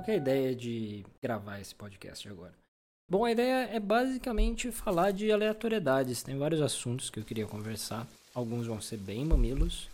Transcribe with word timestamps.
Qual 0.00 0.08
é 0.08 0.12
a 0.12 0.16
ideia 0.16 0.56
de 0.56 1.04
gravar 1.22 1.60
esse 1.60 1.74
podcast 1.74 2.26
agora? 2.26 2.54
Bom, 3.06 3.22
a 3.22 3.32
ideia 3.32 3.68
é 3.70 3.78
basicamente 3.78 4.72
falar 4.72 5.10
de 5.10 5.30
aleatoriedades. 5.30 6.22
Tem 6.22 6.38
vários 6.38 6.62
assuntos 6.62 7.10
que 7.10 7.20
eu 7.20 7.24
queria 7.24 7.46
conversar. 7.46 8.06
Alguns 8.34 8.66
vão 8.66 8.80
ser 8.80 8.96
bem 8.96 9.26
mamilos. 9.26 9.90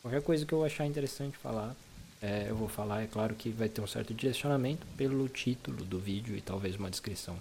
Qualquer 0.00 0.22
coisa 0.22 0.46
que 0.46 0.54
eu 0.54 0.64
achar 0.64 0.86
interessante 0.86 1.36
falar, 1.36 1.76
é, 2.22 2.46
eu 2.48 2.56
vou 2.56 2.68
falar. 2.68 3.02
É 3.02 3.06
claro 3.06 3.34
que 3.34 3.50
vai 3.50 3.68
ter 3.68 3.82
um 3.82 3.86
certo 3.86 4.14
direcionamento 4.14 4.86
pelo 4.96 5.28
título 5.28 5.84
do 5.84 5.98
vídeo 5.98 6.34
e 6.34 6.40
talvez 6.40 6.76
uma 6.76 6.88
descrição. 6.88 7.36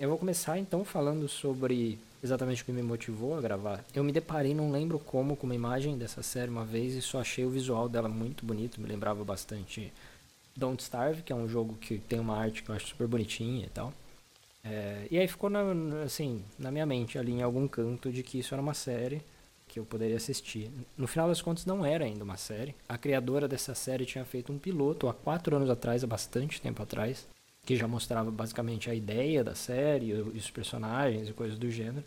Eu 0.00 0.08
vou 0.08 0.16
começar 0.16 0.58
então 0.58 0.86
falando 0.86 1.28
sobre 1.28 1.98
exatamente 2.22 2.62
o 2.62 2.64
que 2.64 2.72
me 2.72 2.82
motivou 2.82 3.36
a 3.36 3.42
gravar. 3.42 3.84
Eu 3.94 4.02
me 4.02 4.10
deparei, 4.10 4.54
não 4.54 4.72
lembro 4.72 4.98
como, 4.98 5.36
com 5.36 5.44
uma 5.44 5.54
imagem 5.54 5.98
dessa 5.98 6.22
série 6.22 6.50
uma 6.50 6.64
vez 6.64 6.94
e 6.94 7.02
só 7.02 7.20
achei 7.20 7.44
o 7.44 7.50
visual 7.50 7.90
dela 7.90 8.08
muito 8.08 8.46
bonito. 8.46 8.80
Me 8.80 8.88
lembrava 8.88 9.22
bastante 9.22 9.92
Don't 10.56 10.82
Starve, 10.82 11.22
que 11.22 11.32
é 11.32 11.36
um 11.36 11.48
jogo 11.48 11.74
que 11.74 11.98
tem 11.98 12.20
uma 12.20 12.36
arte 12.36 12.62
que 12.62 12.70
eu 12.70 12.74
acho 12.74 12.86
super 12.88 13.06
bonitinha 13.06 13.66
e 13.66 13.70
tal. 13.70 13.92
É, 14.62 15.06
e 15.10 15.18
aí 15.18 15.28
ficou 15.28 15.50
na, 15.50 15.60
assim, 16.04 16.42
na 16.58 16.70
minha 16.70 16.86
mente 16.86 17.18
ali 17.18 17.32
em 17.32 17.42
algum 17.42 17.68
canto 17.68 18.10
de 18.10 18.22
que 18.22 18.38
isso 18.38 18.54
era 18.54 18.62
uma 18.62 18.72
série 18.72 19.20
que 19.68 19.78
eu 19.78 19.84
poderia 19.84 20.16
assistir. 20.16 20.70
No 20.96 21.06
final 21.06 21.28
das 21.28 21.42
contas 21.42 21.66
não 21.66 21.84
era 21.84 22.04
ainda 22.04 22.24
uma 22.24 22.36
série. 22.36 22.74
A 22.88 22.96
criadora 22.96 23.48
dessa 23.48 23.74
série 23.74 24.06
tinha 24.06 24.24
feito 24.24 24.52
um 24.52 24.58
piloto 24.58 25.08
há 25.08 25.14
quatro 25.14 25.56
anos 25.56 25.68
atrás, 25.68 26.04
há 26.04 26.06
bastante 26.06 26.60
tempo 26.60 26.82
atrás, 26.82 27.26
que 27.66 27.76
já 27.76 27.88
mostrava 27.88 28.30
basicamente 28.30 28.88
a 28.88 28.94
ideia 28.94 29.42
da 29.42 29.54
série, 29.54 30.12
os 30.14 30.50
personagens 30.50 31.28
e 31.28 31.32
coisas 31.32 31.58
do 31.58 31.70
gênero. 31.70 32.04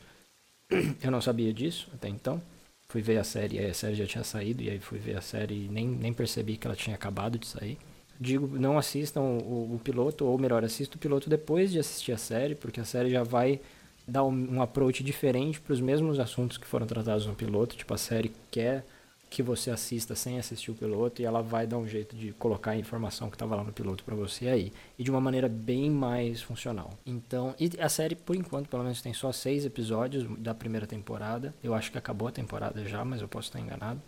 Eu 1.04 1.12
não 1.12 1.22
sabia 1.22 1.54
disso 1.54 1.90
até 1.94 2.08
então. 2.08 2.42
Fui 2.90 3.02
ver 3.02 3.18
a 3.18 3.24
série, 3.24 3.60
a 3.60 3.74
série 3.74 3.96
já 3.96 4.08
tinha 4.08 4.24
saído, 4.24 4.64
e 4.64 4.70
aí 4.70 4.80
fui 4.80 4.98
ver 4.98 5.18
a 5.18 5.22
série 5.22 5.66
e 5.66 5.68
nem, 5.68 5.86
nem 5.86 6.14
percebi 6.14 6.56
que 6.56 6.66
ela 6.66 6.76
tinha 6.76 6.96
acabado 6.96 7.38
de 7.38 7.46
sair 7.46 7.78
digo, 8.20 8.48
não 8.58 8.78
assistam 8.78 9.22
o, 9.22 9.76
o, 9.76 9.82
piloto, 9.84 10.26
ou 10.26 10.38
melhor, 10.38 10.64
assista 10.64 10.96
o 10.96 11.00
piloto 11.00 11.30
depois 11.30 11.72
de 11.72 11.80
assistir 11.80 12.12
a 12.12 12.18
série, 12.18 12.56
porque 12.56 12.80
a 12.80 12.86
série 12.86 13.10
já 13.10 13.24
vai 13.24 13.60
dar 14.08 14.24
um, 14.24 14.56
um 14.56 14.62
approach 14.62 15.04
diferente 15.04 15.60
para 15.60 15.74
os 15.74 15.82
mesmos 15.82 16.20
assuntos 16.20 16.58
que 16.58 16.66
foram 16.66 16.88
tratados 16.88 17.26
no 17.26 17.36
piloto. 17.36 17.76
Tipo, 17.76 17.94
a 17.94 17.98
série 17.98 18.32
quer 18.50 18.86
que 19.30 19.44
você 19.44 19.70
assista 19.70 20.16
sem 20.16 20.40
assistir 20.40 20.72
o 20.72 20.76
piloto 20.76 21.22
e 21.22 21.26
ela 21.26 21.42
vai 21.42 21.68
dar 21.68 21.78
um 21.78 21.88
jeito 21.88 22.16
de 22.16 22.32
colocar 22.34 22.72
a 22.72 22.78
informação 22.78 23.30
que 23.30 23.36
estava 23.36 23.56
lá 23.56 23.64
no 23.64 23.74
piloto 23.74 24.04
para 24.04 24.16
você 24.16 24.48
aí 24.48 24.72
e 24.98 25.04
de 25.04 25.12
uma 25.12 25.20
maneira 25.20 25.50
bem 25.50 25.90
mais 25.90 26.42
funcional. 26.42 26.92
Então, 27.06 27.54
e 27.60 27.70
a 27.80 27.90
série 27.90 28.16
por 28.16 28.36
enquanto 28.36 28.70
pelo 28.70 28.84
menos 28.84 29.02
tem 29.02 29.14
só 29.14 29.32
seis 29.32 29.66
episódios 29.66 30.26
da 30.40 30.54
primeira 30.54 30.88
temporada. 30.88 31.54
Eu 31.62 31.74
acho 31.74 31.92
que 31.92 31.98
acabou 31.98 32.28
a 32.28 32.32
temporada 32.32 32.86
já, 32.86 33.04
mas 33.04 33.22
eu 33.22 33.28
posso 33.28 33.50
estar 33.50 33.60
enganado. 33.60 34.02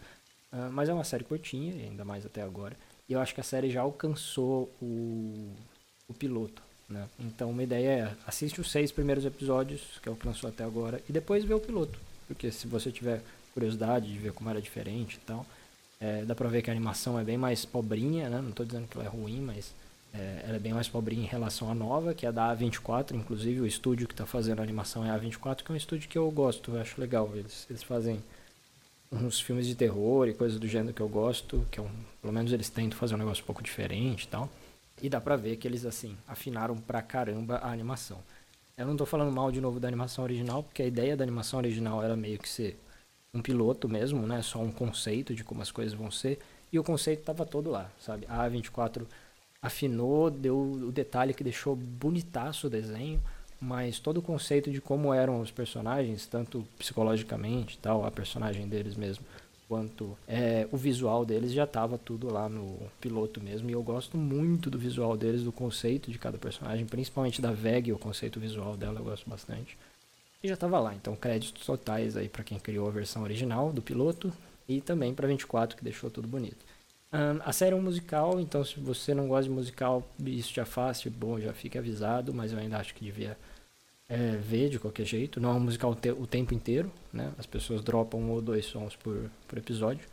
Uh, 0.51 0.71
mas 0.71 0.89
é 0.89 0.93
uma 0.93 1.03
série 1.03 1.23
curtinha, 1.23 1.73
ainda 1.73 2.05
mais 2.05 2.25
até 2.25 2.41
agora. 2.41 2.75
E 3.09 3.13
eu 3.13 3.19
acho 3.19 3.33
que 3.33 3.41
a 3.41 3.43
série 3.43 3.71
já 3.71 3.81
alcançou 3.81 4.69
o, 4.79 5.51
o 6.07 6.13
piloto. 6.13 6.61
Né? 6.87 7.07
Então, 7.19 7.49
uma 7.49 7.63
ideia 7.63 7.89
é 7.89 8.15
assiste 8.25 8.61
os 8.61 8.71
seis 8.71 8.91
primeiros 8.91 9.25
episódios, 9.25 9.99
que 10.01 10.07
é 10.07 10.11
o 10.11 10.15
que 10.15 10.27
lançou 10.27 10.49
até 10.49 10.63
agora, 10.63 11.01
e 11.09 11.11
depois 11.11 11.43
vê 11.43 11.53
o 11.53 11.59
piloto. 11.59 11.99
Porque 12.27 12.51
se 12.51 12.67
você 12.67 12.91
tiver 12.91 13.21
curiosidade 13.53 14.11
de 14.11 14.17
ver 14.17 14.31
como 14.31 14.49
era 14.49 14.61
diferente 14.61 15.15
e 15.15 15.19
tal, 15.19 15.45
é, 15.99 16.23
dá 16.23 16.35
pra 16.35 16.47
ver 16.47 16.61
que 16.61 16.69
a 16.69 16.73
animação 16.73 17.19
é 17.19 17.23
bem 17.23 17.37
mais 17.37 17.65
pobrinha, 17.65 18.29
né? 18.29 18.41
Não 18.41 18.51
tô 18.51 18.63
dizendo 18.63 18.87
que 18.87 18.95
ela 18.95 19.05
é 19.05 19.09
ruim, 19.09 19.41
mas 19.41 19.73
é, 20.13 20.43
ela 20.45 20.55
é 20.55 20.59
bem 20.59 20.73
mais 20.73 20.87
pobrinha 20.87 21.23
em 21.23 21.27
relação 21.27 21.69
à 21.69 21.75
nova, 21.75 22.13
que 22.13 22.25
é 22.25 22.31
da 22.31 22.55
A24, 22.55 23.13
inclusive 23.15 23.59
o 23.61 23.67
estúdio 23.67 24.07
que 24.07 24.13
está 24.13 24.25
fazendo 24.25 24.59
a 24.59 24.63
animação 24.63 25.05
é 25.05 25.09
a 25.09 25.19
A24, 25.19 25.63
que 25.63 25.71
é 25.71 25.73
um 25.73 25.77
estúdio 25.77 26.07
que 26.07 26.17
eu 26.17 26.29
gosto, 26.31 26.71
eu 26.71 26.81
acho 26.81 27.01
legal. 27.01 27.29
Eles, 27.35 27.65
eles 27.69 27.83
fazem 27.83 28.21
uns 29.11 29.39
filmes 29.39 29.65
de 29.65 29.75
terror 29.75 30.27
e 30.27 30.33
coisas 30.33 30.59
do 30.59 30.67
gênero 30.67 30.93
que 30.93 31.01
eu 31.01 31.09
gosto, 31.09 31.65
que 31.71 31.79
é 31.79 31.85
pelo 32.21 32.33
menos 32.33 32.51
eles 32.51 32.69
tentam 32.69 32.97
fazer 32.97 33.15
um 33.15 33.17
negócio 33.17 33.43
um 33.43 33.45
pouco 33.45 33.63
diferente 33.63 34.23
e 34.23 34.27
tal. 34.27 34.49
E 35.01 35.09
dá 35.09 35.19
pra 35.19 35.35
ver 35.35 35.55
que 35.57 35.67
eles, 35.67 35.85
assim, 35.85 36.17
afinaram 36.27 36.75
pra 36.75 37.01
caramba 37.01 37.57
a 37.57 37.71
animação. 37.71 38.19
Eu 38.77 38.85
não 38.85 38.95
tô 38.95 39.05
falando 39.05 39.31
mal 39.31 39.51
de 39.51 39.59
novo 39.59 39.79
da 39.79 39.87
animação 39.87 40.23
original, 40.23 40.63
porque 40.63 40.83
a 40.83 40.85
ideia 40.87 41.15
da 41.15 41.23
animação 41.23 41.59
original 41.59 42.03
era 42.03 42.15
meio 42.15 42.37
que 42.37 42.47
ser 42.47 42.79
um 43.33 43.41
piloto 43.41 43.87
mesmo, 43.87 44.25
né? 44.25 44.41
Só 44.41 44.59
um 44.59 44.71
conceito 44.71 45.33
de 45.33 45.43
como 45.43 45.61
as 45.61 45.71
coisas 45.71 45.93
vão 45.93 46.11
ser. 46.11 46.39
E 46.71 46.77
o 46.77 46.83
conceito 46.83 47.23
tava 47.23 47.45
todo 47.45 47.69
lá, 47.69 47.89
sabe? 47.99 48.25
A 48.27 48.47
A24 48.47 49.05
afinou, 49.61 50.29
deu 50.29 50.57
o 50.57 50.91
detalhe 50.91 51.33
que 51.33 51.43
deixou 51.43 51.75
bonitaço 51.75 52.67
o 52.67 52.69
desenho 52.69 53.21
mas 53.59 53.99
todo 53.99 54.17
o 54.17 54.21
conceito 54.21 54.71
de 54.71 54.79
como 54.79 55.13
eram 55.13 55.41
os 55.41 55.51
personagens, 55.51 56.25
tanto 56.25 56.65
psicologicamente, 56.77 57.77
tal, 57.77 58.05
a 58.05 58.11
personagem 58.11 58.67
deles 58.67 58.95
mesmo, 58.95 59.25
quanto 59.67 60.17
é, 60.27 60.67
o 60.71 60.77
visual 60.77 61.25
deles 61.25 61.51
já 61.51 61.65
estava 61.65 61.97
tudo 61.97 62.31
lá 62.31 62.49
no 62.49 62.79
piloto 62.99 63.41
mesmo. 63.41 63.69
E 63.69 63.73
eu 63.73 63.83
gosto 63.83 64.17
muito 64.17 64.69
do 64.69 64.79
visual 64.79 65.15
deles, 65.15 65.43
do 65.43 65.51
conceito 65.51 66.09
de 66.09 66.17
cada 66.17 66.37
personagem, 66.37 66.85
principalmente 66.85 67.41
da 67.41 67.51
Veg, 67.51 67.91
o 67.91 67.99
conceito 67.99 68.39
visual 68.39 68.75
dela 68.75 68.99
eu 68.99 69.03
gosto 69.03 69.29
bastante. 69.29 69.77
E 70.41 70.47
já 70.47 70.53
estava 70.53 70.79
lá, 70.79 70.95
então 70.95 71.15
créditos 71.15 71.65
totais 71.65 72.15
aí 72.15 72.29
para 72.29 72.43
quem 72.43 72.57
criou 72.57 72.87
a 72.87 72.91
versão 72.91 73.23
original 73.23 73.73
do 73.73 73.81
piloto 73.81 74.31
e 74.67 74.79
também 74.79 75.13
para 75.13 75.27
24 75.27 75.75
que 75.75 75.83
deixou 75.83 76.09
tudo 76.09 76.27
bonito. 76.27 76.65
Um, 77.11 77.41
a 77.43 77.51
série 77.51 77.73
é 77.73 77.75
um 77.75 77.81
musical, 77.81 78.39
então 78.39 78.63
se 78.63 78.79
você 78.79 79.13
não 79.13 79.27
gosta 79.27 79.43
de 79.43 79.49
musical, 79.49 80.07
isso 80.23 80.53
já 80.53 80.63
faz, 80.63 81.03
bom, 81.07 81.39
já 81.39 81.51
fica 81.53 81.79
avisado, 81.79 82.33
mas 82.33 82.53
eu 82.53 82.59
ainda 82.59 82.77
acho 82.77 82.93
que 82.93 83.03
devia 83.03 83.37
é, 84.09 84.35
ver 84.35 84.69
de 84.69 84.79
qualquer 84.79 85.05
jeito. 85.05 85.39
Não 85.39 85.51
é 85.51 85.53
um 85.53 85.59
musical 85.59 85.95
te 85.95 86.11
o 86.11 86.25
tempo 86.25 86.53
inteiro, 86.53 86.91
né? 87.13 87.31
As 87.37 87.45
pessoas 87.45 87.81
dropam 87.81 88.19
um 88.19 88.31
ou 88.31 88.41
dois 88.41 88.65
sons 88.65 88.95
por, 88.95 89.29
por 89.47 89.57
episódio. 89.57 90.05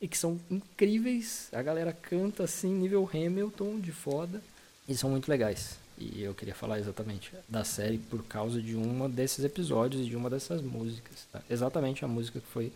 E 0.00 0.08
que 0.08 0.16
são 0.18 0.40
incríveis. 0.50 1.48
A 1.52 1.62
galera 1.62 1.92
canta 1.92 2.44
assim, 2.44 2.72
nível 2.72 3.08
Hamilton, 3.12 3.78
de 3.78 3.92
foda. 3.92 4.42
E 4.88 4.96
são 4.96 5.10
muito 5.10 5.28
legais. 5.28 5.78
E 5.98 6.22
eu 6.22 6.34
queria 6.34 6.54
falar 6.54 6.80
exatamente 6.80 7.32
da 7.48 7.62
série 7.62 7.98
por 7.98 8.24
causa 8.24 8.60
de 8.60 8.74
uma 8.74 9.08
desses 9.08 9.44
episódios 9.44 10.04
e 10.04 10.08
de 10.08 10.16
uma 10.16 10.30
dessas 10.30 10.60
músicas. 10.60 11.28
Tá? 11.30 11.40
Exatamente 11.48 12.04
a 12.04 12.08
música 12.08 12.40
que 12.40 12.46
foi 12.46 12.72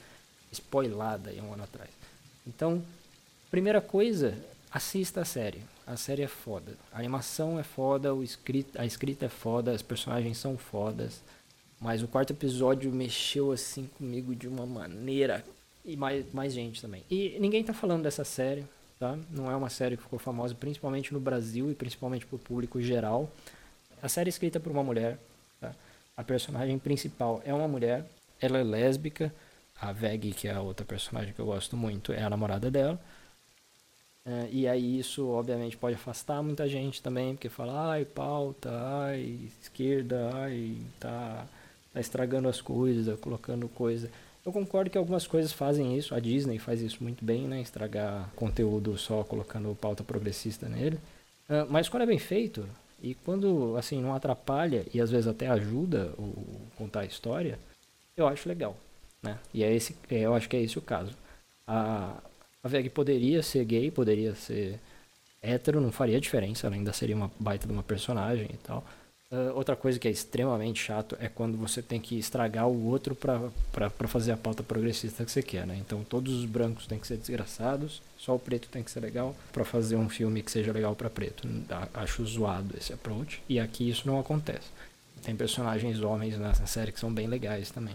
spoilada 0.53 1.31
aí 1.31 1.41
um 1.41 1.53
ano 1.53 1.65
atrás. 1.65 1.91
Então, 2.47 2.85
primeira 3.51 3.81
coisa, 3.81 4.39
assista 4.71 5.23
a 5.23 5.25
série. 5.25 5.63
A 5.87 5.97
série 5.97 6.23
é 6.23 6.29
foda. 6.29 6.77
A 6.93 6.99
animação 6.99 7.61
é 7.61 7.63
foda, 7.63 8.13
o 8.13 8.23
escrito, 8.23 8.79
a 8.81 8.85
escrita 8.85 9.27
é 9.27 9.29
foda, 9.29 9.71
as 9.71 9.83
personagens 9.83 10.37
são 10.37 10.59
fodas. 10.59 11.23
Mas 11.81 12.03
o 12.03 12.09
quarto 12.09 12.33
episódio 12.33 12.91
mexeu 12.91 13.53
assim 13.53 13.87
comigo 13.97 14.35
de 14.35 14.49
uma 14.49 14.67
maneira. 14.67 15.45
E 15.85 15.97
mais, 15.97 16.33
mais 16.33 16.53
gente 16.53 16.83
também. 16.83 17.05
E 17.09 17.37
ninguém 17.39 17.63
tá 17.63 17.73
falando 17.73 18.03
dessa 18.03 18.25
série, 18.25 18.65
tá? 18.99 19.17
Não 19.31 19.49
é 19.49 19.55
uma 19.55 19.69
série 19.69 19.97
que 19.97 20.03
ficou 20.03 20.19
famosa, 20.19 20.55
principalmente 20.57 21.13
no 21.13 21.21
Brasil 21.21 21.71
e 21.71 21.75
principalmente 21.75 22.27
pro 22.27 22.39
público 22.39 22.83
geral. 22.83 23.31
A 24.03 24.09
série 24.09 24.29
é 24.29 24.31
escrita 24.31 24.59
por 24.59 24.73
uma 24.73 24.83
mulher, 24.83 25.17
tá? 25.61 25.73
A 26.17 26.25
personagem 26.25 26.77
principal 26.81 27.41
é 27.45 27.55
uma 27.55 27.69
mulher, 27.69 28.05
ela 28.41 28.59
é 28.59 28.65
lésbica. 28.65 29.33
A 29.81 29.93
Veg, 29.93 30.33
que 30.33 30.49
é 30.49 30.53
a 30.53 30.61
outra 30.61 30.85
personagem 30.85 31.33
que 31.33 31.39
eu 31.39 31.47
gosto 31.47 31.77
muito, 31.77 32.13
é 32.13 32.23
a 32.23 32.31
namorada 32.31 32.71
dela. 32.71 32.99
É, 34.27 34.49
e 34.51 34.67
aí 34.67 34.99
isso, 34.99 35.29
obviamente, 35.29 35.77
pode 35.77 35.95
afastar 35.95 36.43
muita 36.43 36.69
gente 36.69 37.01
também, 37.01 37.35
porque 37.35 37.49
fala, 37.49 37.93
ai, 37.93 38.05
pauta, 38.05 38.71
ai, 38.73 39.39
esquerda, 39.63 40.31
ai, 40.35 40.77
tá, 40.99 41.47
tá 41.95 42.01
estragando 42.01 42.49
as 42.49 42.61
coisas, 42.61 43.07
tá 43.07 43.23
colocando 43.23 43.69
coisa. 43.69 44.11
Eu 44.45 44.53
concordo 44.53 44.91
que 44.91 44.99
algumas 44.99 45.27
coisas 45.27 45.53
fazem 45.53 45.97
isso, 45.97 46.15
a 46.15 46.19
Disney 46.21 46.59
faz 46.59 46.81
isso 46.81 47.03
muito 47.03 47.25
bem, 47.25 47.49
né? 47.49 47.61
Estragar 47.61 48.31
conteúdo 48.35 48.97
só 48.99 49.23
colocando 49.23 49.77
pauta 49.81 50.03
progressista 50.03 50.69
nele. 50.69 50.97
Uh, 51.49 51.67
mas 51.69 51.89
quando 51.89 52.03
é 52.03 52.07
bem 52.07 52.19
feito, 52.19 52.69
e 53.01 53.15
quando, 53.15 53.77
assim, 53.77 54.01
não 54.01 54.15
atrapalha 54.15 54.85
e 54.93 55.01
às 55.01 55.11
vezes 55.11 55.27
até 55.29 55.47
ajuda 55.47 56.13
o 56.19 56.45
contar 56.77 57.01
a 57.01 57.07
história, 57.07 57.59
eu 58.17 58.27
acho 58.27 58.49
legal, 58.49 58.77
né? 59.23 59.39
E 59.53 59.63
é 59.63 59.73
esse, 59.73 59.97
eu 60.11 60.35
acho 60.35 60.49
que 60.49 60.57
é 60.57 60.63
esse 60.63 60.79
o 60.79 60.83
caso. 60.83 61.13
A, 61.67 62.17
a 62.67 62.69
Veg 62.69 62.91
poderia 62.91 63.43
ser 63.45 63.65
gay, 63.65 63.91
poderia 63.93 64.35
ser 64.35 64.81
hétero, 65.41 65.81
não 65.81 65.93
faria 65.93 66.21
diferença, 66.21 66.67
ela 66.67 66.75
ainda 66.75 66.93
seria 66.93 67.15
uma 67.15 67.31
baita 67.39 67.65
de 67.65 67.73
uma 67.73 67.83
personagem 67.83 68.49
e 68.53 68.57
tal. 68.57 68.85
Uh, 69.31 69.55
outra 69.55 69.75
coisa 69.75 69.99
que 69.99 70.07
é 70.07 70.11
extremamente 70.11 70.83
chato 70.83 71.17
é 71.21 71.29
quando 71.29 71.57
você 71.57 71.81
tem 71.81 72.01
que 72.01 72.19
estragar 72.19 72.69
o 72.69 72.87
outro 72.87 73.15
para 73.15 73.91
fazer 74.09 74.33
a 74.33 74.37
pauta 74.37 74.63
progressista 74.63 75.25
que 75.25 75.31
você 75.31 75.43
quer, 75.43 75.67
né? 75.67 75.77
Então 75.81 76.05
todos 76.05 76.33
os 76.33 76.45
brancos 76.45 76.87
têm 76.87 76.99
que 76.99 77.07
ser 77.07 77.17
desgraçados, 77.17 78.03
só 78.19 78.35
o 78.35 78.39
preto 78.39 78.69
tem 78.69 78.83
que 78.83 78.91
ser 78.91 79.01
legal 79.01 79.35
para 79.53 79.65
fazer 79.65 79.97
um 79.97 80.09
filme 80.09 80.43
que 80.43 80.51
seja 80.51 80.73
legal 80.73 80.95
para 80.95 81.11
preto. 81.11 81.49
Acho 81.95 82.25
zoado 82.25 82.77
esse 82.77 82.93
approach 82.93 83.41
e 83.49 83.61
aqui 83.61 83.89
isso 83.89 84.07
não 84.07 84.19
acontece. 84.19 84.69
Tem 85.23 85.37
personagens 85.37 86.01
homens 86.01 86.37
nessa 86.37 86.67
série 86.67 86.93
que 86.93 87.01
são 87.01 87.13
bem 87.13 87.27
legais 87.27 87.71
também. 87.71 87.95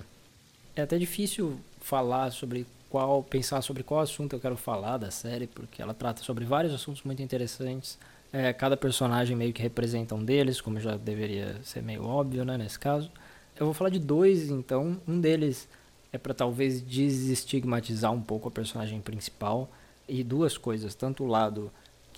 É 0.75 0.81
até 0.81 0.97
difícil 0.97 1.59
falar 1.81 2.31
sobre 2.31 2.65
qual 2.91 3.23
pensar 3.23 3.61
sobre 3.61 3.83
qual 3.83 4.01
assunto 4.01 4.35
eu 4.35 4.39
quero 4.39 4.57
falar 4.57 4.97
da 4.97 5.09
série, 5.09 5.47
porque 5.47 5.81
ela 5.81 5.93
trata 5.93 6.21
sobre 6.21 6.43
vários 6.43 6.73
assuntos 6.73 7.01
muito 7.03 7.23
interessantes. 7.23 7.97
É, 8.33 8.51
cada 8.51 8.75
personagem 8.75 9.33
meio 9.35 9.53
que 9.53 9.61
representa 9.61 10.13
um 10.13 10.23
deles, 10.23 10.59
como 10.59 10.77
já 10.77 10.97
deveria 10.97 11.57
ser 11.63 11.81
meio 11.81 12.03
óbvio, 12.03 12.43
né, 12.43 12.57
nesse 12.57 12.77
caso. 12.77 13.09
Eu 13.57 13.65
vou 13.65 13.73
falar 13.73 13.89
de 13.89 13.99
dois, 13.99 14.49
então. 14.49 14.99
Um 15.07 15.21
deles 15.21 15.69
é 16.11 16.17
para 16.17 16.33
talvez 16.33 16.81
desestigmatizar 16.81 18.11
um 18.11 18.21
pouco 18.21 18.49
a 18.49 18.51
personagem 18.51 18.99
principal 18.99 19.69
e 20.05 20.21
duas 20.21 20.57
coisas, 20.57 20.93
tanto 20.93 21.23
o 21.23 21.27
lado 21.27 21.71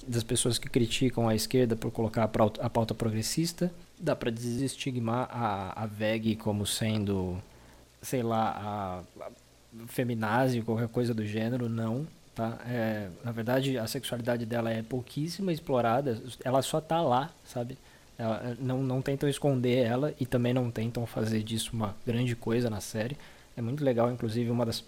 das 0.07 0.23
pessoas 0.23 0.57
que 0.57 0.67
criticam 0.67 1.29
a 1.29 1.35
esquerda 1.35 1.75
por 1.75 1.91
colocar 1.91 2.23
a 2.23 2.69
pauta, 2.69 2.95
progressista. 2.95 3.71
Dá 3.99 4.15
para 4.15 4.31
desestigmar 4.31 5.29
a, 5.31 5.83
a 5.83 5.85
VEG 5.85 6.35
como 6.35 6.65
sendo, 6.65 7.37
sei 8.01 8.23
lá, 8.23 9.03
a 9.19 9.42
feminazi, 9.87 10.61
qualquer 10.61 10.87
coisa 10.87 11.13
do 11.13 11.25
gênero, 11.25 11.69
não. 11.69 12.07
Tá? 12.35 12.57
É, 12.67 13.09
na 13.23 13.31
verdade, 13.31 13.77
a 13.77 13.85
sexualidade 13.85 14.45
dela 14.45 14.71
é 14.71 14.81
pouquíssima 14.81 15.53
explorada, 15.53 16.19
ela 16.43 16.61
só 16.61 16.81
tá 16.81 17.01
lá, 17.01 17.31
sabe? 17.45 17.77
Ela, 18.17 18.55
não, 18.59 18.81
não 18.81 19.01
tentam 19.01 19.29
esconder 19.29 19.85
ela 19.85 20.13
e 20.19 20.25
também 20.25 20.53
não 20.53 20.71
tentam 20.71 21.05
fazer 21.05 21.43
disso 21.43 21.71
uma 21.73 21.95
grande 22.05 22.35
coisa 22.35 22.69
na 22.69 22.79
série. 22.79 23.17
É 23.55 23.61
muito 23.61 23.83
legal, 23.83 24.11
inclusive, 24.11 24.49
uma 24.49 24.65
das 24.65 24.83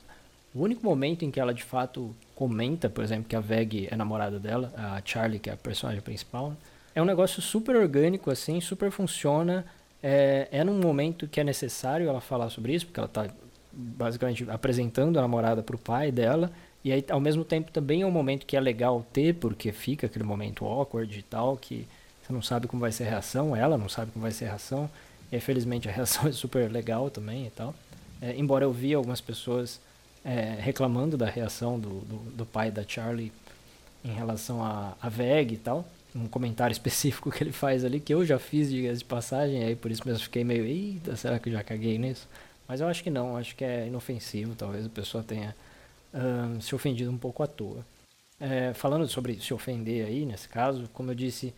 o 0.55 0.61
único 0.63 0.85
momento 0.85 1.25
em 1.25 1.29
que 1.29 1.37
ela 1.37 1.53
de 1.53 1.65
fato 1.65 2.15
comenta, 2.33 2.89
por 2.89 3.03
exemplo, 3.03 3.25
que 3.27 3.35
a 3.35 3.41
Veg 3.41 3.89
é 3.91 3.95
namorada 3.97 4.39
dela, 4.39 4.73
a 4.77 5.01
Charlie, 5.03 5.37
que 5.37 5.49
é 5.49 5.53
a 5.53 5.57
personagem 5.57 6.01
principal, 6.01 6.55
é 6.95 7.01
um 7.01 7.05
negócio 7.05 7.41
super 7.41 7.75
orgânico, 7.75 8.31
assim, 8.31 8.61
super 8.61 8.89
funciona. 8.89 9.65
É, 10.01 10.47
é 10.49 10.63
num 10.63 10.79
momento 10.79 11.27
que 11.27 11.41
é 11.41 11.43
necessário 11.43 12.07
ela 12.07 12.21
falar 12.21 12.49
sobre 12.49 12.73
isso, 12.73 12.85
porque 12.85 13.01
ela 13.01 13.07
está 13.07 13.27
basicamente 13.75 14.49
apresentando 14.49 15.19
a 15.19 15.21
namorada 15.21 15.61
para 15.61 15.75
o 15.75 15.79
pai 15.79 16.11
dela. 16.11 16.51
E 16.83 16.91
aí, 16.91 17.03
ao 17.09 17.19
mesmo 17.19 17.43
tempo, 17.43 17.71
também 17.71 18.03
é 18.03 18.05
um 18.05 18.11
momento 18.11 18.45
que 18.45 18.55
é 18.55 18.59
legal 18.59 19.05
ter, 19.11 19.35
porque 19.35 19.71
fica 19.71 20.05
aquele 20.07 20.23
momento 20.23 20.65
awkward 20.65 21.17
e 21.17 21.23
tal, 21.23 21.57
que 21.57 21.87
você 22.21 22.31
não 22.31 22.41
sabe 22.41 22.67
como 22.67 22.79
vai 22.79 22.91
ser 22.91 23.05
a 23.05 23.09
reação, 23.09 23.55
ela 23.55 23.77
não 23.77 23.89
sabe 23.89 24.11
como 24.11 24.23
vai 24.23 24.31
ser 24.31 24.45
a 24.45 24.49
reação. 24.49 24.89
E 25.31 25.39
felizmente, 25.39 25.89
a 25.89 25.91
reação 25.91 26.27
é 26.29 26.31
super 26.31 26.71
legal 26.71 27.09
também 27.09 27.47
e 27.47 27.49
tal. 27.49 27.73
É, 28.21 28.35
embora 28.37 28.65
eu 28.65 28.71
vi 28.71 28.93
algumas 28.93 29.19
pessoas 29.19 29.79
é, 30.23 30.55
reclamando 30.59 31.17
da 31.17 31.27
reação 31.27 31.79
do, 31.79 32.01
do, 32.01 32.17
do, 32.31 32.45
pai 32.45 32.71
da 32.71 32.83
Charlie 32.87 33.31
em 34.03 34.13
relação 34.13 34.63
a, 34.63 34.95
a 35.01 35.09
VEG 35.09 35.53
e 35.53 35.57
tal. 35.57 35.85
Um 36.15 36.27
comentário 36.27 36.71
específico 36.73 37.31
que 37.31 37.43
ele 37.43 37.51
faz 37.51 37.85
ali, 37.85 37.99
que 37.99 38.13
eu 38.13 38.25
já 38.25 38.39
fiz, 38.39 38.69
de 38.69 38.91
de 38.91 39.05
passagem, 39.05 39.63
aí 39.63 39.75
por 39.75 39.91
isso 39.91 40.01
mesmo 40.05 40.23
fiquei 40.23 40.43
meio, 40.43 40.65
eita, 40.65 41.15
será 41.15 41.37
que 41.37 41.49
eu 41.49 41.53
já 41.53 41.63
caguei 41.63 41.97
nisso? 41.97 42.27
Mas 42.67 42.81
eu 42.81 42.87
acho 42.87 43.03
que 43.03 43.09
não, 43.09 43.37
acho 43.37 43.55
que 43.55 43.63
é 43.63 43.87
inofensivo, 43.87 44.55
talvez 44.55 44.85
a 44.85 44.89
pessoa 44.89 45.23
tenha 45.23 45.55
um, 46.13 46.59
se 46.59 46.73
ofendido 46.73 47.11
um 47.11 47.17
pouco 47.17 47.43
à 47.43 47.47
toa. 47.47 47.85
É, 48.39 48.73
falando 48.73 49.07
sobre 49.07 49.39
se 49.39 49.53
ofender 49.53 50.05
aí, 50.05 50.25
nesse 50.25 50.49
caso, 50.49 50.89
como 50.93 51.11
eu 51.11 51.15
disse, 51.15 51.53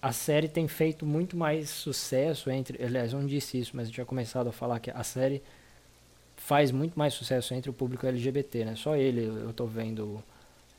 a 0.00 0.12
série 0.12 0.48
tem 0.48 0.68
feito 0.68 1.04
muito 1.04 1.36
mais 1.36 1.70
sucesso 1.70 2.50
entre. 2.50 2.82
Aliás, 2.82 3.12
eu 3.12 3.18
não 3.18 3.26
disse 3.26 3.58
isso, 3.58 3.72
mas 3.74 3.88
eu 3.88 3.94
tinha 3.94 4.06
começado 4.06 4.48
a 4.48 4.52
falar 4.52 4.78
que 4.78 4.90
a 4.90 5.02
série 5.02 5.42
faz 6.36 6.70
muito 6.70 6.98
mais 6.98 7.14
sucesso 7.14 7.54
entre 7.54 7.70
o 7.70 7.72
público 7.72 8.06
LGBT, 8.06 8.64
né? 8.64 8.76
Só 8.76 8.94
ele 8.94 9.24
eu 9.24 9.52
tô 9.52 9.66
vendo 9.66 10.22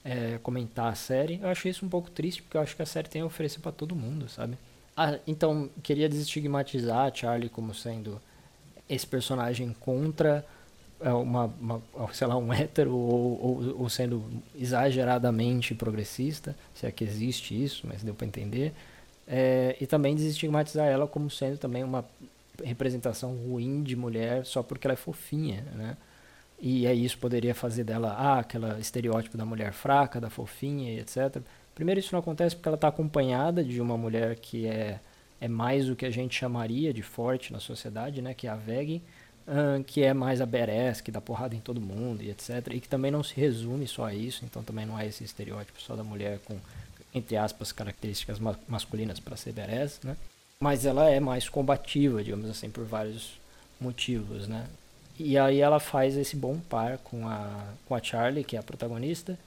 é, 0.04 0.38
comentar 0.42 0.92
a 0.92 0.96
série. 0.96 1.40
Eu 1.42 1.50
acho 1.50 1.68
isso 1.68 1.86
um 1.86 1.90
pouco 1.90 2.10
triste, 2.10 2.42
porque 2.42 2.56
eu 2.56 2.62
acho 2.62 2.76
que 2.76 2.82
a 2.82 2.86
série 2.86 3.10
tem 3.10 3.22
a 3.22 3.26
oferecer 3.26 3.60
para 3.60 3.72
todo 3.72 3.96
mundo, 3.96 4.30
sabe? 4.30 4.58
Ah, 4.96 5.20
então, 5.28 5.70
queria 5.84 6.08
desestigmatizar 6.08 7.06
a 7.06 7.14
Charlie 7.14 7.50
como 7.50 7.74
sendo 7.74 8.22
esse 8.90 9.06
personagem 9.06 9.76
contra 9.80 10.46
é, 11.00 11.12
uma, 11.12 11.46
uma 11.60 11.82
sei 12.14 12.28
lá, 12.28 12.38
um 12.38 12.52
hétero 12.54 12.96
ou, 12.96 13.42
ou, 13.42 13.82
ou, 13.82 13.90
sendo 13.90 14.24
exageradamente 14.60 15.76
progressista, 15.76 16.56
se 16.74 16.86
é 16.86 16.92
que 16.92 17.04
existe 17.04 17.62
isso, 17.62 17.86
mas 17.88 18.04
deu 18.04 18.14
para 18.14 18.28
entender. 18.28 18.74
É, 19.28 19.76
e 19.80 19.86
também 19.86 20.16
desestigmatizar 20.16 20.88
ela 20.88 21.06
como 21.08 21.30
sendo 21.30 21.58
também 21.58 21.84
uma 21.84 22.06
representação 22.64 23.36
ruim 23.36 23.84
de 23.84 23.96
mulher 23.96 24.46
só 24.46 24.64
porque 24.64 24.88
ela 24.88 24.94
é 24.94 24.98
fofinha, 24.98 25.64
né? 25.76 25.98
E 26.60 26.88
aí 26.88 27.06
isso 27.06 27.20
poderia 27.20 27.54
fazer 27.54 27.84
dela, 27.84 28.14
ah, 28.14 28.40
aquela 28.40 28.80
estereótipo 28.80 29.38
da 29.38 29.46
mulher 29.46 29.74
fraca, 29.74 30.20
da 30.20 30.30
fofinha 30.30 30.94
e 30.94 31.00
etc. 31.00 31.42
Primeiro 31.76 32.00
isso 32.00 32.10
não 32.12 32.20
acontece 32.20 32.56
porque 32.56 32.68
ela 32.68 32.76
está 32.76 32.88
acompanhada 32.88 33.64
de 33.64 33.80
uma 33.80 33.96
mulher 33.96 34.38
que 34.38 34.66
é, 34.66 35.00
é 35.40 35.48
mais 35.48 35.90
o 35.90 35.96
que 35.96 36.06
a 36.06 36.10
gente 36.10 36.36
chamaria 36.36 36.94
de 36.94 37.02
forte 37.02 37.54
na 37.54 37.60
sociedade, 37.60 38.22
né? 38.22 38.34
Que 38.34 38.48
é 38.48 38.50
a 38.50 38.56
Veg, 38.56 39.02
uh, 39.48 39.84
que 39.84 40.04
é 40.04 40.14
mais 40.14 40.42
a 40.42 40.46
badass, 40.46 41.02
que 41.02 41.12
dá 41.12 41.22
porrada 41.22 41.56
em 41.56 41.60
todo 41.60 41.80
mundo 41.80 42.24
e 42.24 42.30
etc. 42.30 42.68
E 42.72 42.80
que 42.80 42.90
também 42.90 43.12
não 43.12 43.24
se 43.24 43.36
resume 43.36 43.88
só 43.88 44.06
a 44.06 44.14
isso, 44.14 44.46
então 44.46 44.64
também 44.64 44.86
não 44.86 45.00
é 45.00 45.06
esse 45.06 45.24
estereótipo 45.24 45.82
só 45.82 45.96
da 45.96 46.04
mulher 46.04 46.40
com, 46.46 46.58
entre 47.14 47.38
aspas, 47.38 47.72
características 47.72 48.40
ma 48.40 48.56
masculinas 48.68 49.20
para 49.20 49.38
ser 49.38 49.54
badass, 49.54 50.00
né? 50.04 50.18
mas 50.60 50.86
ela 50.86 51.10
é 51.10 51.20
mais 51.20 51.48
combativa, 51.48 52.24
digamos 52.24 52.50
assim, 52.50 52.70
por 52.70 52.84
vários 52.84 53.40
motivos, 53.80 54.48
né? 54.48 54.66
E 55.20 55.38
aí 55.38 55.60
ela 55.60 55.80
faz 55.80 56.16
esse 56.16 56.36
bom 56.36 56.60
par 56.60 56.98
com 57.00 57.28
a, 57.28 57.74
com 57.88 57.96
a 57.96 58.02
Charlie, 58.02 58.44
que 58.44 58.56
é 58.56 58.60
a 58.60 58.64
protagonista, 58.64 59.38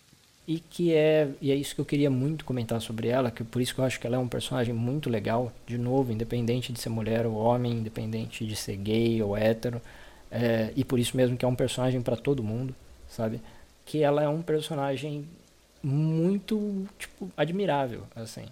e 0.50 0.58
que 0.58 0.93
é 0.93 1.29
e 1.41 1.52
é 1.52 1.55
isso 1.55 1.76
que 1.76 1.81
eu 1.81 1.85
queria 1.85 2.11
muito 2.11 2.44
comentar 2.44 2.81
sobre 2.81 3.06
ela, 3.06 3.31
que 3.31 3.44
por 3.44 3.62
isso 3.62 3.73
que 3.73 3.81
eu 3.81 3.85
acho 3.85 4.00
que 4.00 4.06
ela 4.08 4.17
é 4.17 4.19
um 4.19 4.26
personagem 4.26 4.75
muito 4.75 5.08
legal, 5.08 5.52
de 5.64 5.79
novo, 5.79 6.12
independente 6.12 6.73
de 6.73 6.81
ser 6.81 6.88
mulher 6.88 7.25
ou 7.25 7.37
homem, 7.37 7.73
independente 7.75 8.44
de 8.44 8.56
ser 8.56 8.76
gay 8.76 9.23
ou 9.23 9.37
hétero, 9.37 9.81
é, 10.29 10.73
e 10.75 10.85
por 10.85 10.99
isso 10.99 11.17
mesmo 11.17 11.37
que 11.37 11.44
é 11.44 11.49
um 11.49 11.55
personagem 11.55 12.02
para 12.02 12.17
todo 12.17 12.43
mundo, 12.43 12.75
sabe? 13.08 13.41
Que 13.87 14.02
ela 14.02 14.25
é 14.25 14.29
um 14.29 14.43
personagem 14.43 15.25
muito 15.81 16.85
tipo 16.99 17.31
admirável, 17.37 18.02
assim 18.17 18.47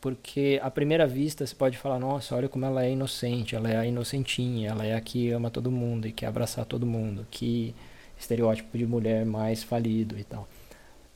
porque 0.00 0.58
à 0.62 0.70
primeira 0.70 1.06
vista 1.06 1.46
você 1.46 1.54
pode 1.54 1.76
falar, 1.76 1.98
nossa, 1.98 2.34
olha 2.34 2.48
como 2.48 2.64
ela 2.64 2.84
é 2.84 2.90
inocente, 2.90 3.54
ela 3.54 3.70
é 3.70 3.76
a 3.76 3.86
inocentinha, 3.86 4.70
ela 4.70 4.84
é 4.84 4.94
a 4.94 5.00
que 5.00 5.30
ama 5.30 5.50
todo 5.50 5.70
mundo 5.70 6.08
e 6.08 6.12
quer 6.12 6.26
abraçar 6.26 6.64
todo 6.64 6.86
mundo, 6.86 7.26
que 7.30 7.74
estereótipo 8.18 8.78
de 8.78 8.86
mulher 8.86 9.26
mais 9.26 9.62
falido 9.62 10.18
e 10.18 10.24
tal. 10.24 10.48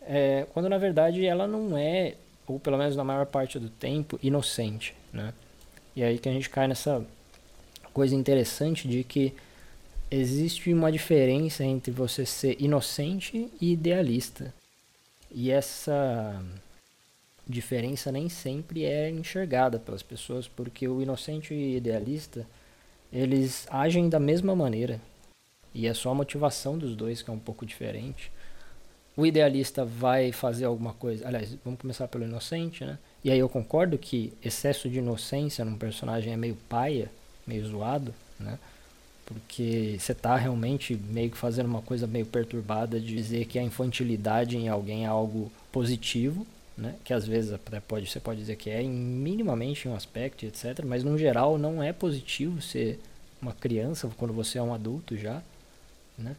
É, 0.06 0.46
quando 0.52 0.68
na 0.68 0.78
verdade 0.78 1.24
ela 1.24 1.46
não 1.46 1.76
é, 1.76 2.14
ou 2.46 2.60
pelo 2.60 2.76
menos 2.76 2.94
na 2.96 3.04
maior 3.04 3.26
parte 3.26 3.58
do 3.58 3.68
tempo, 3.68 4.18
inocente, 4.22 4.94
né? 5.12 5.32
E 5.96 6.02
aí 6.02 6.18
que 6.18 6.28
a 6.28 6.32
gente 6.32 6.50
cai 6.50 6.68
nessa 6.68 7.04
coisa 7.92 8.14
interessante 8.14 8.88
de 8.88 9.04
que 9.04 9.32
existe 10.10 10.72
uma 10.72 10.90
diferença 10.90 11.64
entre 11.64 11.90
você 11.90 12.26
ser 12.26 12.60
inocente 12.60 13.48
e 13.60 13.72
idealista. 13.72 14.52
E 15.30 15.50
essa 15.50 16.42
diferença 17.46 18.10
nem 18.10 18.28
sempre 18.28 18.84
é 18.84 19.10
enxergada 19.10 19.78
pelas 19.78 20.02
pessoas, 20.02 20.48
porque 20.48 20.88
o 20.88 21.02
inocente 21.02 21.52
e 21.54 21.76
idealista, 21.76 22.46
eles 23.12 23.66
agem 23.70 24.08
da 24.08 24.18
mesma 24.18 24.54
maneira. 24.54 25.00
E 25.74 25.86
é 25.86 25.94
só 25.94 26.10
a 26.10 26.14
motivação 26.14 26.78
dos 26.78 26.94
dois 26.94 27.20
que 27.20 27.30
é 27.30 27.32
um 27.32 27.38
pouco 27.38 27.66
diferente. 27.66 28.30
O 29.16 29.24
idealista 29.24 29.84
vai 29.84 30.32
fazer 30.32 30.64
alguma 30.64 30.92
coisa. 30.92 31.26
Aliás, 31.26 31.56
vamos 31.64 31.80
começar 31.80 32.08
pelo 32.08 32.24
inocente, 32.24 32.84
né? 32.84 32.98
E 33.22 33.30
aí 33.30 33.38
eu 33.38 33.48
concordo 33.48 33.96
que 33.96 34.32
excesso 34.44 34.88
de 34.88 34.98
inocência 34.98 35.64
num 35.64 35.78
personagem 35.78 36.32
é 36.32 36.36
meio 36.36 36.56
paia, 36.68 37.10
meio 37.46 37.66
zoado, 37.66 38.14
né? 38.38 38.58
Porque 39.24 39.96
você 39.98 40.12
está 40.12 40.36
realmente 40.36 40.94
meio 40.94 41.30
que 41.30 41.36
fazendo 41.36 41.66
uma 41.66 41.80
coisa 41.80 42.06
meio 42.06 42.26
perturbada 42.26 43.00
de 43.00 43.14
dizer 43.14 43.46
que 43.46 43.58
a 43.58 43.62
infantilidade 43.62 44.56
em 44.56 44.68
alguém 44.68 45.04
é 45.04 45.08
algo 45.08 45.50
positivo 45.72 46.46
né? 46.76 46.94
que 47.04 47.12
às 47.12 47.26
vezes 47.26 47.52
até 47.52 47.80
pode, 47.80 48.06
você 48.06 48.20
pode 48.20 48.40
dizer 48.40 48.56
que 48.56 48.68
é 48.68 48.82
minimamente 48.82 49.88
um 49.88 49.94
aspecto, 49.94 50.44
etc. 50.44 50.84
Mas 50.84 51.04
no 51.04 51.16
geral 51.16 51.56
não 51.56 51.82
é 51.82 51.92
positivo 51.92 52.60
ser 52.60 52.98
uma 53.40 53.52
criança 53.52 54.10
quando 54.16 54.34
você 54.34 54.58
é 54.58 54.62
um 54.62 54.74
adulto 54.74 55.16
já. 55.16 55.42
Né? 56.18 56.34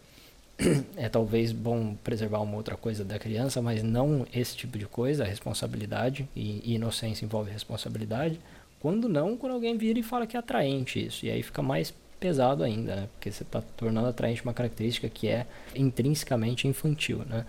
É 0.95 1.09
talvez 1.09 1.51
bom 1.51 1.95
preservar 2.03 2.39
uma 2.39 2.55
outra 2.55 2.77
coisa 2.77 3.03
da 3.03 3.19
criança, 3.19 3.61
mas 3.61 3.83
não 3.83 4.25
esse 4.33 4.55
tipo 4.55 4.77
de 4.77 4.85
coisa, 4.85 5.23
a 5.23 5.27
responsabilidade 5.27 6.27
e, 6.35 6.73
inocência 6.73 7.25
envolve 7.25 7.51
responsabilidade. 7.51 8.39
Quando 8.79 9.09
não, 9.09 9.35
quando 9.35 9.53
alguém 9.53 9.77
vira 9.77 9.99
e 9.99 10.03
fala 10.03 10.25
que 10.25 10.37
é 10.37 10.39
atraente 10.39 11.05
isso, 11.05 11.25
e 11.25 11.31
aí 11.31 11.43
fica 11.43 11.61
mais 11.61 11.93
pesado 12.19 12.63
ainda, 12.63 12.95
né? 12.95 13.09
porque 13.13 13.31
você 13.31 13.43
está 13.43 13.61
tornando 13.75 14.07
atraente 14.07 14.43
uma 14.43 14.53
característica 14.53 15.09
que 15.09 15.27
é 15.27 15.45
intrinsecamente 15.75 16.67
infantil, 16.67 17.19
né? 17.25 17.45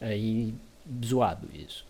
É, 0.00 0.16
e 0.16 0.54
zoado 1.04 1.48
isso 1.54 1.84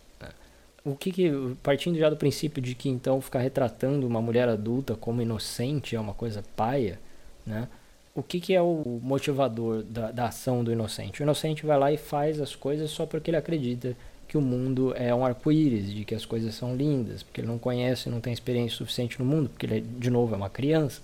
o 0.85 0.97
que, 0.97 1.13
que 1.13 1.31
partindo 1.63 1.99
já 1.99 2.09
do 2.09 2.17
princípio 2.17 2.63
de 2.63 2.75
que 2.75 2.89
então 2.89 3.21
ficar 3.21 3.41
retratando 3.41 4.07
uma 4.07 4.21
mulher 4.21 4.49
adulta 4.49 4.95
como 4.95 5.21
inocente 5.21 5.95
é 5.95 6.01
uma 6.01 6.15
coisa 6.15 6.43
paia, 6.57 6.99
né? 7.45 7.69
O 8.15 8.23
que, 8.23 8.41
que 8.41 8.55
é 8.55 8.61
o 8.61 9.01
motivador 9.03 9.83
da, 9.83 10.11
da 10.11 10.27
ação 10.27 10.65
do 10.65 10.73
inocente? 10.73 11.23
O 11.23 11.25
inocente 11.25 11.65
vai 11.65 11.79
lá 11.79 11.93
e 11.93 11.97
faz 11.97 12.41
as 12.41 12.57
coisas 12.57 12.91
só 12.91 13.07
porque 13.07 13.31
ele 13.31 13.37
acredita 13.37 13.97
que 14.27 14.37
o 14.37 14.41
mundo 14.41 14.95
é 14.97 15.15
um 15.15 15.25
arco-íris, 15.25 15.93
de 15.93 16.05
que 16.05 16.15
as 16.15 16.25
coisas 16.25 16.55
são 16.55 16.77
lindas, 16.77 17.23
porque 17.23 17.41
ele 17.41 17.49
não 17.49 17.59
conhece, 17.59 18.09
não 18.09 18.21
tem 18.21 18.33
experiência 18.33 18.79
suficiente 18.79 19.19
no 19.19 19.25
mundo, 19.25 19.49
porque 19.49 19.67
ele, 19.67 19.81
de 19.81 20.11
novo, 20.11 20.35
é 20.35 20.37
uma 20.37 20.51
criança. 20.51 21.03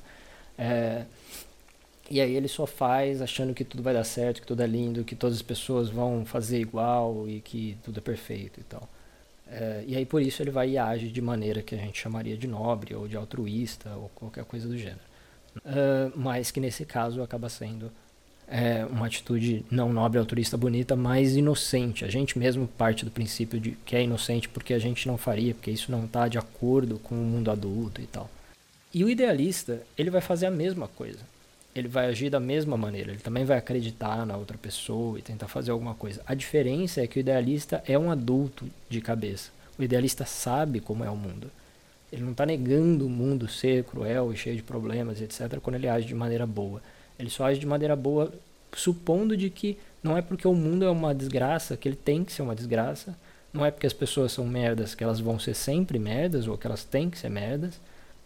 É, 0.59 1.05
e 2.09 2.21
aí 2.21 2.35
ele 2.37 2.47
só 2.49 2.67
faz 2.67 3.21
achando 3.21 3.53
que 3.53 3.65
tudo 3.65 3.83
vai 3.83 3.93
dar 3.93 4.05
certo, 4.05 4.41
que 4.41 4.47
tudo 4.47 4.63
é 4.63 4.67
lindo, 4.67 5.03
que 5.05 5.17
todas 5.17 5.37
as 5.37 5.43
pessoas 5.43 5.89
vão 5.89 6.25
fazer 6.25 6.61
igual 6.61 7.29
e 7.29 7.41
que 7.41 7.77
tudo 7.83 7.99
é 7.99 8.01
perfeito 8.01 8.61
e 8.61 8.65
tal. 8.65 8.89
É, 9.49 9.85
e 9.87 9.97
aí 9.97 10.07
por 10.07 10.23
isso 10.23 10.43
ele 10.43 10.51
vai 10.51 10.71
e 10.71 10.79
age 10.79 11.09
de 11.09 11.21
maneira 11.21 11.63
que 11.63 11.75
a 11.75 11.79
gente 11.79 12.01
chamaria 12.01 12.37
de 12.37 12.47
nobre 12.47 12.95
ou 12.95 13.09
de 13.09 13.17
altruísta 13.17 13.91
ou 13.97 14.09
qualquer 14.15 14.45
coisa 14.45 14.69
do 14.69 14.77
gênero. 14.79 15.01
Uh, 15.65 16.13
mas 16.15 16.51
que 16.51 16.61
nesse 16.61 16.85
caso 16.85 17.23
acaba 17.23 17.49
sendo 17.49 17.91
é 18.49 18.85
uma 18.87 19.07
atitude 19.07 19.65
não 19.71 19.93
nobre, 19.93 20.19
altruísta, 20.19 20.57
bonita, 20.57 20.95
mas 20.95 21.37
inocente. 21.37 22.05
A 22.05 22.09
gente 22.09 22.39
mesmo 22.39 22.67
parte 22.67 23.05
do 23.05 23.11
princípio 23.11 23.59
de 23.59 23.73
que 23.85 23.97
é 23.97 24.03
inocente 24.03 24.49
porque 24.49 24.73
a 24.73 24.79
gente 24.79 25.07
não 25.09 25.19
faria, 25.19 25.55
porque 25.55 25.71
isso 25.71 25.91
não 25.91 26.05
está 26.05 26.29
de 26.29 26.39
acordo 26.39 26.99
com 26.99 27.15
o 27.15 27.25
mundo 27.25 27.51
adulto 27.51 28.01
e 28.01 28.07
tal. 28.07 28.31
E 28.95 29.05
o 29.05 29.11
idealista, 29.11 29.83
ele 29.99 30.11
vai 30.11 30.21
fazer 30.21 30.47
a 30.47 30.51
mesma 30.51 30.89
coisa. 30.89 31.19
Ele 31.75 31.89
vai 31.89 32.07
agir 32.07 32.31
da 32.31 32.41
mesma 32.41 32.77
maneira. 32.77 33.11
Ele 33.11 33.21
também 33.21 33.45
vai 33.45 33.59
acreditar 33.59 34.25
na 34.25 34.37
outra 34.37 34.57
pessoa 34.57 35.19
e 35.19 35.23
tentar 35.23 35.49
fazer 35.49 35.73
alguma 35.73 35.95
coisa. 35.95 36.23
A 36.27 36.33
diferença 36.33 37.03
é 37.03 37.07
que 37.07 37.19
o 37.19 37.21
idealista 37.21 37.83
é 37.87 37.99
um 37.99 38.11
adulto 38.11 38.65
de 38.89 39.01
cabeça. 39.01 39.51
O 39.79 39.83
idealista 39.83 40.25
sabe 40.25 40.81
como 40.81 41.05
é 41.05 41.11
o 41.11 41.17
mundo. 41.17 41.51
Ele 42.13 42.23
não 42.23 42.33
está 42.33 42.47
negando 42.47 43.07
o 43.07 43.11
mundo 43.11 43.49
ser 43.49 43.85
cruel 43.85 44.33
e 44.33 44.37
cheio 44.37 44.57
de 44.57 44.63
problemas, 44.63 45.21
etc., 45.21 45.59
quando 45.61 45.77
ele 45.77 45.89
age 45.89 46.07
de 46.07 46.15
maneira 46.15 46.47
boa. 46.47 46.81
Ele 47.19 47.31
só 47.31 47.45
age 47.45 47.59
de 47.59 47.67
maneira 47.67 47.97
boa, 47.97 48.33
supondo 48.75 49.37
de 49.37 49.51
que 49.51 49.79
não 50.03 50.17
é 50.17 50.23
porque 50.23 50.47
o 50.47 50.55
mundo 50.55 50.85
é 50.85 50.91
uma 50.91 51.15
desgraça 51.15 51.77
que 51.77 51.89
ele 51.89 51.97
tem 51.97 52.25
que 52.25 52.33
ser 52.33 52.43
uma 52.43 52.55
desgraça. 52.55 53.17
Não 53.53 53.65
é 53.65 53.71
porque 53.71 53.87
as 53.87 53.93
pessoas 53.93 54.33
são 54.33 54.47
merdas 54.47 54.95
que 54.95 55.03
elas 55.03 55.19
vão 55.19 55.39
ser 55.39 55.55
sempre 55.55 55.99
merdas 55.99 56.47
ou 56.47 56.57
que 56.57 56.67
elas 56.67 56.85
têm 56.85 57.11
que 57.11 57.19
ser 57.19 57.31
merdas. 57.31 57.81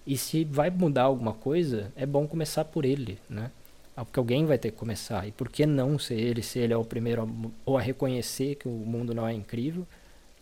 E 0.06 0.16
se 0.16 0.44
vai 0.44 0.70
mudar 0.70 1.04
alguma 1.04 1.32
coisa, 1.32 1.92
é 1.96 2.04
bom 2.04 2.26
começar 2.26 2.64
por 2.64 2.84
ele, 2.84 3.18
né? 3.28 3.50
Ah, 3.96 4.04
porque 4.04 4.18
alguém 4.18 4.46
vai 4.46 4.58
ter 4.58 4.70
que 4.70 4.76
começar. 4.76 5.26
E 5.26 5.32
por 5.32 5.48
que 5.48 5.66
não 5.66 5.98
ser 5.98 6.14
ele, 6.14 6.42
se 6.42 6.58
ele 6.58 6.72
é 6.72 6.76
o 6.76 6.84
primeiro 6.84 7.22
a, 7.22 7.26
ou 7.64 7.78
a 7.78 7.80
reconhecer 7.80 8.56
que 8.56 8.66
o 8.66 8.70
mundo 8.70 9.14
não 9.14 9.26
é 9.26 9.32
incrível? 9.32 9.86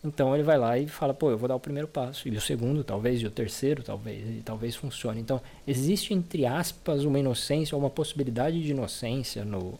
Então 0.04 0.32
ele 0.34 0.44
vai 0.44 0.56
lá 0.56 0.78
e 0.78 0.86
fala, 0.86 1.12
pô, 1.12 1.30
eu 1.30 1.38
vou 1.38 1.48
dar 1.48 1.56
o 1.56 1.60
primeiro 1.60 1.88
passo, 1.88 2.28
e 2.28 2.36
o 2.36 2.40
segundo 2.40 2.84
talvez, 2.84 3.20
e 3.20 3.26
o 3.26 3.30
terceiro 3.30 3.82
talvez, 3.82 4.22
e 4.28 4.42
talvez 4.44 4.76
funcione. 4.76 5.20
Então 5.20 5.40
existe, 5.66 6.14
entre 6.14 6.46
aspas, 6.46 7.04
uma 7.04 7.18
inocência, 7.18 7.74
ou 7.74 7.82
uma 7.82 7.90
possibilidade 7.90 8.62
de 8.62 8.70
inocência 8.70 9.44
no, 9.44 9.78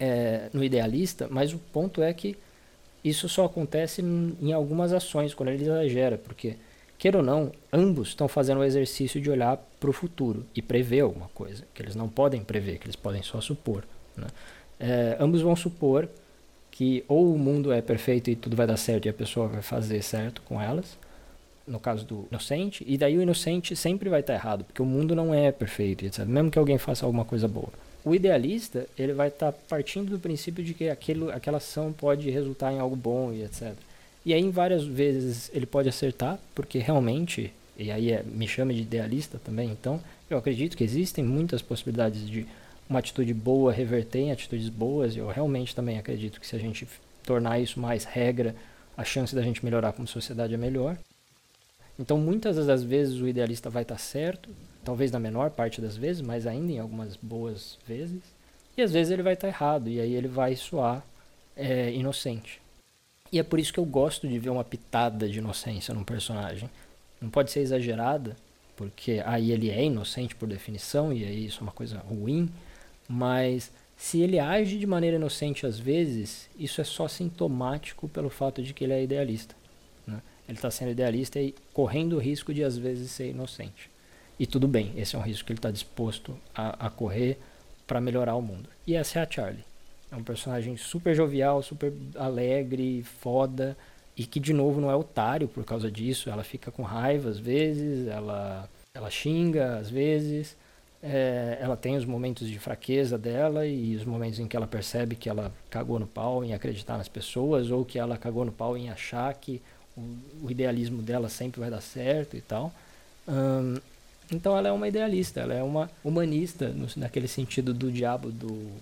é, 0.00 0.48
no 0.54 0.64
idealista, 0.64 1.28
mas 1.30 1.52
o 1.52 1.58
ponto 1.58 2.02
é 2.02 2.12
que 2.14 2.36
isso 3.04 3.28
só 3.28 3.44
acontece 3.44 4.00
em 4.00 4.52
algumas 4.54 4.94
ações, 4.94 5.34
quando 5.34 5.50
ele 5.50 5.62
exagera, 5.62 6.16
porque, 6.16 6.56
queira 6.96 7.18
ou 7.18 7.24
não, 7.24 7.52
ambos 7.70 8.08
estão 8.08 8.26
fazendo 8.26 8.60
o 8.60 8.64
exercício 8.64 9.20
de 9.20 9.30
olhar 9.30 9.58
para 9.78 9.90
o 9.90 9.92
futuro 9.92 10.46
e 10.56 10.62
prever 10.62 11.00
alguma 11.00 11.28
coisa, 11.34 11.64
que 11.74 11.82
eles 11.82 11.94
não 11.94 12.08
podem 12.08 12.42
prever, 12.42 12.78
que 12.78 12.86
eles 12.86 12.96
podem 12.96 13.22
só 13.22 13.42
supor. 13.42 13.84
Né? 14.16 14.26
É, 14.80 15.16
ambos 15.20 15.42
vão 15.42 15.54
supor 15.54 16.08
que 16.74 17.04
ou 17.06 17.32
o 17.32 17.38
mundo 17.38 17.72
é 17.72 17.80
perfeito 17.80 18.28
e 18.30 18.34
tudo 18.34 18.56
vai 18.56 18.66
dar 18.66 18.76
certo 18.76 19.06
e 19.06 19.08
a 19.08 19.12
pessoa 19.12 19.46
vai 19.46 19.62
fazer 19.62 20.02
certo 20.02 20.42
com 20.42 20.60
elas, 20.60 20.98
no 21.68 21.78
caso 21.78 22.04
do 22.04 22.26
inocente, 22.28 22.84
e 22.84 22.98
daí 22.98 23.16
o 23.16 23.22
inocente 23.22 23.76
sempre 23.76 24.08
vai 24.08 24.18
estar 24.18 24.34
errado, 24.34 24.64
porque 24.64 24.82
o 24.82 24.84
mundo 24.84 25.14
não 25.14 25.32
é 25.32 25.52
perfeito, 25.52 26.04
etc. 26.04 26.24
Mesmo 26.26 26.50
que 26.50 26.58
alguém 26.58 26.76
faça 26.76 27.06
alguma 27.06 27.24
coisa 27.24 27.46
boa. 27.46 27.68
O 28.04 28.12
idealista, 28.12 28.88
ele 28.98 29.12
vai 29.12 29.28
estar 29.28 29.52
partindo 29.52 30.10
do 30.10 30.18
princípio 30.18 30.64
de 30.64 30.74
que 30.74 30.88
aquilo, 30.88 31.30
aquela 31.30 31.58
ação 31.58 31.92
pode 31.92 32.28
resultar 32.28 32.72
em 32.72 32.80
algo 32.80 32.96
bom 32.96 33.32
e 33.32 33.44
etc. 33.44 33.72
E 34.26 34.34
aí, 34.34 34.50
várias 34.50 34.84
vezes, 34.84 35.52
ele 35.54 35.66
pode 35.66 35.88
acertar, 35.88 36.40
porque 36.56 36.80
realmente, 36.80 37.52
e 37.78 37.92
aí 37.92 38.10
é, 38.10 38.24
me 38.24 38.48
chama 38.48 38.74
de 38.74 38.80
idealista 38.80 39.40
também, 39.44 39.70
então, 39.70 40.00
eu 40.28 40.36
acredito 40.36 40.76
que 40.76 40.82
existem 40.82 41.22
muitas 41.22 41.62
possibilidades 41.62 42.28
de 42.28 42.44
uma 42.88 42.98
atitude 42.98 43.32
boa 43.32 43.72
reverter 43.72 44.20
em 44.20 44.32
atitudes 44.32 44.68
boas. 44.68 45.16
Eu 45.16 45.28
realmente 45.28 45.74
também 45.74 45.98
acredito 45.98 46.40
que 46.40 46.46
se 46.46 46.56
a 46.56 46.58
gente 46.58 46.86
tornar 47.22 47.58
isso 47.58 47.80
mais 47.80 48.04
regra, 48.04 48.54
a 48.96 49.04
chance 49.04 49.34
da 49.34 49.42
gente 49.42 49.64
melhorar 49.64 49.92
como 49.92 50.06
sociedade 50.06 50.54
é 50.54 50.58
melhor. 50.58 50.96
Então, 51.98 52.18
muitas 52.18 52.66
das 52.66 52.82
vezes 52.82 53.20
o 53.20 53.28
idealista 53.28 53.70
vai 53.70 53.82
estar 53.82 53.98
certo, 53.98 54.50
talvez 54.84 55.10
na 55.12 55.18
menor 55.18 55.50
parte 55.50 55.80
das 55.80 55.96
vezes, 55.96 56.20
mas 56.20 56.46
ainda 56.46 56.72
em 56.72 56.78
algumas 56.78 57.16
boas 57.16 57.78
vezes. 57.86 58.20
E 58.76 58.82
às 58.82 58.92
vezes 58.92 59.12
ele 59.12 59.22
vai 59.22 59.34
estar 59.34 59.48
errado, 59.48 59.88
e 59.88 60.00
aí 60.00 60.12
ele 60.12 60.26
vai 60.26 60.56
soar 60.56 61.04
é, 61.56 61.92
inocente. 61.92 62.60
E 63.30 63.38
é 63.38 63.42
por 63.42 63.58
isso 63.58 63.72
que 63.72 63.78
eu 63.78 63.84
gosto 63.84 64.28
de 64.28 64.38
ver 64.38 64.50
uma 64.50 64.64
pitada 64.64 65.28
de 65.28 65.38
inocência 65.38 65.94
num 65.94 66.04
personagem. 66.04 66.68
Não 67.20 67.30
pode 67.30 67.52
ser 67.52 67.60
exagerada, 67.60 68.36
porque 68.76 69.22
aí 69.24 69.52
ele 69.52 69.70
é 69.70 69.84
inocente 69.84 70.34
por 70.34 70.48
definição, 70.48 71.12
e 71.12 71.24
aí 71.24 71.46
isso 71.46 71.60
é 71.60 71.62
uma 71.62 71.72
coisa 71.72 71.98
ruim, 71.98 72.50
mas 73.08 73.70
se 73.96 74.20
ele 74.20 74.38
age 74.38 74.78
de 74.78 74.86
maneira 74.86 75.16
inocente 75.16 75.66
às 75.66 75.78
vezes, 75.78 76.48
isso 76.58 76.80
é 76.80 76.84
só 76.84 77.08
sintomático 77.08 78.08
pelo 78.08 78.28
fato 78.28 78.62
de 78.62 78.74
que 78.74 78.84
ele 78.84 78.92
é 78.92 79.02
idealista. 79.02 79.54
Né? 80.06 80.20
Ele 80.48 80.58
está 80.58 80.70
sendo 80.70 80.90
idealista 80.90 81.40
e 81.40 81.54
correndo 81.72 82.16
o 82.16 82.18
risco 82.18 82.52
de 82.52 82.62
às 82.62 82.76
vezes 82.76 83.10
ser 83.10 83.30
inocente. 83.30 83.90
E 84.38 84.46
tudo 84.46 84.66
bem, 84.66 84.92
esse 84.96 85.14
é 85.14 85.18
um 85.18 85.22
risco 85.22 85.46
que 85.46 85.52
ele 85.52 85.58
está 85.58 85.70
disposto 85.70 86.36
a, 86.54 86.86
a 86.86 86.90
correr 86.90 87.38
para 87.86 88.00
melhorar 88.00 88.34
o 88.34 88.42
mundo. 88.42 88.68
E 88.86 88.94
essa 88.94 89.20
é 89.20 89.22
a 89.22 89.30
Charlie. 89.30 89.64
É 90.10 90.16
um 90.16 90.24
personagem 90.24 90.76
super 90.76 91.14
jovial, 91.14 91.62
super 91.62 91.92
alegre, 92.16 93.02
foda, 93.02 93.76
e 94.16 94.24
que 94.24 94.38
de 94.38 94.52
novo 94.52 94.80
não 94.80 94.90
é 94.90 94.96
otário 94.96 95.48
por 95.48 95.64
causa 95.64 95.90
disso. 95.90 96.30
Ela 96.30 96.44
fica 96.44 96.70
com 96.70 96.82
raiva 96.82 97.28
às 97.28 97.38
vezes, 97.38 98.08
ela, 98.08 98.68
ela 98.94 99.10
xinga 99.10 99.76
às 99.76 99.88
vezes, 99.88 100.56
é, 101.06 101.58
ela 101.60 101.76
tem 101.76 101.96
os 101.96 102.06
momentos 102.06 102.48
de 102.48 102.58
fraqueza 102.58 103.18
dela 103.18 103.66
e 103.66 103.94
os 103.94 104.06
momentos 104.06 104.38
em 104.38 104.48
que 104.48 104.56
ela 104.56 104.66
percebe 104.66 105.14
que 105.14 105.28
ela 105.28 105.52
cagou 105.68 105.98
no 105.98 106.06
pau 106.06 106.42
em 106.42 106.54
acreditar 106.54 106.96
nas 106.96 107.08
pessoas 107.08 107.70
ou 107.70 107.84
que 107.84 107.98
ela 107.98 108.16
cagou 108.16 108.42
no 108.42 108.52
pau 108.52 108.74
em 108.74 108.88
achar 108.88 109.34
que 109.34 109.60
o, 109.94 110.00
o 110.44 110.50
idealismo 110.50 111.02
dela 111.02 111.28
sempre 111.28 111.60
vai 111.60 111.70
dar 111.70 111.82
certo 111.82 112.38
e 112.38 112.40
tal. 112.40 112.72
Hum, 113.28 113.78
então 114.32 114.56
ela 114.56 114.68
é 114.68 114.72
uma 114.72 114.88
idealista, 114.88 115.40
ela 115.40 115.52
é 115.52 115.62
uma 115.62 115.90
humanista 116.02 116.68
no, 116.68 116.88
naquele 116.96 117.28
sentido 117.28 117.74
do 117.74 117.92
diabo 117.92 118.32
do, 118.32 118.72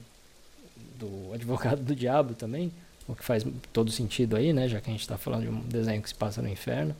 do 1.00 1.35
advogado 1.35 1.83
do 1.83 1.97
diabo 1.97 2.35
também, 2.35 2.71
o 3.09 3.17
que 3.17 3.25
faz 3.25 3.45
todo 3.73 3.91
sentido 3.91 4.37
aí, 4.37 4.52
né, 4.52 4.69
já 4.69 4.81
que 4.81 4.88
a 4.88 4.93
gente 4.93 5.00
está 5.00 5.19
falando 5.19 5.43
de 5.43 5.49
um 5.49 5.61
desenho 5.62 6.00
que 6.00 6.09
se 6.09 6.14
passa 6.14 6.41
no 6.41 6.49
inferno, 6.49 6.95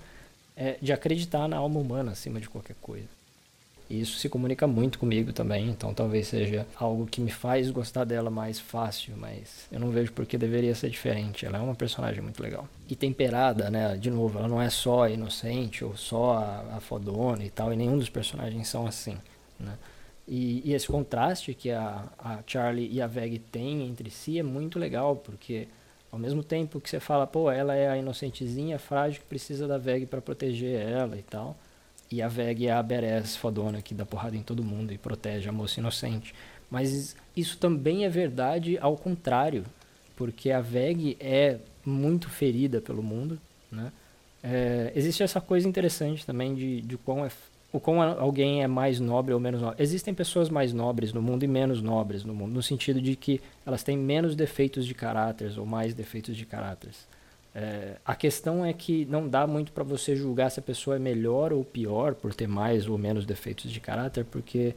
é 0.57 0.79
de 0.83 0.93
acreditar 0.93 1.47
na 1.47 1.59
alma 1.59 1.79
humana 1.79 2.11
acima 2.11 2.41
de 2.41 2.49
qualquer 2.49 2.75
coisa. 2.83 3.22
E 3.93 4.01
isso 4.01 4.19
se 4.19 4.27
comunica 4.27 4.67
muito 4.67 4.99
comigo 4.99 5.35
também, 5.35 5.69
então 5.69 5.93
talvez 5.93 6.29
seja 6.29 6.67
algo 6.77 7.05
que 7.05 7.21
me 7.21 7.31
faz 7.31 7.71
gostar 7.71 8.05
dela 8.05 8.31
mais 8.31 8.59
fácil, 8.59 9.13
mas 9.19 9.69
eu 9.71 9.79
não 9.79 9.91
vejo 9.91 10.15
porque 10.15 10.39
deveria 10.39 10.75
ser 10.75 10.89
diferente. 10.89 11.45
Ela 11.45 11.59
é 11.59 11.61
uma 11.61 11.75
personagem 11.75 12.23
muito 12.23 12.43
legal. 12.43 12.67
E 12.89 12.97
temperada, 12.97 13.69
né? 13.69 13.95
De 13.99 14.11
novo, 14.11 14.39
ela 14.39 14.49
não 14.49 14.63
é 14.63 14.71
só 14.71 15.07
inocente 15.11 15.85
ou 15.85 15.95
só 15.95 16.39
a, 16.39 16.77
a 16.79 16.81
fodona 16.81 17.45
e 17.45 17.51
tal, 17.51 17.71
e 17.71 17.77
nenhum 17.77 17.99
dos 17.99 18.09
personagens 18.09 18.67
são 18.67 18.87
assim, 18.87 19.19
né? 19.61 19.77
E, 20.27 20.63
e 20.65 20.73
esse 20.73 20.87
contraste 20.87 21.53
que 21.53 21.71
a, 21.71 22.07
a 22.19 22.39
Charlie 22.47 22.91
e 22.91 22.99
a 22.99 23.07
Veg 23.07 23.41
têm 23.41 23.87
entre 23.87 24.09
si 24.09 24.39
é 24.39 24.43
muito 24.43 24.79
legal, 24.79 25.17
porque 25.17 25.69
ao 26.11 26.19
mesmo 26.19 26.43
tempo 26.43 26.81
que 26.81 26.89
você 26.89 26.99
fala, 26.99 27.27
pô, 27.27 27.51
ela 27.51 27.75
é 27.75 27.91
a 27.91 27.99
inocentezinha 27.99 28.79
frágil 28.79 29.21
que 29.21 29.27
precisa 29.27 29.69
da 29.69 29.77
Veg 29.77 30.07
para 30.07 30.23
proteger 30.23 30.81
ela 30.81 31.19
e 31.19 31.23
tal 31.23 31.59
e 32.12 32.21
a 32.21 32.28
Veg 32.28 32.66
é 32.66 32.73
a 32.73 32.83
Beres 32.83 33.35
fodona 33.37 33.81
que 33.81 33.95
dá 33.95 34.04
porrada 34.04 34.37
em 34.37 34.42
todo 34.42 34.62
mundo 34.62 34.92
e 34.92 34.99
protege 34.99 35.49
a 35.49 35.52
moça 35.52 35.81
inocente. 35.81 36.35
Mas 36.71 37.16
isso 37.37 37.59
também 37.59 38.04
é 38.04 38.09
verdade 38.09 38.78
ao 38.78 38.97
contrário, 38.97 39.64
porque 40.14 40.50
a 40.50 40.61
Veg 40.61 41.16
é 41.19 41.59
muito 41.85 42.28
ferida 42.28 42.81
pelo 42.81 43.02
mundo, 43.02 43.38
né? 43.71 43.90
É, 44.42 44.92
existe 44.95 45.23
essa 45.23 45.40
coisa 45.40 45.69
interessante 45.69 46.26
também 46.26 46.54
de, 46.54 46.81
de 46.81 46.99
quão 46.99 47.25
é, 47.25 47.31
o 47.73 47.81
quão 47.81 48.02
alguém 48.02 48.62
é 48.62 48.66
mais 48.66 49.00
nobre 49.00 49.33
ou 49.33 49.40
menos 49.40 49.62
nobre. 49.62 49.83
Existem 49.83 50.12
pessoas 50.12 50.50
mais 50.50 50.73
nobres 50.73 51.12
no 51.12 51.23
mundo 51.23 51.45
e 51.45 51.49
menos 51.49 51.81
nobres 51.81 52.25
no 52.25 52.35
mundo, 52.35 52.52
no 52.52 52.62
sentido 52.62 53.00
de 53.00 53.16
que 53.16 53.40
elas 53.64 53.83
têm 53.83 53.97
menos 53.97 54.37
defeitos 54.37 54.85
de 54.85 54.95
caráter 54.95 55.59
ou 55.59 55.64
mais 55.64 55.95
defeitos 55.95 56.37
de 56.37 56.45
caráter. 56.45 56.90
É, 57.55 57.97
a 58.05 58.15
questão 58.15 58.65
é 58.65 58.73
que 58.73 59.05
não 59.07 59.29
dá 59.29 59.47
muito 59.47 59.73
para 59.73 59.85
você 59.85 60.17
julgar 60.17 60.51
se 60.51 60.59
a 60.59 60.63
pessoa 60.63 60.97
é 60.97 60.99
melhor 60.99 61.53
ou 61.53 61.63
pior 61.65 62.15
por 62.15 62.33
ter 62.33 62.49
mais 62.49 62.89
ou 62.89 62.97
menos 62.97 63.27
defeitos 63.27 63.71
de 63.71 63.79
caráter, 63.79 64.25
porque 64.25 64.75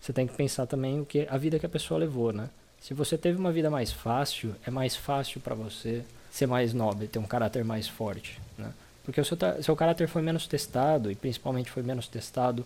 você 0.00 0.12
tem 0.12 0.26
que 0.26 0.34
pensar 0.34 0.66
também 0.66 1.00
o 1.00 1.04
que 1.04 1.26
a 1.30 1.36
vida 1.36 1.58
que 1.58 1.66
a 1.66 1.68
pessoa 1.68 2.00
levou, 2.00 2.32
né? 2.32 2.48
Se 2.80 2.94
você 2.94 3.16
teve 3.16 3.38
uma 3.38 3.52
vida 3.52 3.70
mais 3.70 3.92
fácil, 3.92 4.54
é 4.66 4.70
mais 4.70 4.96
fácil 4.96 5.40
para 5.40 5.54
você 5.54 6.02
ser 6.30 6.46
mais 6.46 6.74
nobre, 6.74 7.06
ter 7.06 7.18
um 7.18 7.26
caráter 7.26 7.64
mais 7.64 7.88
forte, 7.88 8.40
né? 8.58 8.72
Porque 9.04 9.20
o 9.20 9.24
seu, 9.24 9.36
seu 9.62 9.76
caráter 9.76 10.08
foi 10.08 10.22
menos 10.22 10.46
testado 10.46 11.10
e 11.10 11.14
principalmente 11.14 11.70
foi 11.70 11.82
menos 11.82 12.08
testado 12.08 12.64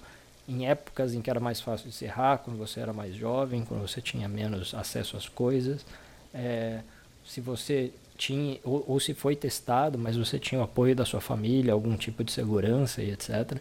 em 0.48 0.66
épocas 0.66 1.12
em 1.14 1.20
que 1.20 1.28
era 1.28 1.40
mais 1.40 1.60
fácil 1.60 1.88
de 1.88 1.94
se 1.94 2.04
errar, 2.04 2.38
quando 2.38 2.56
você 2.56 2.80
era 2.80 2.92
mais 2.92 3.14
jovem, 3.14 3.64
quando 3.64 3.82
você 3.82 4.00
tinha 4.00 4.28
menos 4.28 4.72
acesso 4.72 5.16
às 5.16 5.28
coisas. 5.28 5.84
É, 6.32 6.80
se 7.24 7.40
você 7.40 7.92
tinha, 8.18 8.58
ou, 8.64 8.84
ou, 8.86 9.00
se 9.00 9.14
foi 9.14 9.36
testado, 9.36 9.96
mas 9.96 10.16
você 10.16 10.38
tinha 10.38 10.60
o 10.60 10.64
apoio 10.64 10.94
da 10.94 11.04
sua 11.04 11.20
família, 11.20 11.72
algum 11.72 11.96
tipo 11.96 12.24
de 12.24 12.32
segurança 12.32 13.00
e 13.00 13.12
etc. 13.12 13.58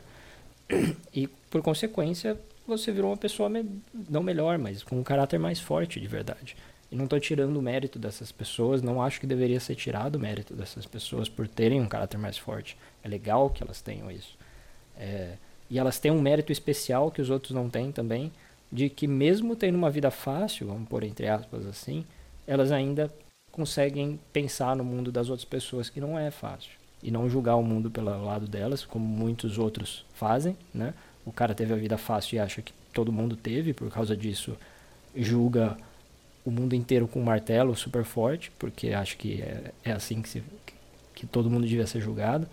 E 1.13 1.27
por 1.49 1.61
consequência, 1.61 2.37
você 2.65 2.91
virou 2.91 3.11
uma 3.11 3.17
pessoa 3.17 3.47
me, 3.47 3.63
não 4.09 4.23
melhor, 4.23 4.57
mas 4.57 4.83
com 4.83 4.99
um 4.99 5.03
caráter 5.03 5.39
mais 5.39 5.59
forte 5.59 5.99
de 5.99 6.07
verdade. 6.07 6.57
E 6.91 6.95
não 6.95 7.03
estou 7.03 7.19
tirando 7.19 7.55
o 7.57 7.61
mérito 7.61 7.99
dessas 7.99 8.31
pessoas, 8.31 8.81
não 8.81 9.01
acho 9.01 9.19
que 9.19 9.27
deveria 9.27 9.59
ser 9.59 9.75
tirado 9.75 10.15
o 10.15 10.19
mérito 10.19 10.55
dessas 10.55 10.85
pessoas 10.85 11.29
por 11.29 11.47
terem 11.47 11.79
um 11.79 11.87
caráter 11.87 12.17
mais 12.17 12.37
forte. 12.37 12.75
É 13.03 13.07
legal 13.07 13.49
que 13.51 13.61
elas 13.61 13.79
tenham 13.79 14.09
isso. 14.09 14.35
É, 14.97 15.33
e 15.69 15.77
elas 15.77 15.99
têm 15.99 16.11
um 16.11 16.21
mérito 16.21 16.51
especial 16.51 17.11
que 17.11 17.21
os 17.21 17.29
outros 17.29 17.51
não 17.51 17.69
têm 17.69 17.91
também, 17.91 18.31
de 18.71 18.89
que 18.89 19.07
mesmo 19.07 19.55
tendo 19.55 19.75
uma 19.75 19.91
vida 19.91 20.09
fácil, 20.09 20.67
vamos 20.67 20.89
pôr 20.89 21.03
entre 21.03 21.27
aspas 21.27 21.65
assim, 21.65 22.05
elas 22.47 22.71
ainda 22.71 23.13
conseguem 23.57 24.19
pensar 24.31 24.75
no 24.75 24.83
mundo 24.83 25.11
das 25.11 25.29
outras 25.29 25.43
pessoas 25.43 25.89
que 25.89 25.99
não 25.99 26.17
é 26.17 26.29
fácil 26.29 26.69
e 27.01 27.09
não 27.09 27.27
julgar 27.27 27.55
o 27.55 27.63
mundo 27.63 27.89
pelo 27.89 28.23
lado 28.23 28.47
delas, 28.47 28.85
como 28.85 29.03
muitos 29.03 29.57
outros 29.57 30.05
fazem, 30.13 30.55
né? 30.71 30.93
O 31.25 31.31
cara 31.31 31.55
teve 31.55 31.73
a 31.73 31.75
vida 31.75 31.97
fácil 31.97 32.35
e 32.35 32.39
acha 32.39 32.61
que 32.61 32.71
todo 32.93 33.11
mundo 33.11 33.35
teve, 33.35 33.73
por 33.73 33.89
causa 33.89 34.15
disso 34.15 34.55
julga 35.15 35.75
o 36.45 36.51
mundo 36.51 36.75
inteiro 36.75 37.07
com 37.07 37.19
um 37.19 37.23
martelo 37.23 37.75
super 37.75 38.03
forte, 38.03 38.51
porque 38.59 38.89
acha 38.89 39.15
que 39.15 39.41
é, 39.41 39.71
é 39.83 39.91
assim 39.91 40.21
que, 40.21 40.29
se, 40.29 40.43
que 41.15 41.25
todo 41.25 41.49
mundo 41.49 41.67
devia 41.67 41.87
ser 41.87 41.99
julgado. 41.99 42.47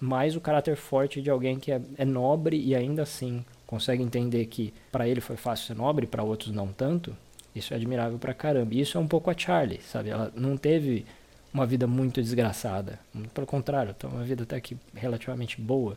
Mas 0.00 0.34
o 0.34 0.40
caráter 0.40 0.76
forte 0.76 1.20
de 1.20 1.28
alguém 1.28 1.58
que 1.58 1.70
é, 1.70 1.80
é 1.98 2.04
nobre 2.06 2.58
e 2.58 2.74
ainda 2.74 3.02
assim 3.02 3.44
consegue 3.66 4.02
entender 4.02 4.46
que 4.46 4.72
para 4.90 5.06
ele 5.06 5.20
foi 5.20 5.36
fácil 5.36 5.66
ser 5.66 5.74
nobre, 5.74 6.06
para 6.06 6.22
outros 6.22 6.52
não 6.52 6.68
tanto, 6.68 7.14
isso 7.58 7.74
é 7.74 7.76
admirável 7.76 8.18
pra 8.18 8.34
caramba. 8.34 8.74
E 8.74 8.80
isso 8.80 8.96
é 8.96 9.00
um 9.00 9.06
pouco 9.06 9.30
a 9.30 9.36
Charlie, 9.36 9.80
sabe? 9.82 10.10
Ela 10.10 10.32
não 10.34 10.56
teve 10.56 11.04
uma 11.52 11.66
vida 11.66 11.86
muito 11.86 12.22
desgraçada. 12.22 12.98
Pelo 13.34 13.46
contrário, 13.46 13.94
tem 13.94 14.08
uma 14.08 14.22
vida 14.22 14.42
até 14.42 14.60
que 14.60 14.76
relativamente 14.94 15.60
boa. 15.60 15.96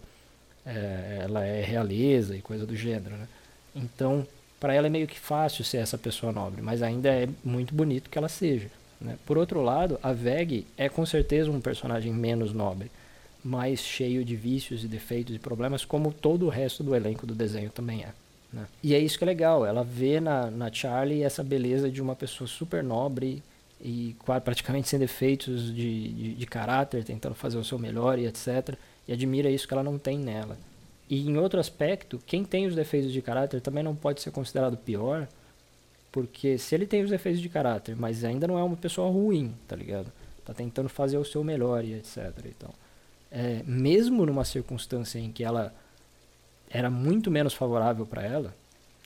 É, 0.66 1.22
ela 1.24 1.44
é 1.46 1.64
realeza 1.64 2.36
e 2.36 2.42
coisa 2.42 2.66
do 2.66 2.76
gênero, 2.76 3.16
né? 3.16 3.28
Então, 3.76 4.28
para 4.60 4.74
ela 4.74 4.88
é 4.88 4.90
meio 4.90 5.08
que 5.08 5.20
fácil 5.20 5.64
ser 5.64 5.78
essa 5.78 5.98
pessoa 5.98 6.32
nobre, 6.32 6.62
mas 6.62 6.84
ainda 6.84 7.10
é 7.10 7.28
muito 7.44 7.74
bonito 7.74 8.10
que 8.10 8.18
ela 8.18 8.30
seja. 8.30 8.70
Né? 9.00 9.18
Por 9.26 9.38
outro 9.38 9.62
lado, 9.62 10.00
a 10.04 10.14
Veg 10.14 10.68
é 10.78 10.88
com 10.88 11.04
certeza 11.06 11.50
um 11.50 11.60
personagem 11.60 12.14
menos 12.14 12.54
nobre, 12.54 12.92
mais 13.44 13.80
cheio 13.80 14.24
de 14.24 14.36
vícios 14.36 14.84
e 14.84 14.88
defeitos 14.88 15.36
e 15.36 15.40
problemas, 15.40 15.84
como 15.84 16.14
todo 16.14 16.46
o 16.46 16.50
resto 16.50 16.84
do 16.84 16.96
elenco 16.96 17.26
do 17.26 17.34
desenho 17.34 17.72
também 17.72 18.04
é. 18.04 18.10
Né? 18.52 18.66
E 18.84 18.94
é 18.94 19.00
isso 19.00 19.18
que 19.18 19.24
é 19.24 19.28
legal, 19.28 19.66
ela 19.66 19.84
vê 19.84 20.20
na, 20.20 20.52
na 20.52 20.72
Charlie 20.72 21.24
essa 21.24 21.44
beleza 21.44 21.90
de 21.90 22.02
uma 22.02 22.16
pessoa 22.16 22.48
super 22.48 22.84
nobre 22.84 23.42
e 23.80 24.16
praticamente 24.44 24.90
sem 24.90 25.00
defeitos 25.00 25.74
de, 25.74 26.14
de, 26.14 26.36
de 26.36 26.46
caráter, 26.46 27.04
tentando 27.04 27.34
fazer 27.34 27.58
o 27.58 27.64
seu 27.64 27.80
melhor 27.80 28.20
e 28.20 28.28
etc. 28.28 28.76
E 29.08 29.14
admira 29.14 29.50
isso 29.50 29.68
que 29.68 29.74
ela 29.74 29.84
não 29.84 29.98
tem 29.98 30.20
nela. 30.20 30.58
E 31.10 31.28
em 31.28 31.38
outro 31.38 31.60
aspecto, 31.60 32.22
quem 32.26 32.44
tem 32.44 32.68
os 32.68 32.76
defeitos 32.76 33.12
de 33.12 33.22
caráter 33.22 33.60
também 33.60 33.84
não 33.84 33.96
pode 33.96 34.22
ser 34.22 34.32
considerado 34.32 34.78
pior, 34.78 35.28
porque 36.12 36.58
se 36.58 36.76
ele 36.76 36.86
tem 36.86 37.04
os 37.04 37.10
defeitos 37.10 37.42
de 37.42 37.50
caráter, 37.50 37.96
mas 37.96 38.24
ainda 38.24 38.48
não 38.48 38.58
é 38.58 38.64
uma 38.64 38.78
pessoa 38.78 39.10
ruim, 39.10 39.54
tá 39.68 39.76
ligado? 39.76 40.12
Tá 40.46 40.54
tentando 40.54 40.90
fazer 40.90 41.18
o 41.18 41.26
seu 41.26 41.44
melhor 41.44 41.84
e 41.84 41.94
etc. 41.94 42.32
Então, 42.46 42.70
é, 43.32 43.62
mesmo 43.66 44.26
numa 44.26 44.46
circunstância 44.46 45.18
em 45.18 45.32
que 45.32 45.44
ela 45.44 45.74
era 46.74 46.90
muito 46.90 47.30
menos 47.30 47.54
favorável 47.54 48.06
para 48.06 48.24
ela, 48.24 48.56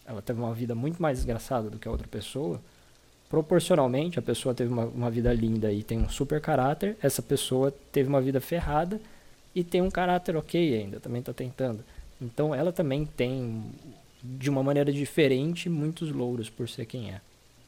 ela 0.05 0.21
teve 0.21 0.39
uma 0.39 0.53
vida 0.53 0.75
muito 0.75 1.01
mais 1.01 1.17
desgraçada 1.17 1.69
do 1.69 1.79
que 1.79 1.87
a 1.87 1.91
outra 1.91 2.07
pessoa, 2.07 2.61
proporcionalmente 3.29 4.19
a 4.19 4.21
pessoa 4.21 4.53
teve 4.53 4.71
uma, 4.71 4.85
uma 4.85 5.09
vida 5.09 5.33
linda 5.33 5.71
e 5.71 5.83
tem 5.83 5.99
um 5.99 6.09
super 6.09 6.39
caráter, 6.39 6.95
essa 7.01 7.21
pessoa 7.21 7.73
teve 7.91 8.07
uma 8.07 8.21
vida 8.21 8.39
ferrada 8.39 9.01
e 9.53 9.63
tem 9.63 9.81
um 9.81 9.89
caráter 9.89 10.35
ok 10.35 10.77
ainda, 10.77 10.99
também 10.99 11.19
está 11.19 11.33
tentando. 11.33 11.83
Então 12.21 12.53
ela 12.53 12.71
também 12.71 13.05
tem, 13.05 13.63
de 14.23 14.49
uma 14.49 14.61
maneira 14.61 14.91
diferente, 14.91 15.69
muitos 15.69 16.11
louros 16.11 16.49
por 16.49 16.69
ser 16.69 16.85
quem 16.85 17.11
é, 17.11 17.19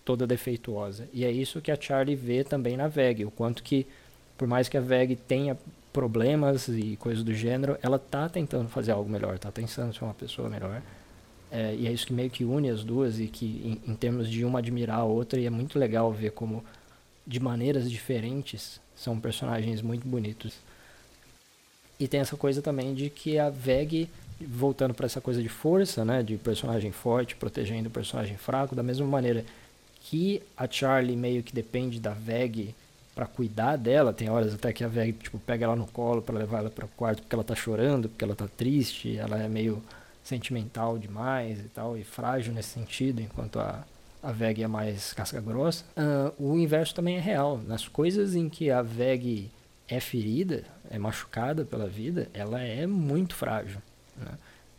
toda 0.06 0.27
defeituosa. 0.27 1.08
E 1.13 1.25
é 1.25 1.32
isso 1.32 1.62
que 1.62 1.72
a 1.72 1.80
Charlie 1.80 2.16
vê 2.16 2.44
também 2.44 2.77
na 2.77 2.88
Veg, 2.88 3.25
o 3.25 3.32
quanto 3.32 3.63
que, 3.63 3.88
por 4.38 4.48
mais 4.48 4.70
que 4.70 4.77
a 4.77 4.82
Veg 4.82 5.16
tenha 5.16 5.58
problemas 5.91 6.67
e 6.67 6.96
coisas 6.98 7.24
do 7.24 7.34
gênero, 7.34 7.77
ela 7.82 7.98
tá 7.98 8.29
tentando 8.29 8.70
fazer 8.70 8.91
algo 8.91 9.10
melhor, 9.10 9.39
tá 9.39 9.51
tentando 9.51 9.94
ser 9.94 10.03
uma 10.03 10.13
pessoa 10.13 10.50
melhor. 10.50 10.82
É, 11.50 11.74
e 11.75 11.88
é 11.88 11.92
isso 11.92 12.05
que 12.05 12.14
meio 12.14 12.29
que 12.29 12.44
une 12.44 12.70
as 12.70 12.83
duas 12.83 13.20
e 13.20 13.27
que, 13.27 13.46
em, 13.85 13.92
em, 13.92 13.96
termos 13.96 14.29
de 14.29 14.44
uma 14.44 14.59
admirar 14.59 15.00
a 15.00 15.03
outra, 15.05 15.40
e 15.40 15.46
é 15.46 15.50
muito 15.50 15.79
legal 15.79 16.12
ver 16.12 16.31
como, 16.31 16.64
de 17.25 17.40
maneiras 17.40 17.90
diferentes, 17.90 18.81
são 18.96 19.20
personagens 19.20 19.81
muito 19.81 20.07
bonitos. 20.07 20.55
E 22.00 22.07
tem 22.07 22.20
essa 22.20 22.35
coisa 22.35 22.62
também 22.62 22.94
de 22.94 23.09
que 23.09 23.40
a 23.40 23.50
Veg, 23.50 24.09
voltando 24.40 24.94
para 24.94 25.05
essa 25.05 25.22
coisa 25.22 25.42
de 25.42 25.50
força, 25.50 26.03
né, 26.05 26.22
de 26.22 26.35
personagem 26.38 26.92
forte 26.92 27.35
protegendo 27.35 27.88
o 27.90 27.92
personagem 27.92 28.38
fraco, 28.38 28.75
da 28.75 28.83
mesma 28.83 29.07
maneira 29.07 29.44
que 30.01 30.42
a 30.55 30.70
Charlie 30.70 31.16
meio 31.16 31.42
que 31.42 31.53
depende 31.53 32.00
da 32.00 32.12
Veg 32.12 32.75
para 33.18 33.25
cuidar 33.25 33.77
dela. 33.77 34.14
Tem 34.14 34.30
horas 34.30 34.53
até 34.53 34.72
que 34.72 34.84
a 34.84 34.88
Veg 34.88 35.14
tipo 35.14 35.40
pega 35.40 35.66
ela 35.66 35.75
no 35.75 35.88
colo 35.88 36.22
para 36.22 36.38
levar 36.38 36.60
ela 36.60 36.70
para 36.70 36.86
o 36.86 36.90
quarto 36.90 37.24
porque 37.24 37.34
ela 37.34 37.44
tá 37.44 37.56
chorando, 37.56 38.08
porque 38.08 38.24
ela 38.24 38.36
tá 38.36 38.48
triste, 38.48 39.18
ela 39.18 39.42
é 39.42 39.50
meio 39.50 39.82
sentimental 40.24 41.00
demais 41.00 41.60
e 41.60 41.70
tal 41.70 41.98
e 41.98 42.03
frágil 42.03 42.53
nesse 42.53 42.70
sentido, 42.70 43.20
enquanto 43.20 43.60
a 43.60 43.84
a 44.22 44.32
Veg 44.32 44.62
é 44.62 44.68
mais 44.68 45.14
casca 45.14 45.40
grossa. 45.40 45.86
Uh, 45.96 46.53
o 46.53 46.58
inverso 46.58 46.94
também 46.94 47.16
é 47.16 47.20
real. 47.20 47.62
Nas 47.66 47.88
coisas 47.88 48.36
em 48.36 48.50
que 48.50 48.70
a 48.70 48.82
Veg 48.82 49.50
é 49.88 50.00
ferida, 50.00 50.64
é 50.90 51.00
machucada 51.00 51.64
pela 51.64 51.88
vida, 51.88 52.27
ela 52.34 52.62
é 52.62 52.86
muito 52.86 53.36
frágil. 53.36 53.82
Né? 54.18 54.32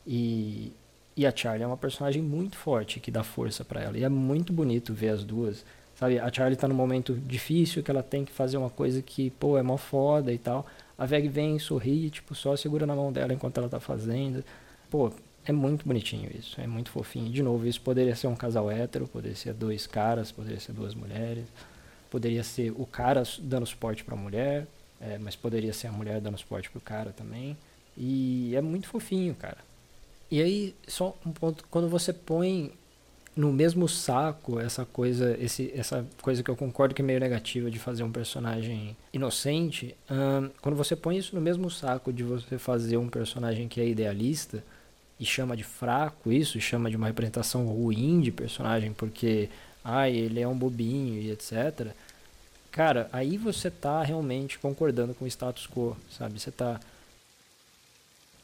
E, 0.06 0.72
e 1.16 1.26
a 1.26 1.34
Charlie 1.34 1.62
é 1.62 1.66
uma 1.66 1.76
personagem 1.76 2.20
muito 2.20 2.56
forte 2.56 3.00
que 3.00 3.10
dá 3.10 3.22
força 3.22 3.64
para 3.64 3.80
ela. 3.80 3.96
E 3.96 4.04
é 4.04 4.08
muito 4.08 4.52
bonito 4.52 4.92
ver 4.92 5.10
as 5.10 5.24
duas 5.24 5.64
Sabe, 5.98 6.20
a 6.20 6.32
Charlie 6.32 6.56
tá 6.56 6.68
num 6.68 6.76
momento 6.76 7.12
difícil 7.26 7.82
que 7.82 7.90
ela 7.90 8.04
tem 8.04 8.24
que 8.24 8.30
fazer 8.30 8.56
uma 8.56 8.70
coisa 8.70 9.02
que, 9.02 9.30
pô, 9.30 9.58
é 9.58 9.64
mó 9.64 9.76
foda 9.76 10.32
e 10.32 10.38
tal. 10.38 10.64
A 10.96 11.04
Veg 11.04 11.26
vem, 11.26 11.58
sorri, 11.58 12.08
tipo, 12.08 12.36
só 12.36 12.54
segura 12.54 12.86
na 12.86 12.94
mão 12.94 13.12
dela 13.12 13.34
enquanto 13.34 13.58
ela 13.58 13.68
tá 13.68 13.80
fazendo. 13.80 14.44
Pô, 14.88 15.12
é 15.44 15.50
muito 15.50 15.84
bonitinho 15.84 16.30
isso, 16.38 16.60
é 16.60 16.68
muito 16.68 16.90
fofinho. 16.92 17.32
De 17.32 17.42
novo, 17.42 17.66
isso 17.66 17.80
poderia 17.80 18.14
ser 18.14 18.28
um 18.28 18.36
casal 18.36 18.70
hétero, 18.70 19.08
poderia 19.08 19.36
ser 19.36 19.52
dois 19.54 19.88
caras, 19.88 20.30
poderia 20.30 20.60
ser 20.60 20.72
duas 20.72 20.94
mulheres, 20.94 21.46
poderia 22.08 22.44
ser 22.44 22.70
o 22.76 22.86
cara 22.86 23.24
dando 23.40 23.66
suporte 23.66 24.04
para 24.04 24.14
a 24.14 24.18
mulher, 24.18 24.68
é, 25.00 25.18
mas 25.18 25.34
poderia 25.34 25.72
ser 25.72 25.88
a 25.88 25.92
mulher 25.92 26.20
dando 26.20 26.38
suporte 26.38 26.70
pro 26.70 26.80
cara 26.80 27.10
também. 27.10 27.56
E 27.96 28.54
é 28.54 28.60
muito 28.60 28.86
fofinho, 28.86 29.34
cara. 29.34 29.58
E 30.30 30.40
aí, 30.40 30.76
só 30.86 31.16
um 31.26 31.32
ponto, 31.32 31.64
quando 31.68 31.88
você 31.88 32.12
põe 32.12 32.72
no 33.38 33.52
mesmo 33.52 33.88
saco 33.88 34.58
essa 34.58 34.84
coisa 34.84 35.38
esse, 35.40 35.72
essa 35.72 36.04
coisa 36.20 36.42
que 36.42 36.50
eu 36.50 36.56
concordo 36.56 36.92
que 36.92 37.00
é 37.00 37.04
meio 37.04 37.20
negativa 37.20 37.70
de 37.70 37.78
fazer 37.78 38.02
um 38.02 38.10
personagem 38.10 38.96
inocente 39.12 39.94
quando 40.60 40.74
você 40.74 40.96
põe 40.96 41.16
isso 41.16 41.36
no 41.36 41.40
mesmo 41.40 41.70
saco 41.70 42.12
de 42.12 42.24
você 42.24 42.58
fazer 42.58 42.96
um 42.96 43.08
personagem 43.08 43.68
que 43.68 43.80
é 43.80 43.86
idealista 43.86 44.60
e 45.20 45.24
chama 45.24 45.56
de 45.56 45.62
fraco 45.62 46.32
isso 46.32 46.60
chama 46.60 46.90
de 46.90 46.96
uma 46.96 47.06
representação 47.06 47.64
ruim 47.68 48.20
de 48.20 48.32
personagem 48.32 48.92
porque 48.92 49.48
ai 49.84 50.16
ele 50.16 50.40
é 50.40 50.48
um 50.48 50.58
bobinho 50.58 51.22
e 51.22 51.30
etc 51.30 51.94
cara 52.72 53.08
aí 53.12 53.36
você 53.36 53.70
tá 53.70 54.02
realmente 54.02 54.58
concordando 54.58 55.14
com 55.14 55.24
o 55.24 55.28
status 55.28 55.68
quo 55.68 55.96
sabe? 56.10 56.40
Você 56.40 56.50
tá 56.50 56.80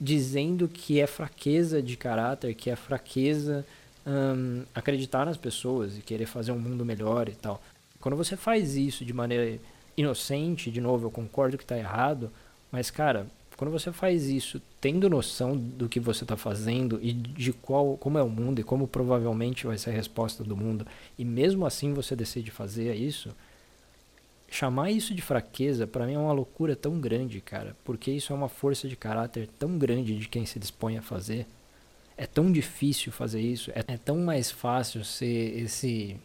dizendo 0.01 0.69
que 0.69 1.01
é 1.01 1.07
fraqueza 1.09 1.83
de 1.83 1.97
caráter 1.97 2.55
que 2.55 2.71
é 2.71 2.77
fraqueza 2.77 3.67
acreditar 4.75 5.25
nas 5.25 5.37
pessoas 5.37 5.97
e 5.97 6.03
querer 6.03 6.27
fazer 6.27 6.53
um 6.53 6.59
mundo 6.59 6.85
melhor 6.85 7.29
e 7.29 7.35
tal. 7.35 7.63
Quando 8.01 8.17
você 8.17 8.37
faz 8.37 8.77
isso 8.77 9.05
de 9.05 9.13
maneira 9.13 9.59
inocente, 9.97 10.71
de 10.71 10.81
novo, 10.81 11.07
eu 11.07 11.11
concordo 11.11 11.57
que 11.57 11.65
está 11.65 11.79
errado, 11.79 12.31
mas 12.71 12.91
cara, 12.91 13.27
quando 13.57 13.71
você 13.71 13.93
faz 13.93 14.29
isso 14.29 14.61
tendo 14.81 15.09
noção 15.09 15.57
do 15.57 15.89
que 15.89 16.01
você 16.01 16.25
está 16.25 16.37
fazendo 16.37 16.99
e 17.03 17.13
de 17.13 17.53
qual, 17.53 17.97
como 17.97 18.19
é 18.19 18.23
o 18.23 18.29
mundo 18.29 18.61
e 18.61 18.65
como 18.65 18.87
provavelmente 18.87 19.67
vai 19.67 19.79
ser 19.79 19.91
a 19.91 19.95
resposta 19.95 20.45
do 20.45 20.57
mundo, 20.57 20.87
e 21.19 21.25
mesmo 21.25 21.65
assim 21.65 21.95
você 21.95 22.15
decide 22.17 22.51
fazer 22.51 22.95
isso, 22.95 23.31
chamar 24.51 24.91
isso 24.91 25.15
de 25.15 25.23
fraqueza 25.23 25.87
para 25.87 26.07
mim 26.07 26.15
é 26.15 26.19
uma 26.19 26.33
loucura 26.33 26.77
tão 26.77 27.01
grande, 27.01 27.41
cara, 27.41 27.77
porque 27.85 28.11
isso 28.11 28.33
é 28.33 28.37
uma 28.37 28.49
força 28.49 28.89
de 28.89 28.97
caráter 28.97 29.49
tão 29.59 29.79
grande 29.79 30.19
de 30.19 30.29
quem 30.29 30.45
se 30.45 30.59
dispõe 30.59 30.99
a 30.99 31.03
fazer 31.03 31.47
é 32.17 32.27
tão 32.27 32.51
difícil 32.51 33.13
fazer 33.13 33.41
isso, 33.41 33.71
é, 33.73 33.85
é 33.87 33.97
tão 33.97 34.19
mais 34.19 34.51
fácil 34.51 35.05
ser 35.05 35.59
esse 35.59 36.17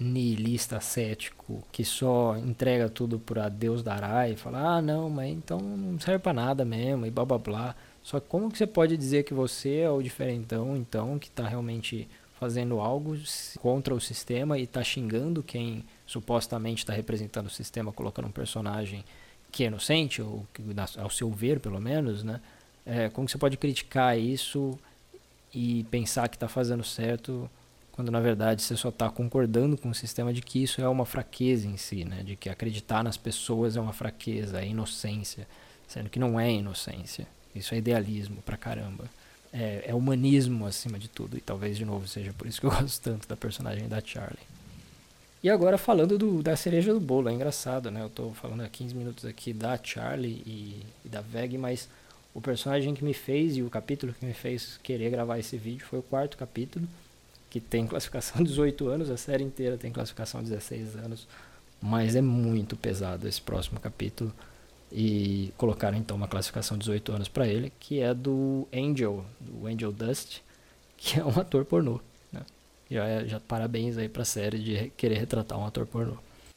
nihilista 0.00 0.80
cético 0.80 1.62
que 1.70 1.84
só 1.84 2.36
entrega 2.36 2.88
tudo 2.88 3.18
para 3.18 3.48
Deus 3.48 3.82
dará 3.82 4.28
e 4.28 4.36
fala: 4.36 4.76
"Ah, 4.76 4.82
não, 4.82 5.08
mas 5.08 5.30
então 5.30 5.60
não 5.60 5.98
serve 6.00 6.18
para 6.18 6.32
nada 6.32 6.64
mesmo" 6.64 7.06
e 7.06 7.10
blá 7.10 7.24
blá 7.24 7.38
blá. 7.38 7.76
Só 8.02 8.18
que 8.18 8.26
como 8.28 8.50
que 8.50 8.58
você 8.58 8.66
pode 8.66 8.96
dizer 8.96 9.22
que 9.22 9.32
você 9.32 9.76
é 9.76 9.90
o 9.90 10.02
diferentão, 10.02 10.76
então, 10.76 11.18
que 11.18 11.28
está 11.28 11.46
realmente 11.46 12.08
fazendo 12.38 12.80
algo 12.80 13.16
contra 13.60 13.94
o 13.94 14.00
sistema 14.00 14.58
e 14.58 14.64
está 14.64 14.82
xingando 14.82 15.42
quem 15.42 15.84
supostamente 16.04 16.82
está 16.82 16.92
representando 16.92 17.46
o 17.46 17.50
sistema, 17.50 17.92
colocando 17.92 18.26
um 18.26 18.32
personagem 18.32 19.04
que 19.52 19.62
é 19.62 19.68
inocente, 19.68 20.20
ou 20.20 20.44
que, 20.52 20.62
ao 20.98 21.08
seu 21.08 21.30
ver, 21.30 21.60
pelo 21.60 21.80
menos, 21.80 22.24
né? 22.24 22.40
É, 22.84 23.08
como 23.10 23.26
que 23.26 23.30
você 23.32 23.38
pode 23.38 23.56
criticar 23.56 24.18
isso 24.18 24.76
e 25.52 25.84
pensar 25.90 26.28
que 26.28 26.36
está 26.36 26.48
fazendo 26.48 26.82
certo 26.84 27.50
quando 27.92 28.10
na 28.10 28.20
verdade 28.20 28.62
você 28.62 28.74
só 28.76 28.88
está 28.88 29.10
concordando 29.10 29.76
com 29.76 29.90
o 29.90 29.94
sistema 29.94 30.32
de 30.32 30.40
que 30.40 30.62
isso 30.62 30.80
é 30.80 30.88
uma 30.88 31.04
fraqueza 31.04 31.68
em 31.68 31.76
si, 31.76 32.04
né? 32.04 32.22
De 32.22 32.36
que 32.36 32.48
acreditar 32.48 33.04
nas 33.04 33.18
pessoas 33.18 33.76
é 33.76 33.80
uma 33.80 33.92
fraqueza, 33.92 34.60
é 34.60 34.66
inocência, 34.66 35.46
sendo 35.86 36.08
que 36.08 36.18
não 36.18 36.40
é 36.40 36.50
inocência. 36.50 37.26
Isso 37.54 37.74
é 37.74 37.78
idealismo 37.78 38.42
pra 38.42 38.56
caramba. 38.56 39.04
é, 39.52 39.84
é, 39.88 39.94
humanismo 39.94 40.66
acima 40.66 40.98
de 40.98 41.08
tudo. 41.08 41.36
E 41.36 41.40
talvez, 41.40 41.76
de 41.76 41.84
novo, 41.84 42.08
seja 42.08 42.32
por 42.32 42.46
isso 42.46 42.60
que 42.60 42.66
eu 42.66 42.70
gosto 42.72 43.02
tanto 43.02 43.28
da 43.28 43.36
personagem 43.36 43.88
da 43.88 44.00
Charlie. 44.00 44.40
E 45.42 45.50
agora 45.50 45.76
falando 45.76 46.16
do, 46.16 46.42
da 46.42 46.56
cereja 46.56 46.94
do 46.94 47.00
bolo, 47.00 47.28
é 47.28 47.32
engraçado, 47.32 47.90
né? 47.90 48.02
Eu 48.02 48.08
tô 48.08 48.30
falando 48.30 48.62
há 48.62 48.68
15 48.68 48.94
minutos 48.94 49.24
aqui 49.24 49.52
da 49.52 49.78
Charlie 49.82 50.42
e, 50.46 50.86
e 51.04 51.08
da 51.08 51.20
Veg, 51.20 51.58
mas 51.58 51.88
o 52.34 52.40
personagem 52.40 52.94
que 52.94 53.04
me 53.04 53.14
fez 53.14 53.56
e 53.56 53.62
o 53.62 53.70
capítulo 53.70 54.12
que 54.12 54.24
me 54.24 54.32
fez 54.32 54.78
querer 54.82 55.10
gravar 55.10 55.38
esse 55.38 55.56
vídeo 55.56 55.84
foi 55.86 55.98
o 55.98 56.02
quarto 56.02 56.36
capítulo, 56.36 56.86
que 57.50 57.60
tem 57.60 57.86
classificação 57.86 58.40
18 58.44 58.88
anos, 58.88 59.10
a 59.10 59.16
série 59.16 59.44
inteira 59.44 59.76
tem 59.76 59.92
classificação 59.92 60.42
16 60.42 60.96
anos, 60.96 61.28
mas 61.80 62.16
é 62.16 62.22
muito 62.22 62.76
pesado 62.76 63.28
esse 63.28 63.40
próximo 63.40 63.78
capítulo. 63.78 64.32
E 64.94 65.52
colocaram 65.56 65.96
então 65.96 66.16
uma 66.16 66.28
classificação 66.28 66.76
18 66.76 67.12
anos 67.12 67.28
para 67.28 67.46
ele, 67.46 67.72
que 67.80 68.00
é 68.00 68.12
do 68.12 68.68
Angel, 68.72 69.24
do 69.40 69.66
Angel 69.66 69.90
Dust, 69.90 70.40
que 70.98 71.18
é 71.18 71.24
um 71.24 71.40
ator 71.40 71.64
pornô. 71.64 71.98
Né? 72.30 72.42
Já, 72.90 73.06
é, 73.06 73.26
já 73.26 73.40
parabéns 73.40 73.96
aí 73.96 74.08
pra 74.08 74.24
série 74.24 74.58
de 74.58 74.90
querer 74.90 75.18
retratar 75.18 75.58
um 75.58 75.64
ator 75.64 75.86
pornô. 75.86 76.16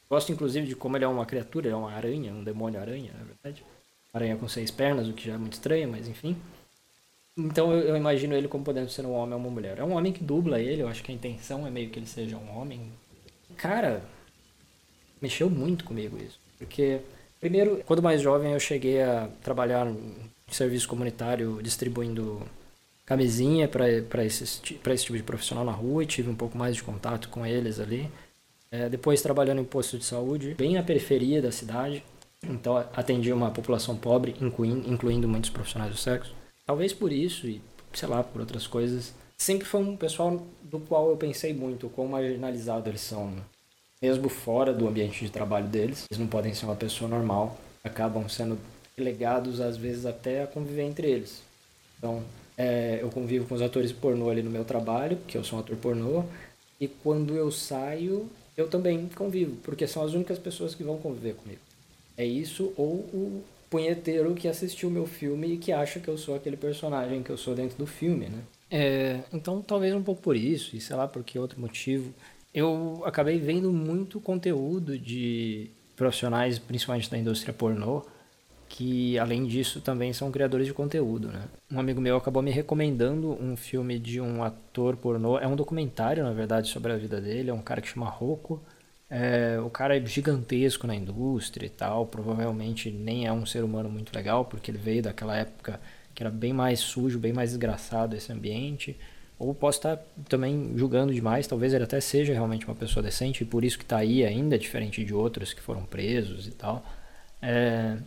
Gosto 0.10 0.32
inclusive 0.32 0.68
de 0.68 0.76
como 0.76 0.98
ele 0.98 1.06
é 1.06 1.08
uma 1.08 1.26
criatura, 1.26 1.68
ele 1.68 1.74
é 1.74 1.78
uma 1.78 1.92
aranha, 1.92 2.34
um 2.34 2.44
demônio 2.44 2.80
aranha, 2.80 3.12
na 3.18 3.24
verdade. 3.24 3.64
Aranha 4.16 4.38
com 4.38 4.48
seis 4.48 4.72
pernas, 4.72 5.08
o 5.08 5.14
que 5.14 5.28
já 5.28 5.34
é 5.34 5.38
muito 5.38 5.54
estranho, 5.54 5.90
mas 5.90 6.08
enfim. 6.08 6.36
Então 7.38 7.72
eu, 7.72 7.90
eu, 7.90 7.98
imagino 7.98 8.34
ele 8.34 8.48
como 8.48 8.64
podendo 8.64 8.90
ser 8.90 9.06
um 9.06 9.12
homem 9.12 9.34
ou 9.34 9.40
uma 9.40 9.50
mulher. 9.50 9.78
É 9.78 9.84
um 9.84 9.94
homem 9.94 10.14
que 10.14 10.24
dubla 10.24 10.60
ele, 10.60 10.82
eu 10.82 10.88
acho 10.88 11.04
que 11.04 11.12
a 11.12 11.16
intenção 11.16 11.68
é 11.68 11.70
meio 11.70 11.90
que 11.90 12.00
ele 12.00 12.08
seja 12.08 12.38
um 12.38 12.58
homem. 12.58 12.92
Cara, 13.58 14.02
mexeu 15.22 15.50
muito 15.50 15.84
comigo 15.84 16.18
isso. 16.18 16.40
Porque 16.58 17.02
Primeiro, 17.46 17.84
quando 17.86 18.02
mais 18.02 18.24
jovem, 18.24 18.54
eu 18.54 18.60
cheguei 18.60 19.04
a 19.04 19.30
trabalhar 19.44 19.86
em 19.86 20.30
serviço 20.50 20.88
comunitário 20.88 21.60
distribuindo 21.62 22.42
camisinha 23.06 23.68
para 23.68 24.26
esse, 24.26 24.62
tipo 24.62 25.16
de 25.16 25.22
profissional 25.22 25.64
na 25.64 25.72
rua 25.72 26.02
e 26.02 26.08
tive 26.08 26.28
um 26.28 26.36
pouco 26.36 26.58
mais 26.58 26.76
de 26.76 26.82
contato 26.82 27.30
com 27.30 27.46
eles 27.46 27.80
ali. 27.80 28.10
É, 28.72 28.90
depois 28.90 29.22
trabalhando 29.22 29.62
em 29.62 29.64
posto 29.64 29.96
de 29.96 30.06
saúde, 30.06 30.56
bem 30.56 30.74
na 30.74 30.82
periferia 30.82 31.40
da 31.40 31.52
cidade, 31.52 32.04
então 32.50 32.78
atendi 32.78 33.32
uma 33.32 33.52
população 33.52 33.96
pobre, 33.96 34.36
incluindo, 34.42 34.90
incluindo 34.90 35.28
muitos 35.28 35.50
profissionais 35.50 35.92
do 35.92 35.98
sexo. 35.98 36.34
Talvez 36.66 36.94
por 36.94 37.12
isso 37.12 37.48
e, 37.48 37.62
sei 37.94 38.08
lá, 38.08 38.24
por 38.24 38.42
outras 38.42 38.68
coisas, 38.68 39.14
sempre 39.38 39.68
foi 39.68 39.82
um 39.82 39.96
pessoal 39.96 40.42
do 40.64 40.80
qual 40.80 41.10
eu 41.10 41.18
pensei 41.18 41.54
muito, 41.54 41.90
quão 41.90 42.08
marginalizado 42.08 42.90
eles 42.90 43.02
são. 43.02 43.32
Né? 43.32 43.42
mesmo 44.02 44.30
fora 44.30 44.72
do 44.74 44.88
ambiente 44.88 45.26
de 45.26 45.32
trabalho 45.32 45.68
deles. 45.68 46.06
Eles 46.10 46.20
não 46.20 46.28
podem 46.28 46.54
ser 46.54 46.66
uma 46.66 46.76
pessoa 46.76 47.10
normal, 47.10 47.58
acabam 47.84 48.28
sendo 48.30 48.58
legados 48.98 49.60
às 49.60 49.78
vezes 49.78 50.06
até 50.06 50.44
a 50.44 50.48
conviver 50.48 50.84
entre 50.84 51.10
eles. 51.10 51.42
Então, 51.98 52.24
é, 52.58 53.00
eu 53.02 53.10
convivo 53.10 53.48
com 53.48 53.56
os 53.56 53.62
atores 53.62 53.92
pornô 53.92 54.30
ali 54.30 54.44
no 54.44 54.52
meu 54.52 54.64
trabalho, 54.64 55.18
porque 55.18 55.38
eu 55.38 55.44
sou 55.44 55.58
um 55.58 55.62
ator 55.62 55.76
pornô, 55.78 56.24
e 56.80 56.88
quando 56.88 57.36
eu 57.36 57.52
saio, 57.52 58.30
eu 58.56 58.70
também 58.70 59.10
convivo, 59.16 59.56
porque 59.64 59.88
são 59.88 60.04
as 60.04 60.14
únicas 60.14 60.38
pessoas 60.38 60.76
que 60.76 60.84
vão 60.84 60.98
conviver 60.98 61.36
comigo. 61.36 61.62
É 62.18 62.26
isso 62.26 62.74
ou 62.78 62.96
o 63.14 63.44
punheteiro 63.70 64.34
que 64.36 64.48
assistiu 64.48 64.90
meu 64.90 65.06
filme 65.06 65.54
e 65.54 65.58
que 65.58 65.72
acha 65.72 66.00
que 66.00 66.08
eu 66.08 66.18
sou 66.18 66.36
aquele 66.36 66.56
personagem 66.56 67.22
que 67.22 67.30
eu 67.30 67.38
sou 67.38 67.56
dentro 67.56 67.78
do 67.78 67.86
filme, 67.86 68.30
né? 68.30 68.40
É, 68.72 69.20
então, 69.34 69.62
talvez 69.62 69.94
um 69.94 70.04
pouco 70.04 70.22
por 70.22 70.36
isso, 70.36 70.76
e 70.76 70.82
sei 70.82 70.96
lá 70.96 71.08
por 71.08 71.24
que 71.24 71.38
outro 71.38 71.60
motivo, 71.60 72.14
eu 72.54 73.04
acabei 73.06 73.40
vendo 73.40 73.72
muito 73.72 74.20
conteúdo 74.20 74.98
de 74.98 75.70
profissionais, 75.96 76.58
principalmente 76.58 77.10
da 77.10 77.18
indústria 77.18 77.54
pornô, 77.54 78.04
que 78.68 79.18
além 79.20 79.46
disso 79.46 79.80
também 79.80 80.12
são 80.14 80.32
criadores 80.32 80.68
de 80.68 80.74
conteúdo, 80.74 81.28
né? 81.28 81.44
Um 81.72 81.80
amigo 81.80 82.02
meu 82.02 82.18
acabou 82.18 82.42
me 82.42 82.52
recomendando 82.52 83.32
um 83.42 83.56
filme 83.56 84.00
de 84.00 84.20
um 84.20 84.44
ator 84.44 84.98
pornô, 84.98 85.38
é 85.38 85.48
um 85.48 85.56
documentário, 85.56 86.24
na 86.24 86.34
verdade, 86.34 86.70
sobre 86.70 86.92
a 86.92 86.98
vida 86.98 87.22
dele, 87.22 87.50
é 87.50 87.54
um 87.54 87.62
cara 87.62 87.82
que 87.82 87.88
chama 87.88 88.10
Rocco. 88.10 88.62
É, 89.10 89.60
o 89.60 89.70
cara 89.70 89.98
é 89.98 90.06
gigantesco 90.06 90.88
na 90.88 90.96
indústria 90.96 91.68
e 91.68 91.70
tal, 91.70 92.08
provavelmente 92.08 92.90
nem 92.90 93.28
é 93.28 93.32
um 93.32 93.46
ser 93.46 93.64
humano 93.64 93.90
muito 93.90 94.16
legal, 94.16 94.46
porque 94.46 94.72
ele 94.72 94.80
veio 94.80 95.04
daquela 95.04 95.38
época 95.38 95.80
que 96.14 96.24
era 96.24 96.32
bem 96.32 96.54
mais 96.54 96.80
sujo, 96.80 97.20
bem 97.20 97.34
mais 97.34 97.52
desgraçado 97.52 98.16
esse 98.16 98.32
ambiente. 98.32 98.98
Ou 99.38 99.54
posso 99.54 99.80
estar 99.80 99.98
também 100.30 100.74
julgando 100.78 101.14
demais, 101.14 101.46
talvez 101.46 101.74
ele 101.74 101.84
até 101.84 102.00
seja 102.00 102.32
realmente 102.34 102.66
uma 102.66 102.76
pessoa 102.76 103.04
decente 103.04 103.44
e 103.44 103.46
por 103.46 103.66
isso 103.66 103.78
que 103.78 103.84
está 103.84 103.98
aí 103.98 104.24
ainda, 104.26 104.58
diferente 104.58 105.04
de 105.04 105.14
outros 105.14 105.54
que 105.54 105.62
foram 105.62 105.84
presos 105.84 106.48
e 106.48 106.52
tal. 106.52 106.84
É, 107.42 107.98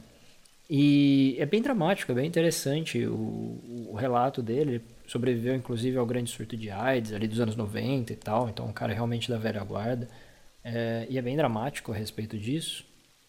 e 0.70 1.36
é 1.38 1.46
bem 1.46 1.62
dramático, 1.62 2.12
é 2.12 2.14
bem 2.14 2.26
interessante 2.26 3.06
o, 3.06 3.88
o, 3.90 3.94
relato 3.94 4.42
dele. 4.42 4.76
Ele 4.76 4.84
sobreviveu 5.06 5.54
inclusive 5.54 5.96
ao 5.98 6.06
grande 6.06 6.30
surto 6.30 6.56
de 6.56 6.70
AIDS 6.70 7.12
ali 7.12 7.28
dos 7.28 7.40
anos 7.40 7.56
90 7.56 8.12
e 8.12 8.16
tal, 8.16 8.48
então 8.48 8.66
um 8.66 8.72
cara 8.72 8.92
realmente 8.92 9.30
da 9.30 9.38
velha 9.38 9.62
guarda. 9.64 10.08
É, 10.74 11.06
e 11.08 11.18
é 11.18 11.22
bem 11.22 11.36
dramático 11.36 11.92
a 11.92 11.94
respeito 11.94 12.36
disso. 12.36 12.84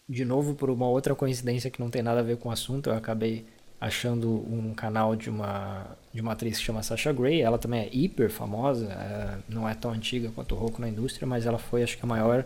De 0.08 0.24
novo, 0.24 0.54
por 0.54 0.70
uma 0.70 0.88
outra 0.88 1.14
coincidência 1.14 1.70
que 1.70 1.80
não 1.80 1.88
tem 1.88 2.02
nada 2.02 2.20
a 2.20 2.22
ver 2.22 2.36
com 2.36 2.48
o 2.48 2.52
assunto, 2.52 2.90
eu 2.90 2.96
acabei 2.96 3.46
achando 3.80 4.28
um 4.28 4.74
canal 4.74 5.16
de 5.16 5.30
uma, 5.30 5.96
de 6.12 6.20
uma 6.20 6.32
atriz 6.32 6.58
que 6.58 6.64
chama 6.64 6.82
Sasha 6.82 7.12
Grey. 7.12 7.40
Ela 7.40 7.56
também 7.56 7.80
é 7.80 7.88
hiper 7.90 8.28
famosa, 8.28 8.92
é, 8.92 9.38
não 9.48 9.68
é 9.68 9.74
tão 9.74 9.92
antiga 9.92 10.30
quanto 10.34 10.54
o 10.54 10.58
Roku 10.58 10.80
na 10.80 10.88
indústria, 10.88 11.26
mas 11.26 11.46
ela 11.46 11.58
foi, 11.58 11.82
acho 11.82 11.96
que, 11.96 12.04
a 12.04 12.08
maior 12.08 12.44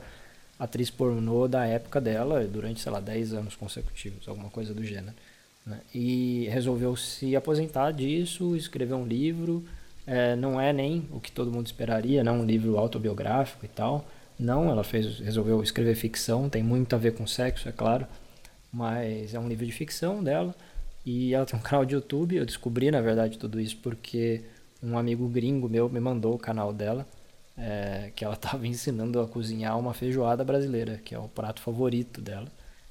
atriz 0.59 0.91
pornô 0.91 1.49
da 1.49 1.67
época 1.67 2.01
dela, 2.01 2.45
durante, 2.45 2.81
sei 2.81 2.93
lá, 2.93 3.01
10 3.01 3.35
anos 3.35 3.57
consecutivos, 3.57 4.29
alguma 4.29 4.49
coisa 4.51 4.73
do 4.73 4.85
gênero. 4.85 5.15
Né? 5.67 5.81
E 5.93 6.49
resolveu 6.51 6.95
se 6.95 7.35
aposentar 7.35 7.91
disso, 7.91 8.55
escrever 8.55 8.95
um 8.95 9.07
livro. 9.07 9.65
É, 10.07 10.37
não 10.37 10.61
é 10.61 10.73
nem 10.73 11.09
o 11.11 11.19
que 11.19 11.33
todo 11.33 11.51
mundo 11.51 11.67
esperaria, 11.67 12.23
não 12.23 12.41
um 12.41 12.45
livro 12.45 12.79
autobiográfico 12.79 13.65
e 13.65 13.69
tal. 13.69 14.07
Não, 14.39 14.69
ela 14.71 14.85
fez, 14.85 15.19
resolveu 15.21 15.63
escrever 15.63 15.95
ficção, 15.95 16.49
tem 16.49 16.63
muito 16.63 16.95
a 16.95 16.99
ver 16.99 17.15
com 17.15 17.27
sexo, 17.27 17.69
é 17.69 17.73
claro, 17.73 18.07
mas 18.73 19.35
é 19.35 19.39
um 19.39 19.49
livro 19.49 19.65
de 19.65 19.73
ficção 19.73 20.23
dela. 20.23 20.55
E 21.05 21.35
ela 21.35 21.47
tem 21.47 21.59
um 21.59 21.63
canal 21.63 21.85
de 21.85 21.95
YouTube. 21.95 22.37
Eu 22.37 22.47
descobri, 22.47 22.91
na 22.91 23.01
verdade, 23.01 23.39
tudo 23.39 23.61
isso 23.61 23.77
porque 23.79 24.43
um 24.83 24.99
amigo 24.99 25.29
gringo 25.29 25.69
meu 25.69 25.89
me 25.89 26.01
mandou 26.01 26.35
o 26.35 26.39
canal 26.39 26.73
dela. 26.73 27.07
É, 27.57 28.11
que 28.17 28.25
ela 28.25 28.35
estava 28.37 28.67
ensinando 28.67 29.21
a 29.21 29.29
cozinhar 29.29 29.79
uma 29.79 29.95
feijoada 29.95 30.45
brasileira, 30.45 31.01
que 31.05 31.15
é 31.15 31.19
o 31.19 31.29
prato 31.29 31.61
favorito 31.63 32.21
dela. 32.21 32.49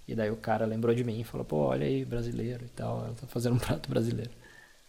E 0.08 0.16
daí 0.16 0.30
o 0.32 0.36
cara 0.38 0.66
lembrou 0.66 0.94
de 0.96 1.04
mim 1.04 1.22
e 1.22 1.24
falou: 1.24 1.46
pô, 1.46 1.58
olha 1.58 1.86
aí, 1.86 2.06
brasileiro 2.06 2.66
e 2.66 2.70
tal. 2.70 3.06
Ela 3.06 3.16
tá 3.16 3.28
fazendo 3.28 3.56
um 3.56 3.60
prato 3.60 3.90
brasileiro. 3.90 4.32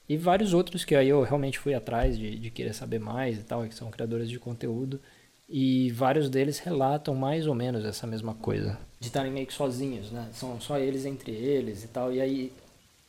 E 0.09 0.17
vários 0.17 0.53
outros 0.53 0.85
que 0.85 0.95
aí 0.95 1.09
eu 1.09 1.23
realmente 1.23 1.59
fui 1.59 1.75
atrás 1.75 2.19
de, 2.19 2.39
de 2.39 2.51
querer 2.51 2.75
saber 2.75 2.99
mais 3.01 3.39
e 3.39 3.43
tal, 3.43 3.67
que 3.67 3.75
são 3.75 3.91
criadores 3.91 4.29
de 4.29 4.39
conteúdo. 4.39 5.01
E 5.49 5.91
vários 5.91 6.31
deles 6.31 6.59
relatam 6.59 7.15
mais 7.15 7.47
ou 7.47 7.55
menos 7.55 7.85
essa 7.85 8.07
mesma 8.07 8.35
coisa. 8.35 8.79
De 8.99 9.09
estarem 9.09 9.31
meio 9.31 9.47
que 9.47 9.53
sozinhos, 9.53 10.11
né? 10.11 10.29
São 10.33 10.61
só 10.61 10.79
eles 10.79 11.05
entre 11.05 11.33
eles 11.33 11.85
e 11.85 11.89
tal. 11.89 12.13
E 12.13 12.21
aí 12.21 12.53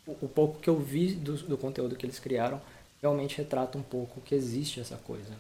o 0.08 0.28
pouco 0.28 0.60
que 0.60 0.70
eu 0.70 0.78
vi 0.78 1.14
do, 1.14 1.34
do 1.38 1.58
conteúdo 1.58 1.96
que 1.96 2.06
eles 2.06 2.20
criaram 2.20 2.62
realmente 3.02 3.38
retrata 3.38 3.78
um 3.78 3.84
pouco 3.84 4.22
que 4.22 4.36
existe 4.36 4.80
essa 4.80 4.98
coisa. 4.98 5.32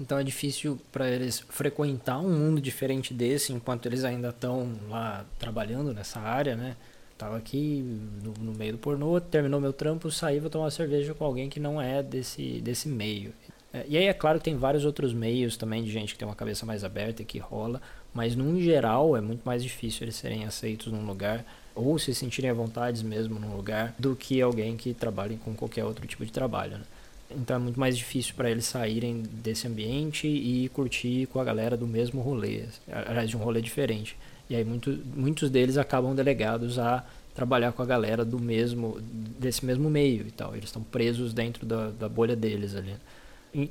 Então 0.00 0.18
é 0.18 0.22
difícil 0.22 0.78
para 0.92 1.10
eles 1.10 1.40
frequentar 1.48 2.20
um 2.20 2.30
mundo 2.30 2.60
diferente 2.60 3.12
desse 3.12 3.52
enquanto 3.52 3.86
eles 3.86 4.04
ainda 4.04 4.28
estão 4.28 4.78
lá 4.88 5.24
trabalhando 5.38 5.92
nessa 5.92 6.20
área, 6.20 6.56
né? 6.56 6.76
Tava 7.16 7.36
aqui 7.36 7.80
no, 8.22 8.32
no, 8.34 8.52
meio 8.56 8.74
do 8.74 8.78
pornô, 8.78 9.20
terminou 9.20 9.60
meu 9.60 9.72
trampo, 9.72 10.08
saí, 10.08 10.38
vou 10.38 10.48
tomar 10.48 10.66
uma 10.66 10.70
cerveja 10.70 11.14
com 11.14 11.24
alguém 11.24 11.48
que 11.48 11.58
não 11.58 11.82
é 11.82 12.00
desse, 12.00 12.60
desse 12.60 12.88
meio. 12.88 13.32
É, 13.78 13.84
e 13.88 13.96
aí 13.96 14.04
é 14.04 14.12
claro 14.12 14.38
que 14.38 14.44
tem 14.44 14.56
vários 14.56 14.84
outros 14.84 15.12
meios 15.12 15.56
também 15.56 15.84
de 15.84 15.90
gente 15.90 16.12
que 16.12 16.18
tem 16.18 16.26
uma 16.26 16.34
cabeça 16.34 16.66
mais 16.66 16.82
aberta 16.82 17.22
e 17.22 17.24
que 17.24 17.38
rola, 17.38 17.80
mas 18.12 18.34
num 18.34 18.60
geral 18.60 19.16
é 19.16 19.20
muito 19.20 19.42
mais 19.44 19.62
difícil 19.62 20.04
eles 20.04 20.16
serem 20.16 20.44
aceitos 20.44 20.92
num 20.92 21.06
lugar 21.06 21.44
ou 21.74 21.98
se 21.98 22.12
sentirem 22.14 22.50
à 22.50 22.54
vontade 22.54 23.04
mesmo 23.04 23.38
num 23.38 23.54
lugar 23.54 23.94
do 23.98 24.16
que 24.16 24.40
alguém 24.42 24.76
que 24.76 24.92
trabalhe 24.92 25.36
com 25.36 25.54
qualquer 25.54 25.84
outro 25.84 26.06
tipo 26.06 26.26
de 26.26 26.32
trabalho. 26.32 26.78
Né? 26.78 26.84
Então 27.30 27.56
é 27.56 27.58
muito 27.58 27.78
mais 27.78 27.96
difícil 27.96 28.34
para 28.34 28.50
eles 28.50 28.64
saírem 28.64 29.22
desse 29.22 29.68
ambiente 29.68 30.26
e 30.26 30.68
curtir 30.70 31.26
com 31.26 31.38
a 31.38 31.44
galera 31.44 31.76
do 31.76 31.86
mesmo 31.86 32.20
rolê, 32.20 32.64
aliás, 32.90 33.30
de 33.30 33.36
um 33.36 33.40
rolê 33.40 33.60
diferente. 33.60 34.16
E 34.50 34.56
aí 34.56 34.64
muito, 34.64 34.98
muitos 35.14 35.50
deles 35.50 35.76
acabam 35.76 36.14
delegados 36.14 36.78
a 36.78 37.04
trabalhar 37.34 37.70
com 37.72 37.82
a 37.82 37.86
galera 37.86 38.24
do 38.24 38.40
mesmo 38.40 38.98
desse 39.38 39.64
mesmo 39.64 39.90
meio 39.90 40.26
e 40.26 40.30
tal. 40.30 40.56
Eles 40.56 40.64
estão 40.70 40.82
presos 40.82 41.34
dentro 41.34 41.66
da, 41.66 41.90
da 41.90 42.08
bolha 42.08 42.34
deles 42.34 42.74
ali. 42.74 42.94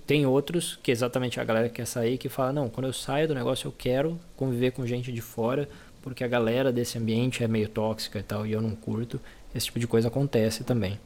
Tem 0.06 0.26
outros 0.26 0.78
que 0.82 0.92
exatamente 0.92 1.40
a 1.40 1.44
galera 1.44 1.70
que 1.70 1.76
quer 1.76 1.86
sair 1.86 2.18
que 2.18 2.30
fala 2.30 2.52
não, 2.52 2.70
quando 2.70 2.88
eu 2.88 2.94
saio 2.94 3.28
do 3.28 3.36
negócio 3.36 3.68
eu 3.68 3.72
quero 3.72 4.20
conviver 4.36 4.72
com 4.72 4.86
gente 4.86 5.12
de 5.12 5.22
fora 5.22 5.70
porque 6.08 6.24
a 6.24 6.28
galera 6.28 6.72
desse 6.72 6.98
ambiente 6.98 7.44
é 7.44 7.48
meio 7.50 7.68
tóxica 7.68 8.20
e 8.20 8.24
tal, 8.24 8.48
e 8.48 8.54
eu 8.54 8.62
não 8.62 8.72
curto. 8.72 9.20
Esse 9.54 9.66
tipo 9.66 9.78
de 9.78 9.88
coisa 9.88 10.08
acontece 10.08 10.64
também. 10.64 10.98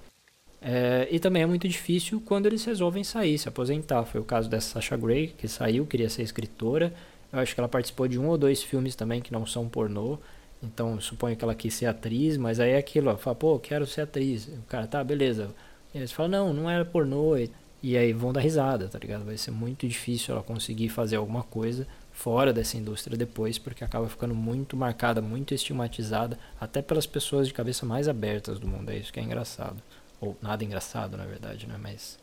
É, 0.62 1.08
e 1.10 1.20
também 1.20 1.42
é 1.42 1.46
muito 1.48 1.68
difícil 1.68 2.22
quando 2.24 2.46
eles 2.46 2.64
resolvem 2.64 3.04
sair, 3.04 3.36
se 3.40 3.50
aposentar. 3.50 4.06
Foi 4.06 4.22
o 4.22 4.24
caso 4.24 4.48
dessa 4.48 4.74
Sasha 4.74 4.96
Grey, 4.96 5.34
que 5.36 5.48
saiu, 5.48 5.88
queria 5.88 6.08
ser 6.08 6.22
escritora. 6.22 6.94
Eu 7.34 7.40
acho 7.40 7.56
que 7.56 7.60
ela 7.60 7.68
participou 7.68 8.08
de 8.08 8.20
um 8.20 8.28
ou 8.28 8.38
dois 8.38 8.62
filmes 8.62 8.96
também 8.96 9.22
que 9.22 9.32
não 9.32 9.44
são 9.44 9.68
pornô. 9.68 10.20
Então, 10.62 11.02
suponho 11.02 11.36
que 11.36 11.44
ela 11.44 11.56
quis 11.56 11.74
ser 11.74 11.88
atriz, 11.88 12.38
mas 12.38 12.60
aí 12.60 12.74
é 12.74 12.78
aquilo, 12.78 13.10
ó, 13.10 13.18
fala, 13.18 13.36
pô, 13.36 13.58
quero 13.58 13.88
ser 13.88 14.02
atriz. 14.02 14.48
O 14.48 14.62
cara, 14.68 14.86
tá, 14.86 15.04
beleza. 15.04 15.50
E 15.96 15.98
eles 15.98 16.12
falam, 16.12 16.30
não, 16.30 16.54
não 16.54 16.70
era 16.70 16.86
pornô. 16.86 17.36
E 17.84 17.98
aí 17.98 18.14
vão 18.14 18.32
dar 18.32 18.42
risada, 18.42 18.88
tá 18.88 19.00
ligado? 19.00 19.26
Vai 19.26 19.38
ser 19.38 19.52
muito 19.52 19.88
difícil 19.88 20.34
ela 20.34 20.44
conseguir 20.44 20.90
fazer 20.90 21.16
alguma 21.16 21.42
coisa 21.42 21.88
fora 22.12 22.54
dessa 22.54 22.78
indústria 22.78 23.18
depois, 23.18 23.58
porque 23.58 23.84
acaba 23.84 24.08
ficando 24.08 24.36
muito 24.36 24.78
marcada, 24.78 25.22
muito 25.22 25.54
estigmatizada, 25.54 26.38
até 26.60 26.82
pelas 26.82 27.08
pessoas 27.08 27.48
de 27.48 27.54
cabeça 27.54 27.86
mais 27.86 28.08
abertas 28.08 28.60
do 28.60 28.68
mundo. 28.68 28.92
É 28.92 28.98
isso 28.98 29.12
que 29.12 29.20
é 29.20 29.24
engraçado. 29.24 29.82
Ou 30.20 30.38
nada 30.42 30.64
engraçado, 30.64 31.18
na 31.18 31.26
verdade, 31.26 31.66
né? 31.66 31.76
Mas 31.82 32.20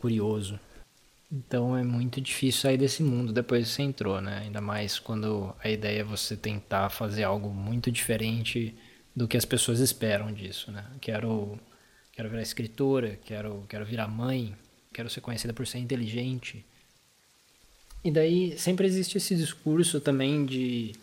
curioso. 0.00 0.58
Então 1.30 1.76
é 1.76 1.82
muito 1.82 2.20
difícil 2.20 2.62
sair 2.62 2.76
desse 2.76 3.02
mundo 3.02 3.32
depois 3.32 3.66
que 3.66 3.72
você 3.72 3.82
entrou, 3.82 4.20
né? 4.20 4.38
Ainda 4.38 4.60
mais 4.60 4.98
quando 4.98 5.54
a 5.62 5.68
ideia 5.68 6.00
é 6.00 6.04
você 6.04 6.36
tentar 6.36 6.90
fazer 6.90 7.22
algo 7.22 7.48
muito 7.48 7.90
diferente 7.90 8.74
do 9.14 9.28
que 9.28 9.36
as 9.36 9.44
pessoas 9.44 9.80
esperam 9.80 10.32
disso, 10.32 10.70
né? 10.70 10.84
Quero, 11.00 11.58
quero 12.12 12.28
virar 12.28 12.42
escritora, 12.42 13.18
quero, 13.24 13.64
quero 13.68 13.84
virar 13.84 14.08
mãe, 14.08 14.56
quero 14.94 15.10
ser 15.10 15.20
conhecida 15.20 15.52
por 15.52 15.66
ser 15.66 15.78
inteligente. 15.78 16.64
E 18.02 18.10
daí 18.10 18.56
sempre 18.58 18.86
existe 18.86 19.18
esse 19.18 19.34
discurso 19.34 20.00
também 20.00 20.46
de 20.46 20.94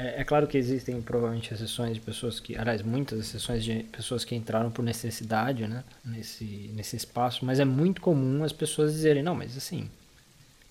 é, 0.00 0.22
é, 0.22 0.24
claro 0.24 0.46
que 0.46 0.56
existem 0.56 1.02
provavelmente 1.02 1.52
exceções 1.52 1.92
de 1.92 2.00
pessoas 2.00 2.40
que, 2.40 2.56
aliás, 2.56 2.80
muitas 2.80 3.18
exceções 3.20 3.62
de 3.62 3.82
pessoas 3.82 4.24
que 4.24 4.34
entraram 4.34 4.70
por 4.70 4.82
necessidade, 4.82 5.66
né, 5.66 5.84
nesse, 6.02 6.70
nesse 6.74 6.96
espaço, 6.96 7.44
mas 7.44 7.60
é 7.60 7.66
muito 7.66 8.00
comum 8.00 8.42
as 8.42 8.50
pessoas 8.50 8.94
dizerem, 8.94 9.22
não, 9.22 9.34
mas 9.34 9.54
assim, 9.58 9.90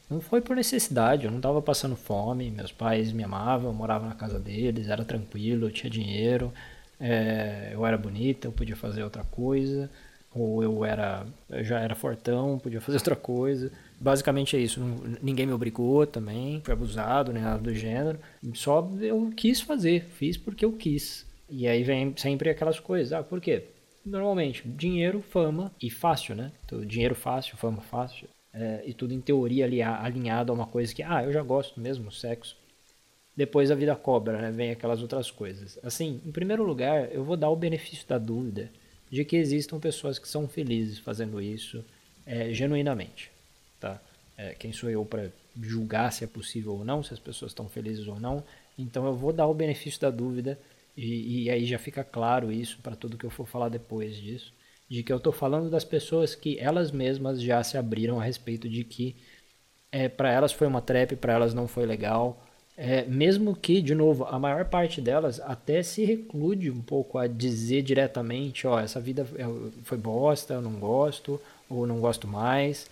não 0.09 0.19
foi 0.19 0.41
por 0.41 0.55
necessidade, 0.55 1.25
eu 1.25 1.31
não 1.31 1.37
estava 1.37 1.61
passando 1.61 1.95
fome, 1.95 2.49
meus 2.49 2.71
pais 2.71 3.11
me 3.11 3.23
amavam, 3.23 3.69
eu 3.69 3.73
morava 3.73 4.07
na 4.07 4.15
casa 4.15 4.39
deles, 4.39 4.87
era 4.87 5.05
tranquilo, 5.05 5.67
eu 5.67 5.71
tinha 5.71 5.91
dinheiro, 5.91 6.51
é, 6.99 7.69
eu 7.73 7.85
era 7.85 7.99
bonita, 7.99 8.47
eu 8.47 8.51
podia 8.51 8.75
fazer 8.75 9.03
outra 9.03 9.23
coisa, 9.25 9.91
ou 10.33 10.63
eu 10.63 10.85
era, 10.85 11.25
eu 11.49 11.63
já 11.63 11.79
era 11.79 11.95
fortão, 11.95 12.59
podia 12.59 12.81
fazer 12.81 12.97
outra 12.99 13.15
coisa. 13.15 13.71
Basicamente 13.99 14.55
é 14.55 14.59
isso. 14.59 14.79
Ninguém 15.21 15.45
me 15.45 15.53
obrigou 15.53 16.05
também, 16.05 16.61
fui 16.63 16.73
abusado, 16.73 17.33
nem 17.33 17.43
nada 17.43 17.61
do 17.61 17.73
gênero. 17.73 18.19
Só 18.53 18.87
eu 19.01 19.31
quis 19.35 19.61
fazer, 19.61 20.05
fiz 20.05 20.37
porque 20.37 20.63
eu 20.63 20.71
quis. 20.71 21.25
E 21.49 21.67
aí 21.67 21.83
vem 21.83 22.13
sempre 22.15 22.49
aquelas 22.49 22.79
coisas. 22.79 23.11
Ah, 23.11 23.23
por 23.23 23.41
quê? 23.41 23.63
Normalmente, 24.05 24.67
dinheiro, 24.67 25.21
fama 25.21 25.71
e 25.81 25.89
fácil, 25.89 26.35
né? 26.35 26.51
Então, 26.65 26.85
dinheiro 26.85 27.15
fácil, 27.15 27.57
fama 27.57 27.81
fácil. 27.81 28.27
É, 28.53 28.83
e 28.85 28.93
tudo 28.93 29.13
em 29.13 29.21
teoria 29.21 29.65
ali, 29.65 29.81
alinhado 29.81 30.51
a 30.51 30.55
uma 30.55 30.65
coisa 30.65 30.93
que, 30.93 31.03
ah, 31.03 31.23
eu 31.23 31.31
já 31.31 31.41
gosto 31.41 31.79
mesmo, 31.79 32.11
sexo. 32.11 32.55
Depois 33.35 33.71
a 33.71 33.75
vida 33.75 33.95
cobra, 33.95 34.41
né? 34.41 34.51
Vem 34.51 34.71
aquelas 34.71 35.01
outras 35.01 35.29
coisas. 35.31 35.79
Assim, 35.83 36.21
em 36.25 36.31
primeiro 36.31 36.63
lugar, 36.63 37.11
eu 37.11 37.23
vou 37.23 37.37
dar 37.37 37.49
o 37.49 37.55
benefício 37.55 38.07
da 38.07 38.17
dúvida 38.17 38.71
de 39.09 39.25
que 39.25 39.35
existam 39.35 39.79
pessoas 39.79 40.19
que 40.19 40.27
são 40.27 40.47
felizes 40.47 40.99
fazendo 40.99 41.41
isso 41.41 41.83
é, 42.25 42.53
genuinamente 42.53 43.31
tá? 43.79 43.99
É, 44.37 44.53
quem 44.55 44.71
sou 44.71 44.89
eu 44.89 45.05
para 45.05 45.29
julgar 45.61 46.11
se 46.11 46.23
é 46.23 46.27
possível 46.27 46.73
ou 46.73 46.85
não, 46.85 47.01
se 47.03 47.13
as 47.13 47.19
pessoas 47.19 47.51
estão 47.51 47.67
felizes 47.67 48.07
ou 48.07 48.19
não. 48.19 48.43
Então 48.77 49.05
eu 49.05 49.15
vou 49.15 49.33
dar 49.33 49.47
o 49.47 49.53
benefício 49.53 49.99
da 49.99 50.09
dúvida 50.09 50.59
e, 50.95 51.43
e 51.43 51.49
aí 51.49 51.65
já 51.65 51.79
fica 51.79 52.03
claro 52.03 52.51
isso 52.51 52.79
para 52.81 52.95
tudo 52.95 53.17
que 53.17 53.25
eu 53.25 53.29
for 53.29 53.47
falar 53.47 53.69
depois 53.69 54.15
disso, 54.15 54.53
de 54.89 55.03
que 55.03 55.11
eu 55.11 55.17
estou 55.17 55.33
falando 55.33 55.69
das 55.69 55.83
pessoas 55.83 56.35
que 56.35 56.59
elas 56.59 56.91
mesmas 56.91 57.41
já 57.41 57.63
se 57.63 57.77
abriram 57.77 58.19
a 58.19 58.23
respeito 58.23 58.69
de 58.69 58.83
que 58.83 59.15
é, 59.91 60.07
para 60.07 60.31
elas 60.31 60.51
foi 60.51 60.67
uma 60.67 60.81
trap, 60.81 61.15
para 61.15 61.33
elas 61.33 61.53
não 61.53 61.67
foi 61.67 61.85
legal. 61.85 62.45
É, 62.81 63.03
mesmo 63.03 63.53
que, 63.55 63.81
de 63.81 63.93
novo, 63.93 64.23
a 64.23 64.39
maior 64.39 64.63
parte 64.63 65.01
delas 65.01 65.41
até 65.41 65.83
se 65.83 66.05
reclude 66.05 66.71
um 66.71 66.81
pouco 66.81 67.17
a 67.17 67.27
dizer 67.27 67.81
diretamente, 67.81 68.65
ó, 68.65 68.79
essa 68.79 69.01
vida 69.01 69.27
é, 69.35 69.43
foi 69.83 69.97
bosta, 69.97 70.53
eu 70.53 70.61
não 70.61 70.73
gosto, 70.73 71.41
ou 71.69 71.85
não 71.85 71.99
gosto 71.99 72.25
mais 72.25 72.87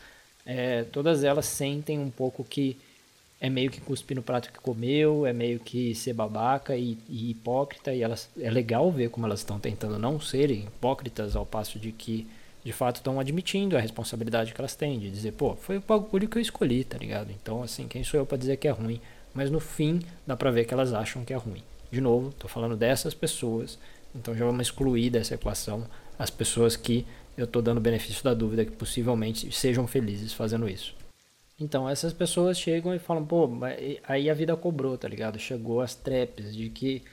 é, 0.47 0.86
todas 0.86 1.26
elas 1.26 1.45
sentem 1.45 2.00
um 2.00 2.10
pouco 2.10 2.41
que 2.41 2.78
é 3.39 3.50
meio 3.50 3.69
que 3.69 3.82
cuspir 3.82 4.15
no 4.15 4.23
prato 4.23 4.52
que 4.52 4.58
comeu, 4.60 5.26
é 5.26 5.34
meio 5.34 5.60
que 5.60 5.93
ser 5.93 6.13
babaca 6.13 6.76
e, 6.76 6.97
e 7.10 7.30
hipócrita, 7.30 7.93
e 7.93 8.02
elas, 8.02 8.30
é 8.39 8.50
legal 8.50 8.89
ver 8.89 9.10
como 9.10 9.26
elas 9.26 9.41
estão 9.41 9.60
tentando 9.60 10.00
não 10.00 10.19
serem 10.21 10.63
hipócritas, 10.63 11.36
ao 11.36 11.45
passo 11.45 11.78
de 11.78 11.91
que 11.91 12.26
de 12.63 12.71
fato 12.71 12.95
estão 12.95 13.19
admitindo 13.19 13.78
a 13.78 13.82
responsabilidade 13.82 14.54
que 14.54 14.60
elas 14.60 14.76
têm, 14.76 14.97
de 14.97 15.10
dizer, 15.10 15.34
pô, 15.34 15.56
foi 15.56 15.78
o 15.78 15.84
bagulho 15.86 16.30
que 16.30 16.38
eu 16.38 16.41
escolhi, 16.41 16.84
tá 16.84 16.97
ligado? 16.97 17.30
Então, 17.32 17.62
assim, 17.62 17.88
quem 17.88 18.04
sou 18.04 18.19
eu 18.19 18.26
para 18.26 18.38
dizer 18.38 18.58
que 18.58 18.67
é 18.67 18.71
ruim? 18.71 19.02
Mas 19.38 19.52
no 19.52 19.60
fim, 19.60 20.00
dá 20.26 20.36
pra 20.36 20.50
ver 20.50 20.65
que 20.65 20.73
elas 20.73 20.91
acham 20.93 21.23
que 21.23 21.32
é 21.32 21.36
ruim. 21.36 21.62
De 21.91 22.02
novo, 22.02 22.34
tô 22.39 22.47
falando 22.47 22.76
dessas 22.76 23.13
pessoas, 23.13 23.78
então 24.15 24.36
já 24.36 24.43
vamos 24.43 24.65
excluir 24.65 25.12
dessa 25.12 25.36
equação 25.36 25.86
as 26.17 26.32
pessoas 26.32 26.76
que 26.76 27.06
eu 27.38 27.45
estou 27.45 27.62
dando 27.62 27.80
benefício 27.80 28.23
da 28.23 28.34
dúvida 28.34 28.65
que 28.65 28.71
possivelmente 28.71 29.52
sejam 29.52 29.86
felizes 29.86 30.34
fazendo 30.34 30.67
isso. 30.67 30.95
Então 31.60 31.88
essas 31.88 32.13
pessoas 32.13 32.58
chegam 32.58 32.95
e 32.95 32.97
falam, 32.97 33.23
pô, 33.23 33.47
aí 34.08 34.28
a 34.28 34.34
vida 34.34 34.58
cobrou, 34.58 34.97
tá 34.97 35.08
ligado? 35.08 35.38
Chegou 35.38 35.82
as 35.82 35.93
traps 35.93 36.56
de 36.56 36.71
que 36.71 37.04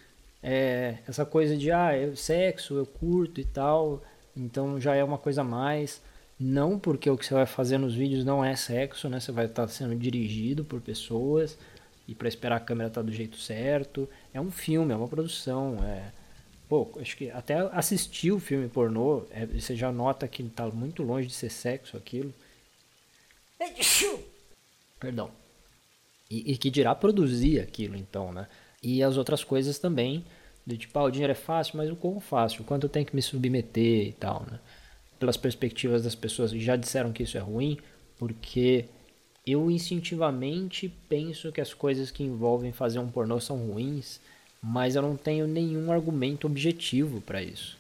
é, 0.42 1.00
essa 1.06 1.26
coisa 1.26 1.54
de 1.58 1.70
ah, 1.70 1.94
eu, 1.94 2.16
sexo, 2.16 2.78
eu 2.78 2.86
curto 2.86 3.38
e 3.38 3.44
tal, 3.44 4.02
então 4.34 4.80
já 4.80 4.94
é 4.94 5.04
uma 5.04 5.18
coisa 5.18 5.42
a 5.42 5.44
mais. 5.44 6.00
Não 6.40 6.78
porque 6.78 7.10
o 7.10 7.18
que 7.18 7.26
você 7.26 7.34
vai 7.34 7.44
fazer 7.44 7.76
nos 7.76 7.94
vídeos 7.94 8.24
não 8.24 8.42
é 8.42 8.56
sexo, 8.56 9.10
né? 9.10 9.20
Você 9.20 9.30
vai 9.30 9.44
estar 9.44 9.68
sendo 9.68 9.94
dirigido 9.94 10.64
por 10.64 10.80
pessoas 10.80 11.58
e 12.06 12.14
para 12.14 12.28
esperar 12.28 12.56
a 12.56 12.60
câmera 12.60 12.88
estar 12.88 13.00
tá 13.00 13.06
do 13.06 13.12
jeito 13.12 13.38
certo. 13.38 14.08
É 14.32 14.40
um 14.40 14.50
filme, 14.50 14.92
é 14.92 14.96
uma 14.96 15.08
produção, 15.08 15.78
é 15.84 16.12
Pô, 16.68 16.90
acho 17.00 17.16
que 17.16 17.30
até 17.30 17.58
assistir 17.72 18.32
o 18.32 18.40
filme 18.40 18.68
pornô, 18.68 19.24
é, 19.30 19.46
você 19.46 19.76
já 19.76 19.92
nota 19.92 20.26
que 20.26 20.42
tá 20.44 20.66
muito 20.68 21.02
longe 21.02 21.28
de 21.28 21.34
ser 21.34 21.50
sexo 21.50 21.96
aquilo. 21.96 22.32
Perdão. 24.98 25.30
E, 26.30 26.52
e, 26.52 26.56
que 26.56 26.70
dirá 26.70 26.94
produzir 26.94 27.60
aquilo, 27.60 27.96
então, 27.96 28.32
né? 28.32 28.48
E 28.82 29.02
as 29.02 29.16
outras 29.16 29.44
coisas 29.44 29.78
também, 29.78 30.24
do 30.66 30.76
tipo, 30.76 30.98
ah, 30.98 31.04
o 31.04 31.10
dinheiro 31.10 31.32
é 31.32 31.36
fácil, 31.36 31.76
mas 31.76 31.90
o 31.90 31.96
quão 31.96 32.18
fácil? 32.18 32.62
O 32.62 32.64
quanto 32.64 32.84
eu 32.84 32.90
tenho 32.90 33.06
que 33.06 33.14
me 33.14 33.22
submeter 33.22 34.08
e 34.08 34.12
tal, 34.12 34.46
né? 34.50 34.58
Pelas 35.18 35.36
perspectivas 35.36 36.02
das 36.02 36.14
pessoas 36.14 36.50
que 36.50 36.60
já 36.60 36.76
disseram 36.76 37.12
que 37.12 37.22
isso 37.22 37.36
é 37.36 37.40
ruim, 37.40 37.78
porque 38.18 38.86
eu 39.46 39.70
instintivamente 39.70 40.92
penso 41.08 41.52
que 41.52 41.60
as 41.60 41.74
coisas 41.74 42.10
que 42.10 42.22
envolvem 42.22 42.72
fazer 42.72 42.98
um 42.98 43.08
pornô 43.08 43.40
são 43.40 43.56
ruins 43.56 44.20
mas 44.64 44.96
eu 44.96 45.02
não 45.02 45.14
tenho 45.14 45.46
nenhum 45.46 45.92
argumento 45.92 46.46
objetivo 46.46 47.20
para 47.20 47.42
isso. 47.42 47.76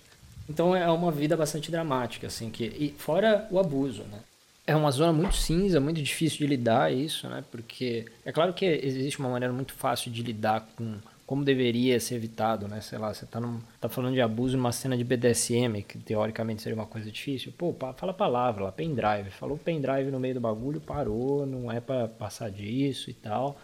Então 0.46 0.76
é 0.76 0.86
uma 0.90 1.10
vida 1.10 1.34
bastante 1.34 1.70
dramática, 1.70 2.26
assim, 2.26 2.50
que 2.50 2.64
e 2.64 2.94
fora 2.98 3.48
o 3.50 3.58
abuso, 3.58 4.02
né? 4.02 4.18
É 4.66 4.76
uma 4.76 4.90
zona 4.90 5.12
muito 5.12 5.36
cinza, 5.36 5.80
muito 5.80 6.02
difícil 6.02 6.38
de 6.38 6.46
lidar 6.46 6.92
isso, 6.92 7.26
né? 7.28 7.42
Porque 7.50 8.06
é 8.24 8.30
claro 8.30 8.52
que 8.52 8.66
existe 8.66 9.18
uma 9.18 9.30
maneira 9.30 9.52
muito 9.52 9.72
fácil 9.72 10.10
de 10.10 10.22
lidar 10.22 10.68
com 10.76 10.96
como 11.26 11.44
deveria 11.44 11.98
ser 11.98 12.16
evitado, 12.16 12.68
né? 12.68 12.80
Sei 12.80 12.98
lá, 12.98 13.12
você 13.12 13.24
tá, 13.24 13.40
num, 13.40 13.60
tá 13.80 13.88
falando 13.88 14.14
de 14.14 14.20
abuso 14.20 14.56
numa 14.56 14.72
cena 14.72 14.96
de 14.96 15.04
BDSM, 15.04 15.82
que 15.82 15.98
teoricamente 15.98 16.62
seria 16.62 16.76
uma 16.76 16.86
coisa 16.86 17.10
difícil. 17.10 17.52
Pô, 17.56 17.74
fala 17.96 18.12
a 18.12 18.14
palavra 18.14 18.64
lá, 18.64 18.72
pendrive. 18.72 19.30
Falou 19.30 19.56
pendrive 19.56 20.10
no 20.10 20.20
meio 20.20 20.34
do 20.34 20.40
bagulho, 20.40 20.80
parou, 20.80 21.46
não 21.46 21.72
é 21.72 21.80
para 21.80 22.08
passar 22.08 22.50
disso 22.50 23.10
e 23.10 23.14
tal. 23.14 23.58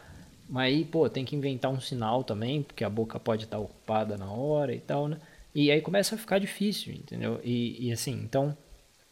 Mas 0.49 0.67
aí, 0.67 0.85
pô, 0.85 1.09
tem 1.09 1.25
que 1.25 1.37
inventar 1.37 1.71
um 1.71 1.81
sinal 1.81 2.25
também, 2.25 2.63
porque 2.63 2.83
a 2.83 2.91
boca 2.91 3.21
pode 3.21 3.45
estar 3.45 3.59
ocupada 3.59 4.17
na 4.17 4.31
hora 4.31 4.75
e 4.75 4.81
tal, 4.81 5.07
né? 5.07 5.19
E 5.55 5.71
aí 5.71 5.81
começa 5.81 6.15
a 6.15 6.19
ficar 6.19 6.39
difícil, 6.39 6.95
entendeu? 6.95 7.41
E, 7.45 7.89
e 7.89 7.93
assim, 7.93 8.13
então, 8.13 8.57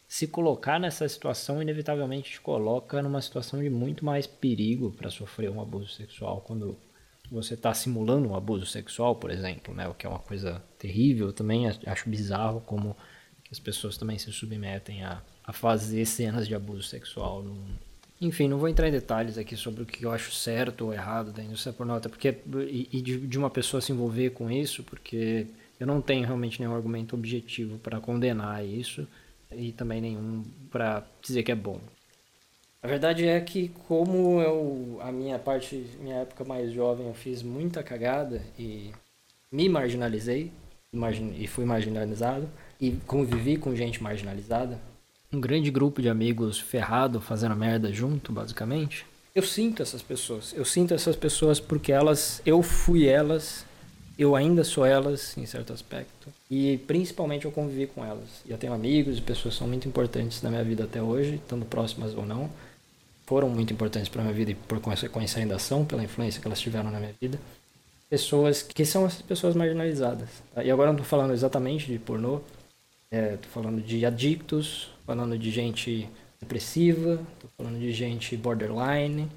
se 0.07 0.27
colocar 0.27 0.79
nessa 0.79 1.07
situação, 1.07 1.61
inevitavelmente 1.61 2.31
te 2.31 2.41
coloca 2.41 3.01
numa 3.01 3.21
situação 3.21 3.61
de 3.61 3.69
muito 3.69 4.03
mais 4.03 4.25
perigo 4.25 4.91
para 4.91 5.11
sofrer 5.11 5.51
um 5.51 5.61
abuso 5.61 5.89
sexual 5.89 6.41
quando 6.41 6.75
você 7.31 7.53
está 7.53 7.73
simulando 7.73 8.29
um 8.29 8.35
abuso 8.35 8.65
sexual, 8.65 9.15
por 9.15 9.31
exemplo, 9.31 9.73
né? 9.73 9.87
O 9.87 9.93
que 9.93 10.05
é 10.05 10.09
uma 10.09 10.19
coisa 10.19 10.63
terrível 10.77 11.31
também. 11.31 11.67
Acho 11.67 12.09
bizarro 12.09 12.61
como 12.61 12.95
as 13.51 13.59
pessoas 13.59 13.97
também 13.97 14.17
se 14.17 14.31
submetem 14.31 15.03
a, 15.03 15.21
a 15.43 15.53
fazer 15.53 16.05
cenas 16.05 16.47
de 16.47 16.55
abuso 16.55 16.83
sexual 16.83 17.41
num, 17.41 17.65
enfim, 18.21 18.49
não 18.49 18.57
vou 18.57 18.67
entrar 18.67 18.87
em 18.87 18.91
detalhes 18.91 19.37
aqui 19.37 19.55
sobre 19.55 19.83
o 19.83 19.85
que 19.85 20.03
eu 20.03 20.11
acho 20.11 20.31
certo 20.31 20.85
ou 20.85 20.93
errado 20.93 21.31
da 21.31 21.41
indústria 21.41 21.71
pornô, 21.71 21.95
até 21.95 22.09
porque 22.09 22.35
e, 22.67 22.89
e 22.91 23.01
de, 23.01 23.17
de, 23.17 23.37
uma 23.37 23.49
pessoa 23.49 23.79
se 23.79 23.93
envolver 23.93 24.31
com 24.31 24.51
isso, 24.51 24.83
porque 24.83 25.47
eu 25.79 25.87
não 25.87 26.01
tenho 26.01 26.25
realmente 26.25 26.59
nenhum 26.59 26.75
argumento 26.75 27.15
objetivo 27.15 27.77
para 27.77 28.01
condenar 28.01 28.65
isso 28.65 29.07
e 29.51 29.71
também 29.71 30.01
nenhum 30.01 30.43
para 30.69 31.07
dizer 31.21 31.43
que 31.43 31.51
é 31.51 31.55
bom. 31.55 31.79
A 32.81 32.87
verdade 32.87 33.27
é 33.27 33.39
que 33.41 33.69
como 33.87 34.41
eu 34.41 34.99
a 35.01 35.11
minha 35.11 35.37
parte, 35.37 35.85
minha 35.99 36.17
época 36.17 36.43
mais 36.43 36.71
jovem, 36.71 37.07
eu 37.07 37.13
fiz 37.13 37.43
muita 37.43 37.83
cagada 37.83 38.41
e 38.57 38.91
me 39.51 39.67
marginalizei 39.67 40.51
e 41.37 41.47
fui 41.47 41.65
marginalizado 41.65 42.49
e 42.79 42.91
convivi 43.05 43.57
com 43.57 43.75
gente 43.75 44.01
marginalizada 44.01 44.79
um 45.31 45.39
grande 45.39 45.69
grupo 45.69 46.01
de 46.01 46.09
amigos 46.09 46.59
ferrado 46.59 47.21
fazendo 47.21 47.55
merda 47.55 47.93
junto, 47.93 48.31
basicamente. 48.31 49.05
Eu 49.35 49.43
sinto 49.43 49.83
essas 49.83 50.01
pessoas. 50.01 50.53
Eu 50.55 50.65
sinto 50.65 50.91
essas 50.91 51.15
pessoas 51.15 51.59
porque 51.59 51.91
elas, 51.91 52.41
eu 52.45 52.63
fui 52.63 53.07
elas 53.07 53.63
eu 54.19 54.35
ainda 54.35 54.65
sou 54.65 54.85
elas 54.85 55.37
em 55.37 55.45
certo 55.45 55.71
aspecto 55.71 56.27
e 56.51 56.77
principalmente 56.85 57.45
eu 57.45 57.51
convivi 57.53 57.87
com 57.87 58.03
elas. 58.03 58.43
E 58.45 58.51
eu 58.51 58.57
tenho 58.57 58.73
amigos 58.73 59.17
e 59.17 59.21
pessoas 59.21 59.53
que 59.53 59.59
são 59.59 59.67
muito 59.67 59.87
importantes 59.87 60.41
na 60.41 60.49
minha 60.49 60.63
vida 60.63 60.83
até 60.83 61.01
hoje, 61.01 61.35
estando 61.35 61.65
próximas 61.65 62.13
ou 62.13 62.25
não. 62.25 62.49
Foram 63.29 63.47
muito 63.47 63.71
importantes 63.71 64.09
para 64.09 64.23
minha 64.23 64.33
vida 64.33 64.49
e 64.49 64.55
por 64.55 64.79
consequência 64.79 65.39
ainda 65.39 65.59
são 65.59 65.85
pela 65.85 66.03
influência 66.03 66.41
que 66.41 66.47
elas 66.47 66.59
tiveram 66.59 66.89
na 66.89 66.99
minha 66.99 67.13
vida. 67.21 67.39
Pessoas 68.09 68.63
que 68.63 68.83
são 68.83 69.05
essas 69.05 69.21
pessoas 69.21 69.53
marginalizadas. 69.53 70.27
Tá? 70.51 70.63
E 70.63 70.71
agora 70.71 70.89
eu 70.89 70.93
não 70.93 70.99
estou 70.99 71.07
falando 71.07 71.31
exatamente 71.31 71.85
de 71.85 71.99
pornô, 71.99 72.41
estou 73.11 73.51
falando 73.51 73.83
de 73.83 74.03
adictos, 74.03 74.89
falando 75.05 75.37
de 75.37 75.51
gente 75.51 76.09
depressiva, 76.41 77.21
falando 77.55 77.77
de 77.77 77.91
gente 77.91 78.35
borderline, 78.35 79.29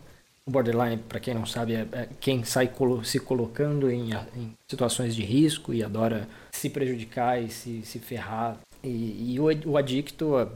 o 0.46 0.50
borderline, 0.50 0.96
para 0.96 1.20
quem 1.20 1.34
não 1.34 1.44
sabe, 1.44 1.74
é, 1.74 1.86
é 1.92 2.08
quem 2.18 2.44
sai 2.44 2.68
colo 2.68 3.04
se 3.04 3.20
colocando 3.20 3.90
em, 3.90 4.14
em, 4.34 4.54
situações 4.66 5.14
de 5.14 5.22
risco 5.22 5.74
e 5.74 5.84
adora 5.84 6.26
se 6.50 6.70
prejudicar 6.70 7.42
e 7.42 7.50
se, 7.50 7.82
se 7.82 7.98
ferrar. 7.98 8.58
E, 8.82 9.34
e 9.34 9.38
o, 9.38 9.44
o 9.66 9.76
adicto, 9.76 10.34
a 10.38 10.46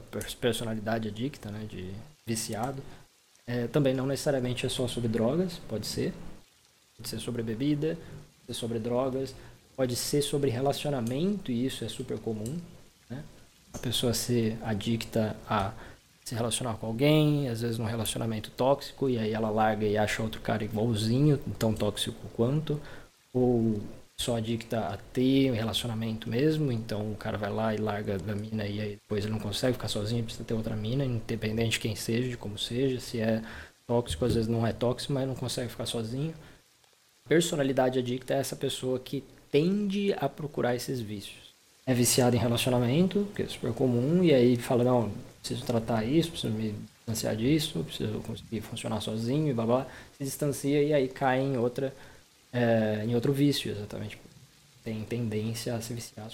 personalidade 0.41 1.09
adicta, 1.09 1.51
né, 1.51 1.67
de 1.69 1.91
viciado, 2.27 2.83
é, 3.47 3.67
também 3.69 3.95
não 3.95 4.07
necessariamente 4.07 4.67
é 4.67 4.69
só 4.69 4.89
sobre 4.89 5.09
drogas, 5.09 5.61
pode 5.69 5.87
ser. 5.87 6.13
Pode 6.97 7.09
ser 7.09 7.21
sobre 7.21 7.43
bebida, 7.43 7.97
pode 7.97 8.47
ser 8.47 8.55
sobre 8.55 8.79
drogas, 8.79 9.35
pode 9.77 9.95
ser 9.95 10.23
sobre 10.23 10.51
relacionamento, 10.51 11.53
e 11.53 11.67
isso 11.67 11.85
é 11.85 11.89
super 11.89 12.19
comum. 12.19 12.59
Né? 13.09 13.23
A 13.73 13.79
pessoa 13.79 14.13
ser 14.15 14.59
adicta 14.63 15.37
a 15.49 15.73
se 16.25 16.35
relacionar 16.35 16.75
com 16.75 16.89
alguém, 16.89 17.49
às 17.49 17.61
vezes 17.61 17.79
num 17.79 17.85
relacionamento 17.85 18.51
tóxico, 18.51 19.09
e 19.09 19.17
aí 19.17 19.33
ela 19.33 19.49
larga 19.49 19.87
e 19.87 19.97
acha 19.97 20.23
outro 20.23 20.41
cara 20.41 20.65
igualzinho, 20.65 21.39
tão 21.57 21.73
tóxico 21.73 22.19
quanto, 22.35 22.81
ou 23.33 23.81
só 24.19 24.37
adicta 24.37 24.81
a 24.81 24.97
ter 24.97 25.51
um 25.51 25.55
relacionamento 25.55 26.29
mesmo, 26.29 26.73
então 26.73 27.13
o 27.13 27.17
cara 27.17 27.37
vai 27.37 27.51
lá 27.51 27.75
e 27.75 27.77
larga 27.77 28.17
a 28.17 28.35
mina 28.35 28.67
e 28.67 28.81
aí 28.81 28.91
depois 28.93 29.25
ele 29.25 29.33
não 29.33 29.39
consegue 29.39 29.75
ficar 29.75 29.89
sozinho, 29.89 30.25
precisa 30.25 30.45
ter 30.45 30.55
outra 30.55 30.75
mina, 30.75 31.05
independente 31.05 31.73
de 31.73 31.81
quem 31.81 31.95
seja, 31.95 32.29
de 32.29 32.37
como 32.37 32.59
seja, 32.59 32.99
se 32.99 33.21
é 33.21 33.43
tóxico, 33.87 34.25
às 34.25 34.35
vezes 34.35 34.49
não 34.49 34.67
é 34.67 34.73
tóxico, 34.73 35.13
mas 35.13 35.29
não 35.29 35.35
consegue 35.35 35.71
ficar 35.71 35.87
sozinho. 35.87 36.35
Personalidade 37.29 37.99
adicta 37.99 38.35
é 38.35 38.39
essa 38.39 38.57
pessoa 38.57 38.99
que 38.99 39.23
tende 39.51 40.15
a 40.15 40.29
procurar 40.29 40.75
esses 40.75 41.01
vícios. 41.01 41.55
É 41.85 41.93
viciado 41.93 42.35
em 42.35 42.39
relacionamento, 42.39 43.29
que 43.35 43.43
é 43.43 43.47
super 43.47 43.73
comum, 43.73 44.25
e 44.25 44.35
aí 44.35 44.57
fala, 44.57 44.83
não, 44.83 45.13
preciso 45.41 45.65
tratar 45.65 46.05
isso, 46.05 46.31
preciso 46.31 46.53
me 46.53 46.75
distanciar 46.97 47.37
disso, 47.37 47.85
preciso 47.85 48.19
conseguir 48.21 48.61
funcionar 48.63 49.01
sozinho 49.01 49.51
e 49.51 49.53
blá 49.53 49.67
blá, 49.67 49.87
se 50.17 50.25
distancia 50.25 50.83
e 50.83 50.93
aí 50.93 51.07
cai 51.07 51.41
em 51.41 51.57
outra 51.57 51.95
é, 52.57 53.05
em 53.05 53.15
outro 53.15 53.33
vício, 53.33 53.71
exatamente. 53.71 54.19
Tem 54.83 55.05
tendência 55.05 55.75
a 55.75 55.81
se 55.81 55.93
viciar. 55.93 56.31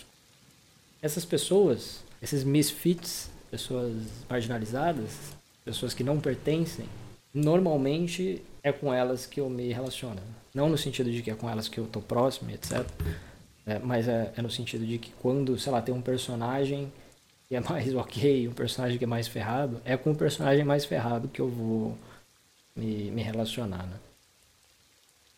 Essas 1.01 1.25
pessoas, 1.25 2.05
esses 2.23 2.45
misfits, 2.45 3.29
pessoas 3.51 3.93
marginalizadas, 4.31 5.11
pessoas 5.65 5.93
que 5.93 6.05
não 6.05 6.21
pertencem, 6.21 6.87
normalmente 7.35 8.41
é 8.63 8.71
com 8.71 8.95
elas 8.95 9.27
que 9.27 9.41
eu 9.41 9.51
me 9.51 9.73
relaciono. 9.73 10.21
Não 10.55 10.69
no 10.69 10.79
sentido 10.79 11.11
de 11.11 11.23
que 11.23 11.31
é 11.31 11.35
com 11.35 11.51
elas 11.51 11.67
que 11.67 11.79
eu 11.79 11.87
tô 11.87 12.01
próximo, 12.01 12.51
etc. 12.51 12.87
É, 13.67 13.79
mas 13.81 14.07
é, 14.07 14.33
é 14.37 14.43
no 14.43 14.51
sentido 14.51 14.87
de 14.87 14.99
que 14.99 15.11
quando, 15.21 15.59
sei 15.59 15.73
lá, 15.73 15.83
tem 15.83 15.95
um 15.95 16.03
personagem 16.03 16.93
que 17.49 17.57
é 17.57 17.61
mais 17.61 17.93
ok, 17.97 18.47
um 18.47 18.53
personagem 18.53 18.97
que 18.97 19.05
é 19.05 19.09
mais 19.09 19.27
ferrado, 19.27 19.81
é 19.85 19.97
com 19.97 20.13
o 20.13 20.17
personagem 20.17 20.65
mais 20.65 20.85
ferrado 20.85 21.27
que 21.27 21.41
eu 21.41 21.49
vou 21.49 21.99
me, 22.77 23.11
me 23.11 23.23
relacionar, 23.23 23.87
né? 23.87 23.97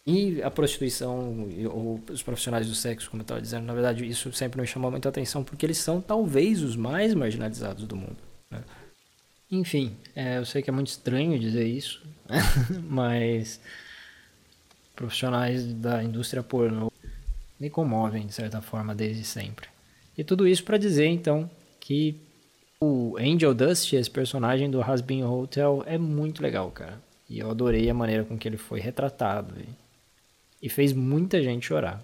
E 0.07 0.43
a 0.43 0.51
prostituição 0.51 1.49
ou 1.73 2.01
os 2.11 2.23
profissionais 2.23 2.69
do 2.69 2.75
sexo, 2.75 3.11
como 3.11 3.23
eu 3.23 3.25
estava 3.25 3.40
dizendo, 3.40 3.64
na 3.64 3.73
verdade 3.73 4.07
isso 4.07 4.31
sempre 4.33 4.61
me 4.61 4.67
chamou 4.67 4.90
muita 4.90 5.09
atenção 5.09 5.43
porque 5.43 5.64
eles 5.64 5.79
são 5.79 6.01
talvez 6.01 6.62
os 6.62 6.77
mais 6.77 7.14
marginalizados 7.14 7.87
do 7.87 7.97
mundo. 7.97 8.17
Né? 8.51 8.62
Enfim, 9.51 9.97
é, 10.14 10.37
eu 10.37 10.45
sei 10.45 10.61
que 10.61 10.69
é 10.69 10.73
muito 10.73 10.88
estranho 10.88 11.38
dizer 11.38 11.67
isso, 11.67 12.03
mas 12.85 13.61
profissionais 14.95 15.73
da 15.73 16.03
indústria 16.03 16.43
pornô 16.43 16.93
me 17.59 17.71
comovem 17.71 18.27
de 18.27 18.35
certa 18.35 18.61
forma 18.61 18.95
desde 18.95 19.25
sempre. 19.25 19.69
E 20.19 20.23
tudo 20.23 20.47
isso 20.47 20.64
para 20.64 20.77
dizer 20.77 21.07
então 21.07 21.51
que 21.81 22.21
o 22.81 23.17
Angel 23.19 23.55
Dust, 23.55 23.93
esse 23.95 24.11
personagem 24.11 24.71
do 24.71 24.83
Hasbin 24.83 25.23
Hotel, 25.25 25.83
é 25.87 25.97
muito 25.97 26.43
legal, 26.43 26.71
cara. 26.71 27.01
E 27.29 27.38
eu 27.38 27.51
adorei 27.51 27.88
a 27.88 27.95
maneira 27.95 28.25
com 28.25 28.37
que 28.37 28.47
ele 28.47 28.59
foi 28.59 28.81
retratado. 28.81 29.55
E 30.64 30.68
fez 30.70 30.94
muita 30.94 31.42
gente 31.42 31.66
chorar. 31.66 32.03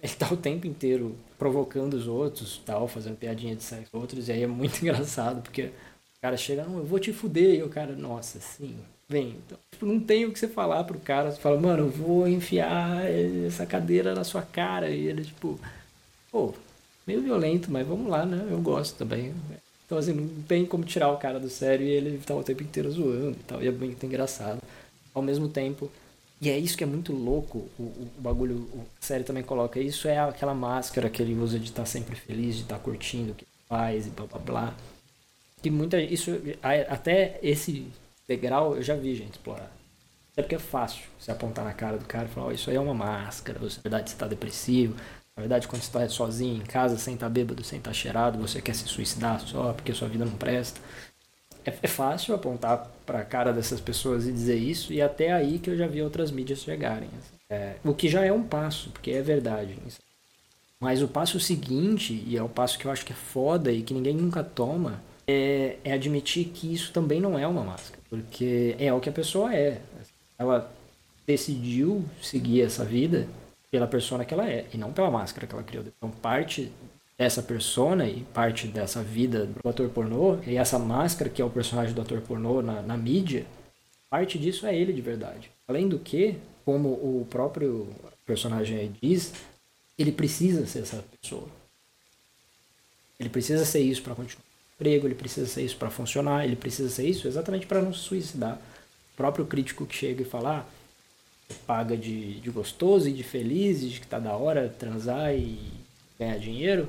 Ele 0.00 0.14
tá 0.14 0.32
o 0.32 0.36
tempo 0.36 0.64
inteiro 0.64 1.16
provocando 1.36 1.94
os 1.94 2.06
outros, 2.06 2.62
tal, 2.64 2.86
fazendo 2.86 3.16
piadinha 3.16 3.56
de 3.56 3.64
sexo 3.64 3.90
outros, 3.92 4.28
e 4.28 4.32
aí 4.32 4.44
é 4.44 4.46
muito 4.46 4.78
engraçado, 4.80 5.42
porque 5.42 5.64
o 5.64 6.20
cara 6.22 6.36
chega, 6.36 6.62
não, 6.62 6.78
eu 6.78 6.84
vou 6.84 7.00
te 7.00 7.12
fuder, 7.12 7.56
e 7.56 7.62
o 7.64 7.68
cara, 7.68 7.96
nossa, 7.96 8.38
sim, 8.38 8.76
vem. 9.08 9.30
Então, 9.44 9.58
tipo, 9.72 9.84
não 9.84 9.98
tem 9.98 10.24
o 10.24 10.32
que 10.32 10.38
você 10.38 10.46
falar 10.46 10.84
pro 10.84 11.00
cara, 11.00 11.32
você 11.32 11.40
fala, 11.40 11.60
mano, 11.60 11.86
eu 11.86 11.90
vou 11.90 12.28
enfiar 12.28 13.04
essa 13.44 13.66
cadeira 13.66 14.14
na 14.14 14.22
sua 14.22 14.42
cara, 14.42 14.88
e 14.88 15.08
ele, 15.08 15.24
tipo, 15.24 15.58
pô, 16.30 16.54
meio 17.04 17.20
violento, 17.20 17.72
mas 17.72 17.84
vamos 17.84 18.08
lá, 18.08 18.24
né? 18.24 18.46
Eu 18.48 18.60
gosto 18.60 18.96
também. 18.96 19.34
Então, 19.84 19.98
assim, 19.98 20.12
não 20.12 20.42
tem 20.44 20.64
como 20.64 20.84
tirar 20.84 21.10
o 21.10 21.16
cara 21.16 21.40
do 21.40 21.50
sério 21.50 21.84
e 21.84 21.90
ele 21.90 22.18
tá 22.18 22.36
o 22.36 22.44
tempo 22.44 22.62
inteiro 22.62 22.88
zoando 22.92 23.32
e 23.32 23.42
tal. 23.42 23.60
E 23.60 23.66
é 23.66 23.72
muito 23.72 24.06
engraçado. 24.06 24.62
Ao 25.12 25.20
mesmo 25.20 25.48
tempo. 25.48 25.90
E 26.40 26.48
é 26.48 26.58
isso 26.58 26.76
que 26.76 26.84
é 26.84 26.86
muito 26.86 27.12
louco, 27.12 27.68
o, 27.78 27.82
o 27.82 28.10
bagulho, 28.18 28.66
a 29.00 29.04
série 29.04 29.24
também 29.24 29.42
coloca. 29.42 29.78
Isso 29.78 30.08
é 30.08 30.18
aquela 30.18 30.54
máscara 30.54 31.10
que 31.10 31.20
ele 31.22 31.34
usa 31.34 31.58
de 31.58 31.66
estar 31.66 31.82
tá 31.82 31.86
sempre 31.86 32.16
feliz, 32.16 32.56
de 32.56 32.62
estar 32.62 32.78
tá 32.78 32.82
curtindo 32.82 33.32
o 33.32 33.34
que 33.34 33.46
faz 33.68 34.06
e 34.06 34.10
blá 34.10 34.26
blá 34.26 34.38
blá. 34.38 34.74
Que 35.62 35.70
muita. 35.70 36.00
Isso, 36.00 36.30
até 36.88 37.38
esse 37.42 37.86
degrau 38.26 38.76
eu 38.76 38.82
já 38.82 38.94
vi 38.96 39.14
gente 39.14 39.32
explorar. 39.32 39.70
Até 40.32 40.42
porque 40.42 40.54
é 40.54 40.58
fácil 40.58 41.02
você 41.18 41.30
apontar 41.30 41.64
na 41.64 41.74
cara 41.74 41.98
do 41.98 42.06
cara 42.06 42.24
e 42.24 42.28
falar: 42.28 42.46
oh, 42.46 42.52
Isso 42.52 42.70
aí 42.70 42.76
é 42.76 42.80
uma 42.80 42.94
máscara, 42.94 43.58
na 43.60 43.68
verdade 43.82 44.08
você 44.08 44.14
está 44.14 44.26
depressivo 44.26 44.96
na 45.40 45.42
verdade, 45.42 45.68
quando 45.68 45.80
você 45.80 45.88
está 45.88 46.08
sozinho 46.08 46.56
em 46.56 46.66
casa, 46.66 46.98
sem 46.98 47.14
estar 47.14 47.24
tá 47.24 47.30
bêbado, 47.30 47.64
sem 47.64 47.78
estar 47.78 47.90
tá 47.90 47.94
cheirado, 47.94 48.38
você 48.38 48.60
quer 48.60 48.74
se 48.74 48.86
suicidar 48.86 49.40
só 49.40 49.72
porque 49.72 49.94
sua 49.94 50.06
vida 50.06 50.24
não 50.24 50.36
presta. 50.36 50.78
É, 51.64 51.72
é 51.82 51.88
fácil 51.88 52.34
apontar 52.34 52.90
para 53.04 53.20
a 53.20 53.24
cara 53.24 53.52
dessas 53.52 53.80
pessoas 53.80 54.26
e 54.26 54.32
dizer 54.32 54.56
isso, 54.56 54.92
e 54.92 55.00
até 55.00 55.32
aí 55.32 55.58
que 55.58 55.70
eu 55.70 55.76
já 55.76 55.86
vi 55.86 56.02
outras 56.02 56.30
mídias 56.30 56.60
chegarem. 56.60 57.10
É, 57.48 57.74
o 57.84 57.94
que 57.94 58.08
já 58.08 58.24
é 58.24 58.32
um 58.32 58.42
passo, 58.42 58.90
porque 58.90 59.10
é 59.10 59.22
verdade. 59.22 59.76
Mas 60.78 61.02
o 61.02 61.08
passo 61.08 61.38
seguinte, 61.38 62.24
e 62.26 62.36
é 62.36 62.42
o 62.42 62.48
passo 62.48 62.78
que 62.78 62.86
eu 62.86 62.90
acho 62.90 63.04
que 63.04 63.12
é 63.12 63.16
foda 63.16 63.70
e 63.70 63.82
que 63.82 63.92
ninguém 63.92 64.14
nunca 64.14 64.42
toma, 64.42 65.02
é, 65.26 65.76
é 65.84 65.92
admitir 65.92 66.46
que 66.46 66.72
isso 66.72 66.92
também 66.92 67.20
não 67.20 67.38
é 67.38 67.46
uma 67.46 67.62
máscara. 67.62 68.00
Porque 68.08 68.74
é 68.78 68.92
o 68.92 69.00
que 69.00 69.08
a 69.08 69.12
pessoa 69.12 69.54
é. 69.54 69.80
Ela 70.38 70.72
decidiu 71.26 72.04
seguir 72.22 72.62
essa 72.62 72.84
vida 72.84 73.28
pela 73.70 73.86
persona 73.86 74.24
que 74.24 74.34
ela 74.34 74.48
é 74.48 74.66
e 74.72 74.78
não 74.78 74.92
pela 74.92 75.10
máscara 75.10 75.46
que 75.46 75.54
ela 75.54 75.62
criou. 75.62 75.84
Então, 75.86 76.10
parte 76.10 76.72
dessa 77.20 77.42
persona 77.42 78.08
e 78.08 78.22
parte 78.32 78.66
dessa 78.66 79.02
vida 79.02 79.44
do 79.44 79.68
ator 79.68 79.90
pornô 79.90 80.38
e 80.46 80.56
essa 80.56 80.78
máscara 80.78 81.28
que 81.28 81.42
é 81.42 81.44
o 81.44 81.50
personagem 81.50 81.92
do 81.92 82.00
ator 82.00 82.22
pornô 82.22 82.62
na, 82.62 82.80
na 82.80 82.96
mídia, 82.96 83.44
parte 84.08 84.38
disso 84.38 84.66
é 84.66 84.74
ele 84.74 84.90
de 84.90 85.02
verdade. 85.02 85.50
Além 85.68 85.86
do 85.86 85.98
que, 85.98 86.36
como 86.64 86.88
o 86.88 87.26
próprio 87.28 87.88
personagem 88.24 88.96
diz, 89.02 89.34
ele 89.98 90.12
precisa 90.12 90.66
ser 90.66 90.78
essa 90.78 91.04
pessoa. 91.20 91.46
Ele 93.18 93.28
precisa 93.28 93.66
ser 93.66 93.80
isso 93.80 94.00
para 94.00 94.14
continuar 94.14 94.46
emprego, 94.74 95.06
ele 95.06 95.14
precisa 95.14 95.46
ser 95.46 95.62
isso 95.62 95.76
para 95.76 95.90
funcionar, 95.90 96.46
ele 96.46 96.56
precisa 96.56 96.88
ser 96.88 97.06
isso 97.06 97.28
exatamente 97.28 97.66
para 97.66 97.82
não 97.82 97.92
se 97.92 98.00
suicidar. 98.00 98.58
O 99.12 99.16
próprio 99.18 99.44
crítico 99.44 99.84
que 99.84 99.94
chega 99.94 100.22
e 100.22 100.24
fala, 100.24 100.60
ah, 100.60 101.54
paga 101.66 101.98
de, 101.98 102.40
de 102.40 102.50
gostoso 102.50 103.10
e 103.10 103.12
de 103.12 103.22
feliz, 103.22 103.82
de 103.82 104.00
que 104.00 104.06
tá 104.06 104.18
da 104.18 104.34
hora 104.34 104.70
transar 104.70 105.34
e 105.34 105.60
ganhar 106.18 106.38
dinheiro, 106.38 106.88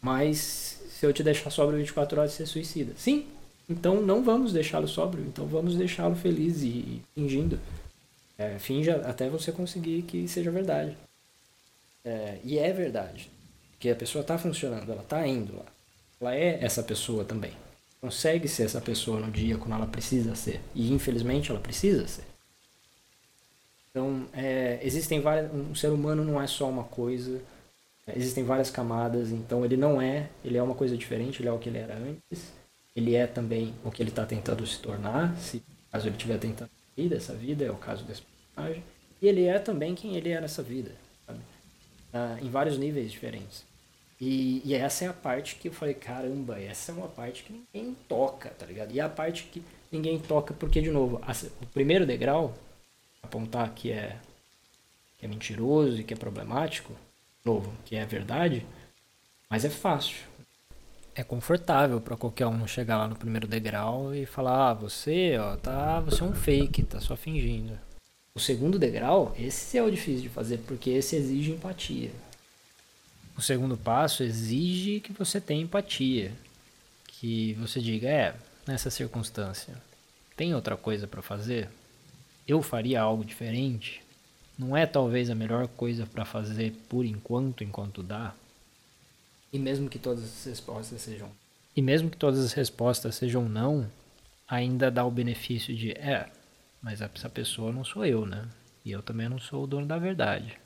mas 0.00 0.80
se 0.90 1.06
eu 1.06 1.12
te 1.12 1.22
deixar 1.22 1.50
sóbrio 1.50 1.78
24 1.78 2.20
horas, 2.20 2.32
você 2.32 2.46
suicida. 2.46 2.92
Sim, 2.96 3.26
então 3.68 4.00
não 4.00 4.22
vamos 4.22 4.52
deixá-lo 4.52 4.88
sóbrio, 4.88 5.24
então 5.24 5.46
vamos 5.46 5.76
deixá-lo 5.76 6.16
feliz 6.16 6.62
e, 6.62 7.02
fingindo. 7.14 7.60
É, 8.36 8.58
finja 8.58 8.96
até 9.04 9.28
você 9.28 9.50
conseguir 9.50 10.02
que 10.02 10.26
seja 10.28 10.50
verdade. 10.50 10.96
É, 12.04 12.38
e 12.44 12.58
é 12.58 12.72
verdade. 12.72 13.30
Que 13.78 13.90
a 13.90 13.96
pessoa 13.96 14.22
está 14.22 14.38
funcionando, 14.38 14.90
ela 14.90 15.02
está 15.02 15.26
indo 15.26 15.56
lá. 15.56 15.66
Ela 16.20 16.34
é 16.34 16.64
essa 16.64 16.82
pessoa 16.82 17.24
também. 17.24 17.52
Consegue 18.00 18.48
ser 18.48 18.64
essa 18.64 18.80
pessoa 18.80 19.20
no 19.20 19.30
dia 19.30 19.56
quando 19.56 19.74
ela 19.74 19.86
precisa 19.86 20.34
ser. 20.34 20.60
E 20.74 20.92
infelizmente 20.92 21.50
ela 21.50 21.60
precisa 21.60 22.06
ser. 22.06 22.24
Então, 23.90 24.26
é, 24.32 24.78
existem 24.82 25.20
várias. 25.20 25.52
Um 25.52 25.74
ser 25.74 25.88
humano 25.88 26.24
não 26.24 26.40
é 26.40 26.46
só 26.46 26.68
uma 26.68 26.84
coisa. 26.84 27.40
Existem 28.16 28.44
várias 28.44 28.70
camadas. 28.70 29.30
Então, 29.30 29.64
ele 29.64 29.76
não 29.76 30.00
é. 30.00 30.28
Ele 30.44 30.56
é 30.56 30.62
uma 30.62 30.74
coisa 30.74 30.96
diferente. 30.96 31.42
Ele 31.42 31.48
é 31.48 31.52
o 31.52 31.58
que 31.58 31.68
ele 31.68 31.78
era 31.78 31.96
antes. 31.96 32.52
Ele 32.94 33.14
é 33.14 33.26
também 33.26 33.74
o 33.84 33.90
que 33.90 34.02
ele 34.02 34.10
está 34.10 34.24
tentando 34.26 34.66
se 34.66 34.78
tornar. 34.80 35.36
Se 35.36 35.62
caso 35.90 36.08
ele 36.08 36.16
estiver 36.16 36.38
tentando 36.38 36.70
sair 36.96 37.08
dessa 37.08 37.34
vida, 37.34 37.64
é 37.64 37.70
o 37.70 37.76
caso 37.76 38.04
desse 38.04 38.22
personagem. 38.22 38.82
E 39.20 39.26
ele 39.26 39.44
é 39.44 39.58
também 39.58 39.94
quem 39.94 40.16
ele 40.16 40.30
é 40.30 40.40
nessa 40.40 40.62
vida. 40.62 40.90
Sabe? 41.26 41.40
uh, 42.12 42.44
em 42.44 42.50
vários 42.50 42.78
níveis 42.78 43.10
diferentes. 43.10 43.64
E, 44.20 44.62
e, 44.64 44.74
essa 44.74 45.04
é 45.04 45.08
a 45.08 45.12
parte 45.12 45.56
que 45.56 45.68
eu 45.68 45.72
falei, 45.72 45.94
caramba, 45.94 46.60
essa 46.60 46.90
é 46.90 46.94
uma 46.94 47.06
parte 47.06 47.44
que 47.44 47.52
ninguém 47.52 47.96
toca, 48.08 48.50
tá 48.50 48.66
ligado? 48.66 48.92
E 48.92 48.98
é 48.98 49.02
a 49.02 49.08
parte 49.08 49.44
que 49.44 49.62
ninguém 49.92 50.18
toca 50.18 50.52
porque, 50.54 50.80
de 50.80 50.90
novo, 50.90 51.20
a, 51.22 51.32
o 51.62 51.66
primeiro 51.66 52.04
degrau, 52.04 52.52
apontar 53.22 53.72
que 53.74 53.92
é, 53.92 54.16
que 55.18 55.24
é 55.24 55.28
mentiroso 55.28 56.00
e 56.00 56.04
que 56.04 56.14
é 56.14 56.16
problemático, 56.16 56.92
novo, 57.48 57.72
que 57.84 57.96
é 57.96 58.04
verdade, 58.04 58.66
mas 59.48 59.64
é 59.64 59.70
fácil. 59.70 60.26
É 61.14 61.24
confortável 61.24 62.00
para 62.00 62.16
qualquer 62.16 62.46
um 62.46 62.66
chegar 62.66 62.98
lá 62.98 63.08
no 63.08 63.16
primeiro 63.16 63.48
degrau 63.48 64.14
e 64.14 64.26
falar: 64.26 64.70
ah, 64.70 64.74
você, 64.74 65.36
ó, 65.38 65.56
tá, 65.56 66.00
você 66.00 66.22
é 66.22 66.26
um 66.26 66.34
fake, 66.34 66.84
tá 66.84 67.00
só 67.00 67.16
fingindo. 67.16 67.78
O 68.34 68.38
segundo 68.40 68.78
degrau, 68.78 69.34
esse 69.36 69.76
é 69.76 69.82
o 69.82 69.90
difícil 69.90 70.22
de 70.22 70.28
fazer 70.28 70.58
porque 70.58 70.90
esse 70.90 71.16
exige 71.16 71.50
empatia. 71.50 72.10
O 73.36 73.42
segundo 73.42 73.76
passo 73.76 74.22
exige 74.22 75.00
que 75.00 75.12
você 75.12 75.40
tenha 75.40 75.62
empatia, 75.62 76.32
que 77.08 77.54
você 77.54 77.80
diga: 77.80 78.08
é, 78.08 78.34
nessa 78.66 78.90
circunstância, 78.90 79.74
tem 80.36 80.54
outra 80.54 80.76
coisa 80.76 81.08
para 81.08 81.22
fazer? 81.22 81.68
Eu 82.46 82.62
faria 82.62 83.00
algo 83.00 83.24
diferente? 83.24 84.00
Não 84.58 84.76
é 84.76 84.86
talvez 84.86 85.30
a 85.30 85.34
melhor 85.34 85.68
coisa 85.68 86.04
para 86.04 86.24
fazer 86.24 86.72
por 86.88 87.04
enquanto, 87.04 87.62
enquanto 87.62 88.02
dá? 88.02 88.34
E 89.52 89.58
mesmo 89.58 89.88
que 89.88 89.98
todas 89.98 90.24
as 90.24 90.44
respostas 90.44 91.00
sejam. 91.00 91.30
E 91.76 91.80
mesmo 91.80 92.10
que 92.10 92.16
todas 92.16 92.44
as 92.44 92.52
respostas 92.52 93.14
sejam 93.14 93.48
não, 93.48 93.88
ainda 94.48 94.90
dá 94.90 95.04
o 95.04 95.10
benefício 95.10 95.74
de 95.76 95.92
é, 95.92 96.28
mas 96.82 97.00
essa 97.00 97.28
pessoa 97.28 97.72
não 97.72 97.84
sou 97.84 98.04
eu, 98.04 98.26
né? 98.26 98.48
E 98.84 98.90
eu 98.90 99.00
também 99.00 99.28
não 99.28 99.38
sou 99.38 99.62
o 99.62 99.66
dono 99.66 99.86
da 99.86 99.96
verdade. 99.96 100.58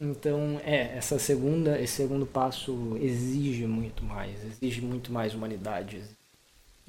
Então, 0.00 0.58
é, 0.64 0.96
essa 0.96 1.18
segunda, 1.18 1.78
esse 1.78 1.96
segundo 1.96 2.24
passo 2.24 2.96
exige 3.02 3.66
muito 3.66 4.02
mais, 4.02 4.42
exige 4.44 4.80
muito 4.80 5.12
mais 5.12 5.34
humanidade. 5.34 6.02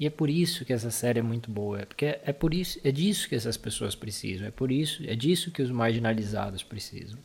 E 0.02 0.06
é 0.06 0.10
por 0.10 0.28
isso 0.28 0.64
que 0.64 0.72
essa 0.72 0.90
série 0.90 1.20
é 1.20 1.22
muito 1.22 1.48
boa, 1.48 1.82
é 1.82 1.84
porque 1.84 2.18
é 2.24 2.32
por 2.32 2.52
isso, 2.52 2.76
é 2.82 2.90
disso 2.90 3.28
que 3.28 3.36
essas 3.36 3.56
pessoas 3.56 3.94
precisam, 3.94 4.48
é 4.48 4.50
por 4.50 4.72
isso, 4.72 5.00
é 5.06 5.14
disso 5.14 5.52
que 5.52 5.62
os 5.62 5.70
marginalizados 5.70 6.64
precisam. 6.64 7.20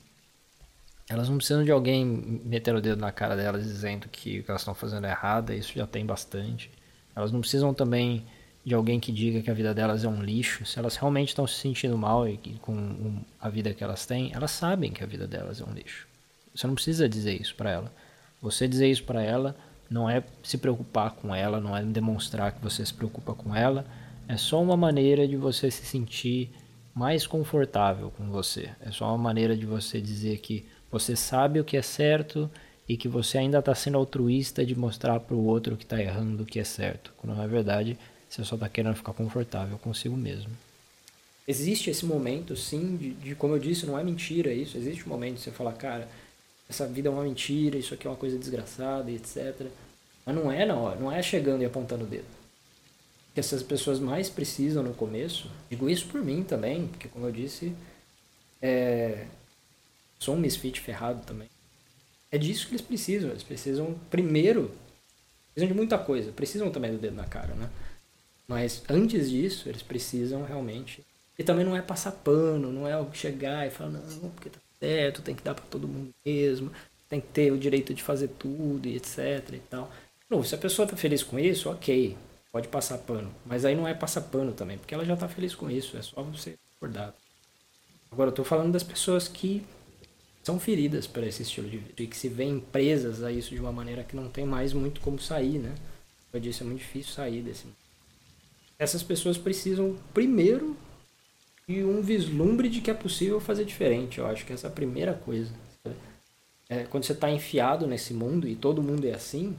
Elas 1.09 1.28
não 1.28 1.38
precisam 1.38 1.63
de 1.63 1.71
alguém 1.71 2.05
meter 2.05 2.75
o 2.75 2.80
dedo 2.80 3.01
na 3.01 3.11
cara 3.11 3.36
delas 3.36 3.63
dizendo 3.63 4.07
que 4.07 4.41
o 4.41 4.43
que 4.43 4.51
elas 4.51 4.61
estão 4.61 4.75
fazendo 4.75 5.07
é 5.07 5.09
errado, 5.09 5.53
isso 5.53 5.73
já 5.73 5.88
tem 5.88 6.05
bastante. 6.05 6.69
Elas 7.15 7.32
não 7.32 7.39
precisam 7.39 7.73
também 7.73 8.28
de 8.63 8.75
alguém 8.75 8.99
que 8.99 9.11
diga 9.11 9.41
que 9.41 9.49
a 9.49 9.55
vida 9.55 9.73
delas 9.73 10.03
é 10.03 10.07
um 10.07 10.21
lixo. 10.21 10.63
Se 10.63 10.78
elas 10.78 10.97
realmente 10.97 11.30
estão 11.30 11.47
se 11.47 11.55
sentindo 11.55 11.97
mal 11.97 12.30
e 12.30 12.38
com 12.61 13.23
a 13.41 13.49
vida 13.49 13.73
que 13.73 13.84
elas 13.84 14.05
têm, 14.05 14.32
elas 14.36 14.51
sabem 14.51 14.91
que 14.91 15.03
a 15.03 15.07
vida 15.07 15.25
delas 15.25 15.59
é 15.59 15.65
um 15.65 15.73
lixo. 15.73 16.07
Você 16.53 16.67
não 16.67 16.75
precisa 16.75 17.09
dizer 17.09 17.41
isso 17.41 17.55
para 17.55 17.71
ela. 17.71 17.91
Você 18.39 18.67
dizer 18.67 18.88
isso 18.88 19.03
para 19.03 19.23
ela 19.23 19.55
não 19.89 20.09
é 20.09 20.23
se 20.43 20.57
preocupar 20.57 21.11
com 21.11 21.33
ela, 21.33 21.59
não 21.59 21.75
é 21.75 21.83
demonstrar 21.83 22.51
que 22.51 22.61
você 22.61 22.85
se 22.85 22.93
preocupa 22.93 23.33
com 23.33 23.55
ela, 23.55 23.85
é 24.27 24.35
só 24.35 24.61
uma 24.61 24.75
maneira 24.75 25.27
de 25.27 25.38
você 25.38 25.71
se 25.71 25.85
sentir 25.85 26.51
mais 26.93 27.27
confortável 27.27 28.11
com 28.17 28.29
você. 28.29 28.69
É 28.81 28.91
só 28.91 29.07
uma 29.09 29.17
maneira 29.17 29.55
de 29.55 29.65
você 29.65 30.01
dizer 30.01 30.39
que 30.39 30.65
você 30.91 31.15
sabe 31.15 31.59
o 31.59 31.63
que 31.63 31.77
é 31.77 31.81
certo 31.81 32.49
e 32.88 32.97
que 32.97 33.07
você 33.07 33.38
ainda 33.38 33.59
está 33.59 33.75
sendo 33.75 33.97
altruísta 33.97 34.65
de 34.65 34.75
mostrar 34.75 35.19
para 35.19 35.35
o 35.35 35.45
outro 35.45 35.77
que 35.77 35.83
está 35.83 36.01
errando 36.01 36.43
o 36.43 36.45
que 36.45 36.59
é 36.59 36.63
certo. 36.63 37.13
Quando 37.17 37.35
na 37.35 37.45
verdade 37.45 37.97
você 38.27 38.43
só 38.43 38.55
está 38.55 38.67
querendo 38.67 38.95
ficar 38.95 39.13
confortável 39.13 39.77
consigo 39.77 40.15
mesmo. 40.15 40.51
Existe 41.47 41.89
esse 41.89 42.05
momento, 42.05 42.55
sim, 42.57 42.97
de, 42.97 43.11
de, 43.11 43.35
como 43.35 43.53
eu 43.53 43.59
disse, 43.59 43.85
não 43.85 43.97
é 43.97 44.03
mentira 44.03 44.51
isso. 44.51 44.77
Existe 44.77 45.05
um 45.05 45.09
momento 45.09 45.35
de 45.35 45.41
você 45.41 45.51
falar, 45.51 45.73
cara, 45.73 46.07
essa 46.70 46.86
vida 46.88 47.09
é 47.09 47.11
uma 47.11 47.24
mentira, 47.24 47.78
isso 47.78 47.93
aqui 47.93 48.07
é 48.07 48.09
uma 48.09 48.15
coisa 48.15 48.38
desgraçada 48.38 49.11
etc. 49.11 49.68
Mas 50.26 50.36
não 50.36 50.51
é 50.51 50.72
hora, 50.72 50.99
não 50.99 51.11
é 51.11 51.22
chegando 51.22 51.61
e 51.61 51.65
apontando 51.65 52.03
o 52.03 52.07
dedo. 52.07 52.26
O 53.32 53.34
que 53.34 53.39
essas 53.39 53.63
pessoas 53.63 53.99
mais 53.99 54.30
precisam 54.30 54.84
no 54.84 54.93
começo, 54.93 55.49
digo 55.70 55.89
isso 55.89 56.07
por 56.07 56.22
mim 56.22 56.43
também, 56.43 56.88
porque 56.88 57.07
como 57.07 57.26
eu 57.26 57.32
disse, 57.32 57.74
é, 58.61 59.26
sou 60.20 60.36
um 60.36 60.39
misfit 60.39 60.80
ferrado 60.82 61.24
também. 61.26 61.47
É 62.32 62.38
disso 62.38 62.68
que 62.68 62.74
eles 62.74 62.82
precisam. 62.82 63.30
Eles 63.30 63.43
precisam, 63.43 63.97
primeiro, 64.09 64.72
precisam 65.53 65.68
de 65.68 65.74
muita 65.74 65.97
coisa. 65.97 66.32
Precisam 66.32 66.70
também 66.72 66.91
do 66.91 66.97
dedo 66.97 67.15
na 67.15 67.26
cara, 67.26 67.53
né? 67.55 67.70
Mas 68.47 68.84
antes 68.89 69.30
disso, 69.30 69.68
eles 69.70 69.82
precisam 69.82 70.43
realmente. 70.43 71.03
E 71.38 71.43
também 71.43 71.65
não 71.65 71.76
é 71.76 71.82
passar 71.82 72.11
pano, 72.11 72.72
não 72.72 72.88
é 72.88 73.13
chegar 73.13 73.68
e 73.68 73.70
falar, 73.70 73.91
não, 73.91 74.30
porque 74.32 74.49
tá 74.49 74.59
certo, 74.80 75.21
tem 75.21 75.36
que 75.36 75.43
dar 75.43 75.55
para 75.55 75.65
todo 75.65 75.88
mundo 75.88 76.09
mesmo, 76.25 76.71
tem 77.09 77.21
que 77.21 77.28
ter 77.28 77.51
o 77.51 77.57
direito 77.57 77.93
de 77.93 78.03
fazer 78.03 78.30
tudo 78.39 78.88
e 78.88 78.95
etc 78.95 79.49
e 79.53 79.59
tal. 79.59 79.91
Não, 80.30 80.43
se 80.43 80.53
a 80.55 80.57
pessoa 80.57 80.88
tá 80.88 80.95
feliz 80.97 81.23
com 81.23 81.39
isso, 81.39 81.69
ok, 81.69 82.17
pode 82.51 82.67
passar 82.67 82.97
pano. 82.97 83.34
Mas 83.45 83.65
aí 83.65 83.75
não 83.75 83.88
é 83.88 83.93
passar 83.93 84.21
pano 84.21 84.51
também, 84.51 84.78
porque 84.78 84.93
ela 84.93 85.05
já 85.05 85.15
tá 85.15 85.28
feliz 85.28 85.55
com 85.55 85.69
isso, 85.69 85.97
é 85.97 86.01
só 86.01 86.21
você 86.21 86.55
acordar. 86.75 87.13
Agora 88.11 88.30
eu 88.30 88.34
tô 88.34 88.43
falando 88.43 88.71
das 88.71 88.84
pessoas 88.84 89.28
que 89.28 89.63
são 90.43 90.59
feridas 90.59 91.05
por 91.05 91.23
esse 91.23 91.43
estilo 91.43 91.69
de 91.69 91.78
vida 91.78 92.01
e 92.01 92.07
que 92.07 92.15
se 92.15 92.30
veem 92.30 92.59
presas 92.59 93.21
a 93.21 93.32
isso 93.32 93.53
de 93.53 93.59
uma 93.59 93.71
maneira 93.71 94.03
que 94.03 94.15
não 94.15 94.30
tem 94.30 94.45
mais 94.45 94.71
muito 94.71 95.01
como 95.01 95.19
sair, 95.19 95.59
né? 95.59 95.75
Eu 96.32 96.39
disse, 96.39 96.63
é 96.63 96.65
muito 96.65 96.80
difícil 96.80 97.13
sair 97.13 97.41
desse. 97.41 97.65
Essas 98.80 99.03
pessoas 99.03 99.38
precisam, 99.38 99.97
primeiro, 100.13 100.78
de 101.68 101.84
um 101.84 102.01
vislumbre 102.01 102.70
de 102.70 102.80
que 102.80 102.89
é 102.89 102.93
possível 102.93 103.41
fazer 103.41 103.65
diferente. 103.65 104.20
Eu 104.20 104.28
acho 104.28 104.45
que 104.45 104.53
essa 104.53 104.68
é 104.68 104.70
a 104.70 104.74
primeira 104.74 105.13
coisa. 105.13 105.51
É, 106.70 106.84
quando 106.84 107.03
você 107.03 107.11
está 107.11 107.30
enfiado 107.30 107.86
nesse 107.86 108.13
mundo 108.13 108.47
e 108.47 108.55
todo 108.55 108.82
mundo 108.82 109.05
é 109.05 109.13
assim, 109.13 109.55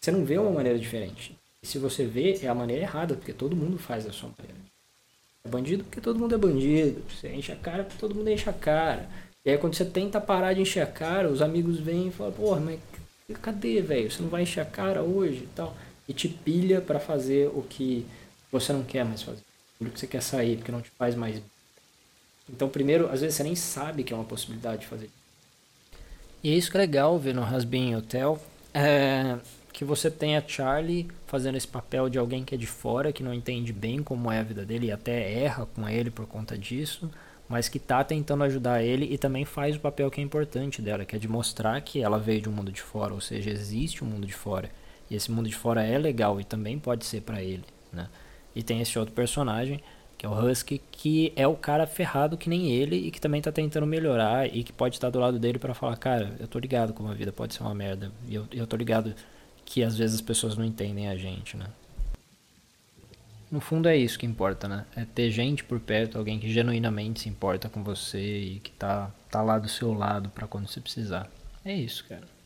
você 0.00 0.10
não 0.10 0.24
vê 0.24 0.38
uma 0.38 0.50
maneira 0.50 0.78
diferente. 0.78 1.36
E 1.62 1.66
se 1.66 1.78
você 1.78 2.04
vê, 2.04 2.38
é 2.42 2.48
a 2.48 2.54
maneira 2.54 2.82
errada, 2.82 3.14
porque 3.14 3.32
todo 3.32 3.56
mundo 3.56 3.78
faz 3.78 4.04
da 4.04 4.12
sua 4.12 4.30
maneira. 4.38 4.58
É 5.44 5.48
bandido 5.48 5.84
porque 5.84 6.00
todo 6.00 6.18
mundo 6.18 6.34
é 6.34 6.38
bandido. 6.38 7.02
Você 7.10 7.28
enche 7.32 7.50
a 7.50 7.56
cara 7.56 7.84
porque 7.84 7.98
todo 7.98 8.14
mundo 8.14 8.30
enche 8.30 8.48
a 8.48 8.52
cara. 8.52 9.08
E 9.44 9.50
aí 9.50 9.58
quando 9.58 9.74
você 9.74 9.84
tenta 9.84 10.20
parar 10.20 10.52
de 10.52 10.60
encher 10.60 10.82
a 10.82 10.86
cara, 10.86 11.28
os 11.28 11.42
amigos 11.42 11.80
vêm 11.80 12.08
e 12.08 12.12
falam, 12.12 12.32
porra, 12.32 12.60
mas 12.60 12.78
cadê, 13.42 13.80
velho? 13.80 14.10
Você 14.10 14.22
não 14.22 14.28
vai 14.28 14.42
encher 14.42 14.60
a 14.60 14.64
cara 14.64 15.02
hoje 15.02 15.44
e 15.44 15.48
tal. 15.54 15.76
E 16.08 16.12
te 16.12 16.28
pilha 16.28 16.80
para 16.80 17.00
fazer 17.00 17.48
o 17.48 17.62
que 17.62 18.06
você 18.52 18.72
não 18.72 18.84
quer 18.84 19.04
mais 19.04 19.22
fazer. 19.22 19.49
O 19.80 19.86
que 19.86 19.98
você 19.98 20.06
quer 20.06 20.22
sair, 20.22 20.56
porque 20.56 20.72
não 20.72 20.82
te 20.82 20.90
faz 20.90 21.14
mais 21.14 21.40
Então, 22.48 22.68
primeiro, 22.68 23.10
às 23.10 23.20
vezes 23.20 23.36
você 23.36 23.42
nem 23.42 23.56
sabe 23.56 24.04
que 24.04 24.12
é 24.12 24.16
uma 24.16 24.24
possibilidade 24.24 24.82
de 24.82 24.86
fazer. 24.86 25.10
E 26.42 26.50
é 26.52 26.54
isso 26.54 26.70
que 26.70 26.76
é 26.76 26.80
legal 26.80 27.18
ver 27.18 27.34
no 27.34 27.42
Rasbin 27.42 27.94
Hotel. 27.94 28.40
É 28.74 29.38
que 29.72 29.84
você 29.84 30.10
tem 30.10 30.36
a 30.36 30.46
Charlie 30.46 31.08
fazendo 31.26 31.56
esse 31.56 31.66
papel 31.66 32.10
de 32.10 32.18
alguém 32.18 32.44
que 32.44 32.54
é 32.54 32.58
de 32.58 32.66
fora, 32.66 33.12
que 33.12 33.22
não 33.22 33.32
entende 33.32 33.72
bem 33.72 34.02
como 34.02 34.30
é 34.30 34.40
a 34.40 34.42
vida 34.42 34.62
dele 34.62 34.88
e 34.88 34.92
até 34.92 35.32
erra 35.32 35.64
com 35.64 35.88
ele 35.88 36.10
por 36.10 36.26
conta 36.26 36.58
disso 36.58 37.08
mas 37.50 37.68
que 37.68 37.78
está 37.78 38.04
tentando 38.04 38.44
ajudar 38.44 38.80
ele 38.80 39.12
e 39.12 39.18
também 39.18 39.44
faz 39.44 39.74
o 39.74 39.80
papel 39.80 40.08
que 40.08 40.20
é 40.20 40.24
importante 40.24 40.80
dela, 40.80 41.04
que 41.04 41.16
é 41.16 41.18
de 41.18 41.26
mostrar 41.26 41.80
que 41.80 42.00
ela 42.00 42.16
veio 42.16 42.42
de 42.42 42.48
um 42.48 42.52
mundo 42.52 42.70
de 42.70 42.80
fora, 42.80 43.12
ou 43.12 43.20
seja, 43.20 43.50
existe 43.50 44.04
um 44.04 44.06
mundo 44.06 44.24
de 44.24 44.32
fora. 44.32 44.70
E 45.10 45.16
esse 45.16 45.32
mundo 45.32 45.48
de 45.48 45.56
fora 45.56 45.84
é 45.84 45.98
legal 45.98 46.40
e 46.40 46.44
também 46.44 46.78
pode 46.78 47.04
ser 47.04 47.22
para 47.22 47.42
ele, 47.42 47.64
né? 47.92 48.08
E 48.54 48.62
tem 48.62 48.80
esse 48.80 48.98
outro 48.98 49.14
personagem, 49.14 49.80
que 50.18 50.26
é 50.26 50.28
o 50.28 50.38
Husky, 50.38 50.80
que 50.92 51.32
é 51.34 51.46
o 51.46 51.56
cara 51.56 51.86
ferrado 51.86 52.36
que 52.36 52.48
nem 52.48 52.70
ele 52.70 52.96
e 52.96 53.10
que 53.10 53.20
também 53.20 53.38
está 53.38 53.50
tentando 53.50 53.86
melhorar 53.86 54.46
e 54.46 54.62
que 54.62 54.72
pode 54.72 54.96
estar 54.96 55.08
do 55.10 55.18
lado 55.18 55.38
dele 55.38 55.58
para 55.58 55.72
falar, 55.72 55.96
cara, 55.96 56.36
eu 56.38 56.46
tô 56.46 56.58
ligado 56.58 56.92
como 56.92 57.10
a 57.10 57.14
vida 57.14 57.32
pode 57.32 57.54
ser 57.54 57.62
uma 57.62 57.74
merda. 57.74 58.12
E 58.28 58.34
eu, 58.34 58.46
eu 58.52 58.66
tô 58.66 58.76
ligado 58.76 59.14
que 59.64 59.82
às 59.82 59.96
vezes 59.96 60.16
as 60.16 60.20
pessoas 60.20 60.56
não 60.56 60.64
entendem 60.64 61.08
a 61.08 61.16
gente, 61.16 61.56
né? 61.56 61.66
No 63.50 63.60
fundo 63.60 63.88
é 63.88 63.96
isso 63.96 64.18
que 64.18 64.26
importa, 64.26 64.68
né? 64.68 64.84
É 64.94 65.04
ter 65.04 65.30
gente 65.30 65.64
por 65.64 65.80
perto, 65.80 66.18
alguém 66.18 66.38
que 66.38 66.52
genuinamente 66.52 67.20
se 67.20 67.28
importa 67.28 67.68
com 67.68 67.82
você 67.82 68.38
e 68.38 68.60
que 68.60 68.70
tá, 68.72 69.10
tá 69.30 69.42
lá 69.42 69.58
do 69.58 69.68
seu 69.68 69.92
lado 69.92 70.28
para 70.28 70.46
quando 70.46 70.68
você 70.68 70.80
precisar. 70.80 71.28
É 71.64 71.74
isso, 71.74 72.04
cara. 72.08 72.39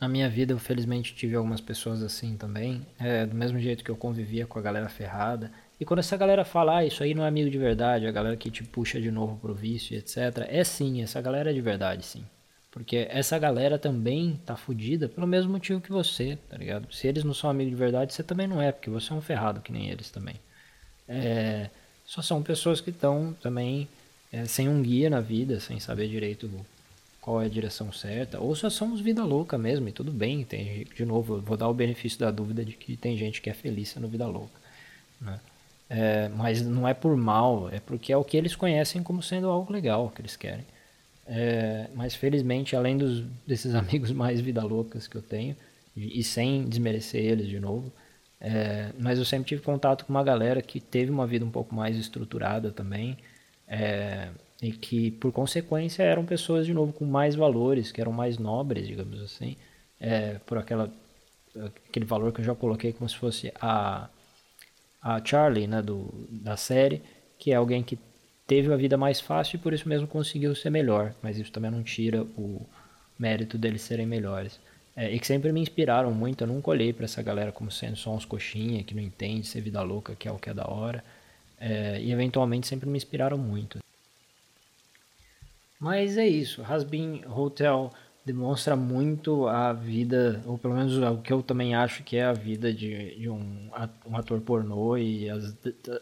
Na 0.00 0.08
minha 0.08 0.28
vida, 0.28 0.52
eu 0.52 0.58
felizmente 0.58 1.14
tive 1.14 1.34
algumas 1.34 1.60
pessoas 1.60 2.02
assim 2.02 2.36
também. 2.36 2.86
É, 3.00 3.26
do 3.26 3.34
mesmo 3.34 3.58
jeito 3.58 3.82
que 3.82 3.90
eu 3.90 3.96
convivia 3.96 4.46
com 4.46 4.58
a 4.58 4.62
galera 4.62 4.88
ferrada. 4.88 5.50
E 5.80 5.84
quando 5.84 6.00
essa 6.00 6.16
galera 6.16 6.44
fala, 6.44 6.78
ah, 6.78 6.84
isso 6.84 7.02
aí 7.02 7.14
não 7.14 7.24
é 7.24 7.28
amigo 7.28 7.50
de 7.50 7.58
verdade, 7.58 8.06
a 8.06 8.12
galera 8.12 8.36
que 8.36 8.50
te 8.50 8.62
puxa 8.62 9.00
de 9.00 9.10
novo 9.10 9.36
pro 9.36 9.54
vício, 9.54 9.96
etc. 9.96 10.46
É 10.48 10.62
sim, 10.62 11.02
essa 11.02 11.20
galera 11.20 11.50
é 11.50 11.54
de 11.54 11.60
verdade, 11.60 12.06
sim. 12.06 12.24
Porque 12.70 13.08
essa 13.10 13.38
galera 13.38 13.78
também 13.78 14.40
tá 14.46 14.56
fudida 14.56 15.08
pelo 15.08 15.26
mesmo 15.26 15.50
motivo 15.52 15.80
que 15.80 15.90
você, 15.90 16.38
tá 16.48 16.56
ligado? 16.56 16.92
Se 16.92 17.08
eles 17.08 17.24
não 17.24 17.34
são 17.34 17.50
amigos 17.50 17.72
de 17.72 17.78
verdade, 17.78 18.12
você 18.12 18.22
também 18.22 18.46
não 18.46 18.62
é, 18.62 18.70
porque 18.70 18.90
você 18.90 19.12
é 19.12 19.16
um 19.16 19.20
ferrado 19.20 19.60
que 19.60 19.72
nem 19.72 19.88
eles 19.88 20.10
também. 20.10 20.36
É, 21.08 21.70
só 22.04 22.22
são 22.22 22.42
pessoas 22.42 22.80
que 22.80 22.90
estão 22.90 23.34
também 23.40 23.88
é, 24.32 24.44
sem 24.44 24.68
um 24.68 24.80
guia 24.82 25.10
na 25.10 25.20
vida, 25.20 25.58
sem 25.58 25.80
saber 25.80 26.08
direito 26.08 26.48
qual 27.28 27.42
é 27.42 27.44
a 27.44 27.48
direção 27.48 27.92
certa, 27.92 28.40
ou 28.40 28.54
só 28.54 28.70
somos 28.70 29.02
vida 29.02 29.22
louca 29.22 29.58
mesmo, 29.58 29.86
e 29.86 29.92
tudo 29.92 30.10
bem. 30.10 30.44
Tem, 30.44 30.86
de 30.96 31.04
novo, 31.04 31.34
eu 31.34 31.42
vou 31.42 31.58
dar 31.58 31.68
o 31.68 31.74
benefício 31.74 32.18
da 32.18 32.30
dúvida 32.30 32.64
de 32.64 32.72
que 32.72 32.96
tem 32.96 33.18
gente 33.18 33.42
que 33.42 33.50
é 33.50 33.52
feliz 33.52 33.90
sendo 33.90 34.08
vida 34.08 34.26
louca. 34.26 34.58
Né? 35.20 35.38
É, 35.90 36.28
mas 36.30 36.62
não 36.62 36.88
é 36.88 36.94
por 36.94 37.14
mal, 37.18 37.68
é 37.68 37.80
porque 37.80 38.14
é 38.14 38.16
o 38.16 38.24
que 38.24 38.34
eles 38.34 38.56
conhecem 38.56 39.02
como 39.02 39.22
sendo 39.22 39.50
algo 39.50 39.70
legal 39.70 40.08
que 40.08 40.22
eles 40.22 40.36
querem. 40.36 40.64
É, 41.26 41.88
mas 41.94 42.14
felizmente, 42.14 42.74
além 42.74 42.96
dos, 42.96 43.22
desses 43.46 43.74
amigos 43.76 44.10
mais 44.10 44.40
vida 44.40 44.64
loucas 44.64 45.06
que 45.06 45.16
eu 45.16 45.22
tenho, 45.22 45.54
e, 45.94 46.20
e 46.20 46.24
sem 46.24 46.66
desmerecer 46.66 47.22
eles 47.22 47.46
de 47.46 47.60
novo, 47.60 47.92
é, 48.40 48.88
mas 48.98 49.18
eu 49.18 49.24
sempre 49.26 49.48
tive 49.48 49.60
contato 49.60 50.06
com 50.06 50.14
uma 50.14 50.24
galera 50.24 50.62
que 50.62 50.80
teve 50.80 51.10
uma 51.10 51.26
vida 51.26 51.44
um 51.44 51.50
pouco 51.50 51.74
mais 51.74 51.94
estruturada 51.94 52.70
também, 52.72 53.18
é, 53.68 54.28
e 54.62 54.72
que 54.72 55.10
por 55.12 55.32
consequência 55.32 56.02
eram 56.02 56.24
pessoas 56.24 56.66
de 56.66 56.74
novo 56.74 56.92
com 56.92 57.04
mais 57.04 57.34
valores, 57.34 57.92
que 57.92 58.00
eram 58.00 58.12
mais 58.12 58.38
nobres, 58.38 58.86
digamos 58.86 59.20
assim, 59.22 59.56
é, 60.00 60.38
por 60.46 60.58
aquela 60.58 60.92
aquele 61.88 62.04
valor 62.04 62.32
que 62.32 62.40
eu 62.40 62.44
já 62.44 62.54
coloquei 62.54 62.92
como 62.92 63.08
se 63.08 63.16
fosse 63.16 63.52
a 63.60 64.08
a 65.00 65.24
Charlie, 65.24 65.66
né, 65.66 65.80
do, 65.80 66.26
da 66.28 66.56
série, 66.56 67.02
que 67.38 67.52
é 67.52 67.54
alguém 67.54 67.82
que 67.82 67.98
teve 68.46 68.72
a 68.72 68.76
vida 68.76 68.96
mais 68.96 69.20
fácil 69.20 69.56
e 69.56 69.60
por 69.60 69.72
isso 69.72 69.88
mesmo 69.88 70.08
conseguiu 70.08 70.54
ser 70.54 70.70
melhor, 70.70 71.14
mas 71.22 71.38
isso 71.38 71.52
também 71.52 71.70
não 71.70 71.82
tira 71.82 72.22
o 72.36 72.66
mérito 73.18 73.56
deles 73.56 73.82
serem 73.82 74.06
melhores. 74.06 74.58
É, 74.96 75.12
e 75.14 75.20
que 75.20 75.26
sempre 75.26 75.52
me 75.52 75.60
inspiraram 75.60 76.12
muito, 76.12 76.42
eu 76.42 76.48
nunca 76.48 76.70
olhei 76.70 76.92
para 76.92 77.04
essa 77.04 77.22
galera 77.22 77.52
como 77.52 77.70
sendo 77.70 77.96
só 77.96 78.12
uns 78.12 78.24
coxinha, 78.24 78.82
que 78.82 78.94
não 78.94 79.02
entende 79.02 79.46
ser 79.46 79.60
vida 79.60 79.80
louca, 79.82 80.16
que 80.16 80.26
é 80.26 80.32
o 80.32 80.38
que 80.38 80.50
é 80.50 80.54
da 80.54 80.68
hora, 80.68 81.04
é, 81.60 82.00
e 82.00 82.10
eventualmente 82.10 82.66
sempre 82.66 82.88
me 82.88 82.96
inspiraram 82.96 83.38
muito. 83.38 83.78
Mas 85.80 86.16
é 86.18 86.26
isso, 86.26 86.62
Hasbin 86.62 87.22
Hotel 87.26 87.92
demonstra 88.28 88.76
muito 88.76 89.46
a 89.46 89.72
vida, 89.72 90.42
ou 90.44 90.58
pelo 90.58 90.74
menos 90.74 90.98
o 90.98 91.22
que 91.22 91.32
eu 91.32 91.42
também 91.42 91.74
acho 91.74 92.02
que 92.02 92.16
é 92.16 92.24
a 92.24 92.32
vida 92.32 92.72
de, 92.72 93.14
de 93.16 93.30
um, 93.30 93.70
um 94.06 94.16
ator 94.16 94.38
pornô 94.40 94.98
e 94.98 95.30
as, 95.30 95.56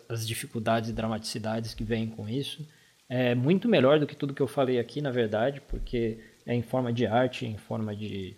as 0.09 0.27
dificuldades 0.27 0.91
e 0.91 0.93
dramaticidades 0.93 1.73
que 1.73 1.85
vêm 1.85 2.09
com 2.09 2.29
isso. 2.29 2.67
É 3.09 3.35
muito 3.35 3.69
melhor 3.69 4.01
do 4.01 4.07
que 4.07 4.17
tudo 4.17 4.35
que 4.35 4.43
eu 4.43 4.49
falei 4.49 4.81
aqui, 4.81 5.01
na 5.01 5.13
verdade, 5.13 5.61
porque 5.69 6.19
é 6.45 6.53
em 6.55 6.63
forma 6.63 6.93
de 6.93 7.07
arte, 7.07 7.47
em 7.47 7.57
forma 7.57 7.95
de, 7.95 8.35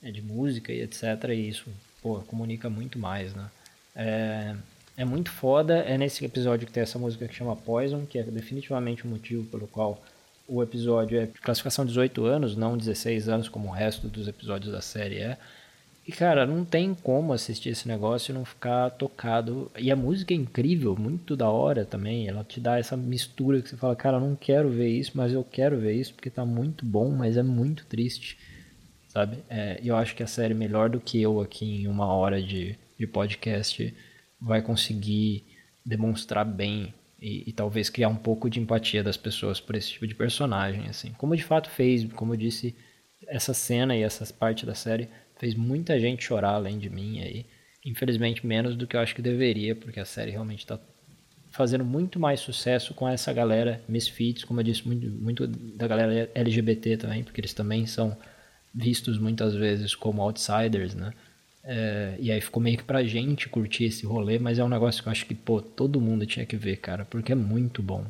é, 0.00 0.12
de 0.12 0.22
música 0.22 0.72
e 0.72 0.80
etc. 0.80 1.02
E 1.30 1.48
isso 1.48 1.68
pô, 2.00 2.20
comunica 2.20 2.70
muito 2.70 2.98
mais, 2.98 3.34
né? 3.34 3.50
É, 3.96 4.54
é 4.96 5.04
muito 5.04 5.32
foda. 5.32 5.78
É 5.78 5.98
nesse 5.98 6.24
episódio 6.24 6.66
que 6.66 6.72
tem 6.72 6.84
essa 6.84 6.98
música 6.98 7.26
que 7.26 7.34
chama 7.34 7.56
Poison, 7.56 8.06
que 8.06 8.18
é 8.18 8.22
definitivamente 8.22 9.04
o 9.04 9.08
motivo 9.08 9.44
pelo 9.46 9.66
qual 9.66 10.00
o 10.46 10.62
episódio 10.62 11.20
é 11.20 11.26
classificação 11.26 11.86
18 11.86 12.24
anos, 12.24 12.56
não 12.56 12.76
16 12.76 13.28
anos 13.28 13.48
como 13.48 13.68
o 13.68 13.72
resto 13.72 14.08
dos 14.08 14.28
episódios 14.28 14.72
da 14.72 14.80
série 14.80 15.18
é. 15.18 15.38
E 16.06 16.10
cara, 16.10 16.44
não 16.44 16.64
tem 16.64 16.94
como 16.94 17.32
assistir 17.32 17.68
esse 17.68 17.86
negócio 17.86 18.32
e 18.32 18.34
não 18.34 18.44
ficar 18.44 18.90
tocado. 18.90 19.70
E 19.78 19.90
a 19.90 19.96
música 19.96 20.34
é 20.34 20.36
incrível, 20.36 20.96
muito 20.98 21.36
da 21.36 21.48
hora 21.48 21.84
também. 21.84 22.26
Ela 22.26 22.42
te 22.42 22.58
dá 22.58 22.76
essa 22.76 22.96
mistura 22.96 23.62
que 23.62 23.68
você 23.68 23.76
fala, 23.76 23.94
cara, 23.94 24.18
não 24.18 24.34
quero 24.34 24.68
ver 24.68 24.88
isso, 24.88 25.12
mas 25.14 25.32
eu 25.32 25.44
quero 25.44 25.78
ver 25.78 25.94
isso 25.94 26.12
porque 26.12 26.28
tá 26.28 26.44
muito 26.44 26.84
bom, 26.84 27.10
mas 27.10 27.36
é 27.36 27.42
muito 27.42 27.86
triste, 27.86 28.36
sabe? 29.08 29.38
É, 29.48 29.80
eu 29.82 29.94
acho 29.96 30.16
que 30.16 30.24
a 30.24 30.26
série, 30.26 30.54
melhor 30.54 30.90
do 30.90 31.00
que 31.00 31.22
eu 31.22 31.40
aqui 31.40 31.82
em 31.82 31.86
uma 31.86 32.06
hora 32.06 32.42
de, 32.42 32.76
de 32.98 33.06
podcast, 33.06 33.94
vai 34.40 34.60
conseguir 34.60 35.44
demonstrar 35.86 36.44
bem 36.44 36.92
e, 37.22 37.48
e, 37.48 37.52
talvez 37.52 37.88
criar 37.88 38.08
um 38.08 38.16
pouco 38.16 38.50
de 38.50 38.58
empatia 38.58 39.02
das 39.02 39.16
pessoas 39.16 39.60
por 39.60 39.76
esse 39.76 39.92
tipo 39.92 40.06
de 40.08 40.14
personagem, 40.14 40.88
assim. 40.88 41.12
Como 41.12 41.36
de 41.36 41.44
fato 41.44 41.70
fez, 41.70 42.04
como 42.12 42.34
eu 42.34 42.36
disse, 42.36 42.74
essa 43.28 43.54
cena 43.54 43.96
e 43.96 44.02
essa 44.02 44.26
parte 44.34 44.66
da 44.66 44.74
série 44.74 45.08
fez 45.38 45.54
muita 45.54 45.98
gente 46.00 46.24
chorar 46.24 46.54
além 46.54 46.78
de 46.78 46.90
mim 46.90 47.20
aí. 47.20 47.46
Infelizmente 47.86 48.44
menos 48.44 48.74
do 48.74 48.86
que 48.86 48.96
eu 48.96 49.00
acho 49.00 49.14
que 49.14 49.22
deveria, 49.22 49.76
porque 49.76 50.00
a 50.00 50.04
série 50.04 50.32
realmente 50.32 50.60
está 50.60 50.80
fazendo 51.52 51.84
muito 51.84 52.18
mais 52.18 52.40
sucesso 52.40 52.92
com 52.92 53.08
essa 53.08 53.32
galera 53.32 53.80
misfits, 53.88 54.42
como 54.42 54.60
eu 54.60 54.64
disse, 54.64 54.86
muito, 54.86 55.08
muito 55.10 55.46
da 55.46 55.86
galera 55.86 56.30
LGBT 56.34 56.96
também, 56.96 57.22
porque 57.22 57.40
eles 57.40 57.54
também 57.54 57.86
são 57.86 58.16
vistos 58.74 59.18
muitas 59.18 59.54
vezes 59.54 59.94
como 59.94 60.22
outsiders, 60.22 60.94
né? 60.94 61.12
É, 61.64 62.16
e 62.18 62.32
aí 62.32 62.40
ficou 62.40 62.62
meio 62.62 62.76
que 62.76 62.84
pra 62.84 63.04
gente 63.04 63.48
curtir 63.48 63.84
esse 63.84 64.04
rolê, 64.04 64.38
mas 64.38 64.58
é 64.58 64.64
um 64.64 64.68
negócio 64.68 65.02
que 65.02 65.08
eu 65.08 65.12
acho 65.12 65.26
que, 65.26 65.34
pô, 65.34 65.60
todo 65.60 66.00
mundo 66.00 66.26
tinha 66.26 66.44
que 66.44 66.56
ver, 66.56 66.76
cara, 66.76 67.04
porque 67.04 67.32
é 67.32 67.36
muito 67.36 67.82
bom. 67.82 68.04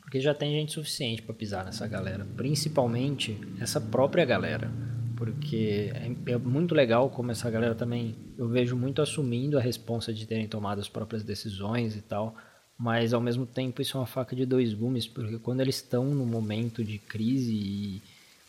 Porque 0.00 0.20
já 0.20 0.32
tem 0.32 0.52
gente 0.52 0.72
suficiente 0.72 1.22
para 1.22 1.34
pisar 1.34 1.64
nessa 1.64 1.86
galera, 1.86 2.26
principalmente 2.36 3.38
essa 3.60 3.80
própria 3.80 4.24
galera. 4.24 4.70
Porque 5.16 5.92
é, 5.94 6.32
é, 6.32 6.38
muito 6.38 6.74
legal 6.74 7.08
como 7.10 7.30
essa 7.30 7.50
galera 7.50 7.74
também, 7.74 8.14
eu 8.36 8.48
vejo 8.48 8.76
muito 8.76 9.00
assumindo 9.00 9.58
a 9.58 9.60
responsa 9.60 10.12
de 10.12 10.26
terem 10.26 10.48
tomado 10.48 10.80
as 10.80 10.88
próprias 10.88 11.22
decisões 11.22 11.96
e 11.96 12.00
tal, 12.00 12.36
mas 12.76 13.14
ao 13.14 13.20
mesmo 13.20 13.46
tempo 13.46 13.80
isso 13.80 13.96
é 13.96 14.00
uma 14.00 14.06
faca 14.06 14.34
de 14.34 14.44
dois 14.44 14.74
gumes, 14.74 15.06
porque 15.06 15.38
quando 15.38 15.60
eles 15.60 15.76
estão 15.76 16.06
no 16.06 16.26
momento 16.26 16.82
de 16.82 16.98
crise 16.98 17.52
e, 17.54 18.02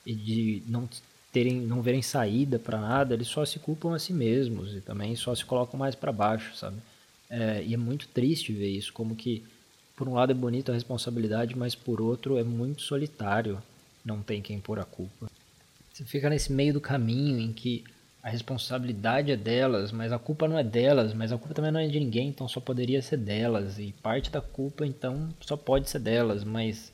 e 0.05 0.15
de 0.15 0.63
não 0.67 0.89
terem, 1.35 1.59
não 1.59 1.81
verem 1.81 2.01
saída 2.01 2.57
para 2.57 2.79
nada, 2.79 3.13
eles 3.13 3.27
só 3.27 3.43
se 3.43 3.59
culpam 3.59 3.93
a 3.93 3.99
si 3.99 4.13
mesmos 4.13 4.73
e 4.73 4.79
também 4.79 5.13
só 5.17 5.35
se 5.35 5.43
colocam 5.43 5.77
mais 5.77 5.93
para 5.93 6.09
baixo, 6.09 6.55
sabe? 6.55 6.77
É, 7.29 7.61
e 7.61 7.73
é 7.73 7.77
muito 7.77 8.07
triste 8.07 8.53
ver 8.53 8.69
isso, 8.69 8.93
como 8.93 9.17
que 9.17 9.43
por 9.97 10.07
um 10.07 10.13
lado 10.13 10.31
é 10.31 10.33
bonito 10.33 10.71
a 10.71 10.73
responsabilidade, 10.73 11.53
mas 11.57 11.75
por 11.75 11.99
outro 11.99 12.37
é 12.37 12.43
muito 12.43 12.83
solitário, 12.83 13.61
não 14.05 14.21
tem 14.21 14.41
quem 14.41 14.61
pôr 14.61 14.79
a 14.79 14.85
culpa. 14.85 15.29
Você 15.91 16.05
fica 16.05 16.29
nesse 16.29 16.53
meio 16.53 16.71
do 16.71 16.79
caminho 16.79 17.37
em 17.37 17.51
que 17.51 17.83
a 18.23 18.29
responsabilidade 18.29 19.29
é 19.29 19.35
delas, 19.35 19.91
mas 19.91 20.13
a 20.13 20.19
culpa 20.19 20.47
não 20.47 20.57
é 20.57 20.63
delas, 20.63 21.13
mas 21.13 21.33
a 21.33 21.37
culpa 21.37 21.53
também 21.53 21.71
não 21.71 21.81
é 21.81 21.87
de 21.87 21.99
ninguém, 21.99 22.29
então 22.29 22.47
só 22.47 22.61
poderia 22.61 23.01
ser 23.01 23.17
delas, 23.17 23.77
e 23.77 23.93
parte 24.01 24.31
da 24.31 24.39
culpa 24.39 24.85
então 24.85 25.27
só 25.41 25.57
pode 25.57 25.89
ser 25.89 25.99
delas, 25.99 26.45
mas 26.45 26.93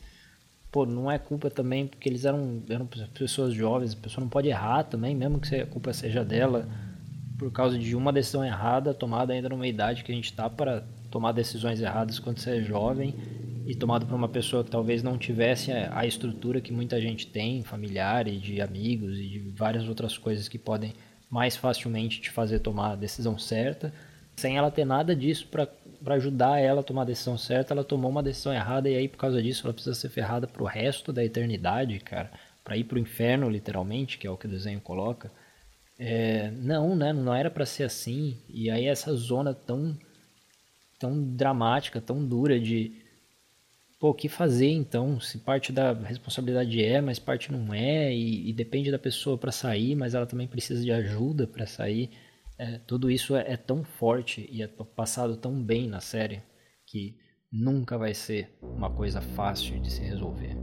pô, 0.72 0.86
não 0.86 1.11
é 1.11 1.19
culpa 1.19 1.49
também, 1.49 1.86
porque 1.86 2.07
eles 2.07 2.24
eram, 2.24 2.63
eram 2.69 2.88
pessoas 3.13 3.53
jovens, 3.53 3.93
a 3.93 3.97
pessoa 3.97 4.24
não 4.24 4.30
pode 4.30 4.47
errar 4.47 4.84
também, 4.84 5.15
mesmo 5.15 5.39
que 5.39 5.55
a 5.55 5.65
culpa 5.65 5.91
seja 5.91 6.24
dela, 6.24 6.67
por 7.38 7.51
causa 7.51 7.78
de 7.78 7.95
uma 7.95 8.13
decisão 8.13 8.45
errada, 8.45 8.93
tomada 8.93 9.34
ainda 9.34 9.49
numa 9.49 9.67
idade 9.67 10.03
que 10.03 10.11
a 10.11 10.15
gente 10.15 10.26
está 10.26 10.49
para 10.49 10.84
tomar 11.09 11.34
decisões 11.34 11.82
erradas 11.82 12.19
quando 12.19 12.39
você 12.39 12.57
é 12.57 12.61
jovem, 12.61 13.13
e 13.65 13.76
tomado 13.76 14.05
por 14.05 14.15
uma 14.15 14.30
pessoa 14.30 14.63
que 14.63 14.72
talvez 14.72 15.03
não 15.03 15.17
tivesse 15.17 15.72
a 15.72 16.05
estrutura 16.05 16.61
que 16.61 16.74
muita 16.74 16.99
gente 16.99 17.28
tem, 17.28 17.61
familiar 17.61 18.28
e 18.28 18.38
de 18.38 18.61
amigos 18.61 19.19
e 19.19 19.28
de 19.28 19.39
várias 19.39 19.88
outras 19.88 20.17
coisas 20.17 20.47
que 20.47 20.57
podem 20.57 20.93
mais 21.30 21.55
facilmente 21.55 22.19
te 22.19 22.30
fazer 22.30 22.59
tomar 22.59 22.91
a 22.91 22.95
decisão 22.95 23.38
certa, 23.38 23.93
sem 24.36 24.57
ela 24.57 24.72
ter 24.72 24.86
nada 24.86 25.15
disso 25.15 25.47
para 25.47 25.67
para 26.04 26.16
ajudar 26.16 26.60
ela 26.60 26.82
a 26.82 26.84
tomar 26.84 27.04
a 27.04 27.06
decisão 27.06 27.38
certa, 27.38 27.74
ela 27.74 27.84
tomou 27.84 28.10
uma 28.10 28.24
decisão 28.24 28.54
errada 28.54 28.89
e 28.89 28.95
aí 28.95 29.08
por 29.08 29.18
causa 29.18 29.41
disso 29.41 29.66
ela 29.66 29.74
precisa 29.74 29.95
ser 29.95 30.10
ferrada 30.10 30.47
pro 30.47 30.66
resto 30.66 31.14
da 31.14 31.24
eternidade, 31.24 31.99
cara, 31.99 32.32
para 32.64 32.78
ir 32.78 32.84
pro 32.84 32.99
inferno 32.99 33.49
literalmente, 33.49 34.18
que 34.18 34.28
é 34.28 34.30
o 34.30 34.38
que 34.38 34.47
o 34.47 34.49
desenho 34.49 34.82
coloca. 34.82 35.32
É, 35.97 36.49
não, 36.52 36.95
né? 36.95 37.14
Não 37.14 37.34
era 37.34 37.52
para 37.52 37.66
ser 37.66 37.84
assim. 37.84 38.38
E 38.49 38.72
aí 38.72 38.88
essa 38.88 39.14
zona 39.14 39.54
tão 39.54 39.95
tão 40.99 41.22
dramática, 41.36 41.99
tão 41.99 42.24
dura 42.24 42.60
de 42.60 42.91
pô, 43.99 44.10
o 44.10 44.14
que 44.14 44.28
fazer 44.30 44.70
então? 44.70 45.20
Se 45.20 45.38
parte 45.38 45.72
da 45.72 45.93
responsabilidade 45.93 46.84
é, 46.84 47.02
mas 47.02 47.20
parte 47.20 47.52
não 47.52 47.74
é, 47.74 48.14
e, 48.14 48.49
e 48.49 48.54
depende 48.54 48.91
da 48.91 48.99
pessoa 48.99 49.38
para 49.38 49.52
sair, 49.52 49.95
mas 49.95 50.16
ela 50.16 50.26
também 50.26 50.47
precisa 50.47 50.84
de 50.84 50.91
ajuda 50.91 51.47
para 51.47 51.68
sair 51.68 52.10
é, 52.62 52.78
tudo 52.78 53.09
isso 53.09 53.36
é, 53.36 53.53
é, 53.53 53.57
tão 53.57 53.84
forte 53.84 54.47
e 54.51 54.62
é 54.62 54.68
passado 54.68 55.36
tão 55.36 55.64
bem 55.64 55.88
na 55.88 55.99
série 55.99 56.43
que 56.86 57.18
nunca 57.51 57.97
vai 57.97 58.14
ser 58.14 58.55
uma 58.62 58.93
coisa 58.93 59.20
fácil 59.20 59.82
de 59.82 59.91
se 59.91 60.01
resolver. 60.01 60.55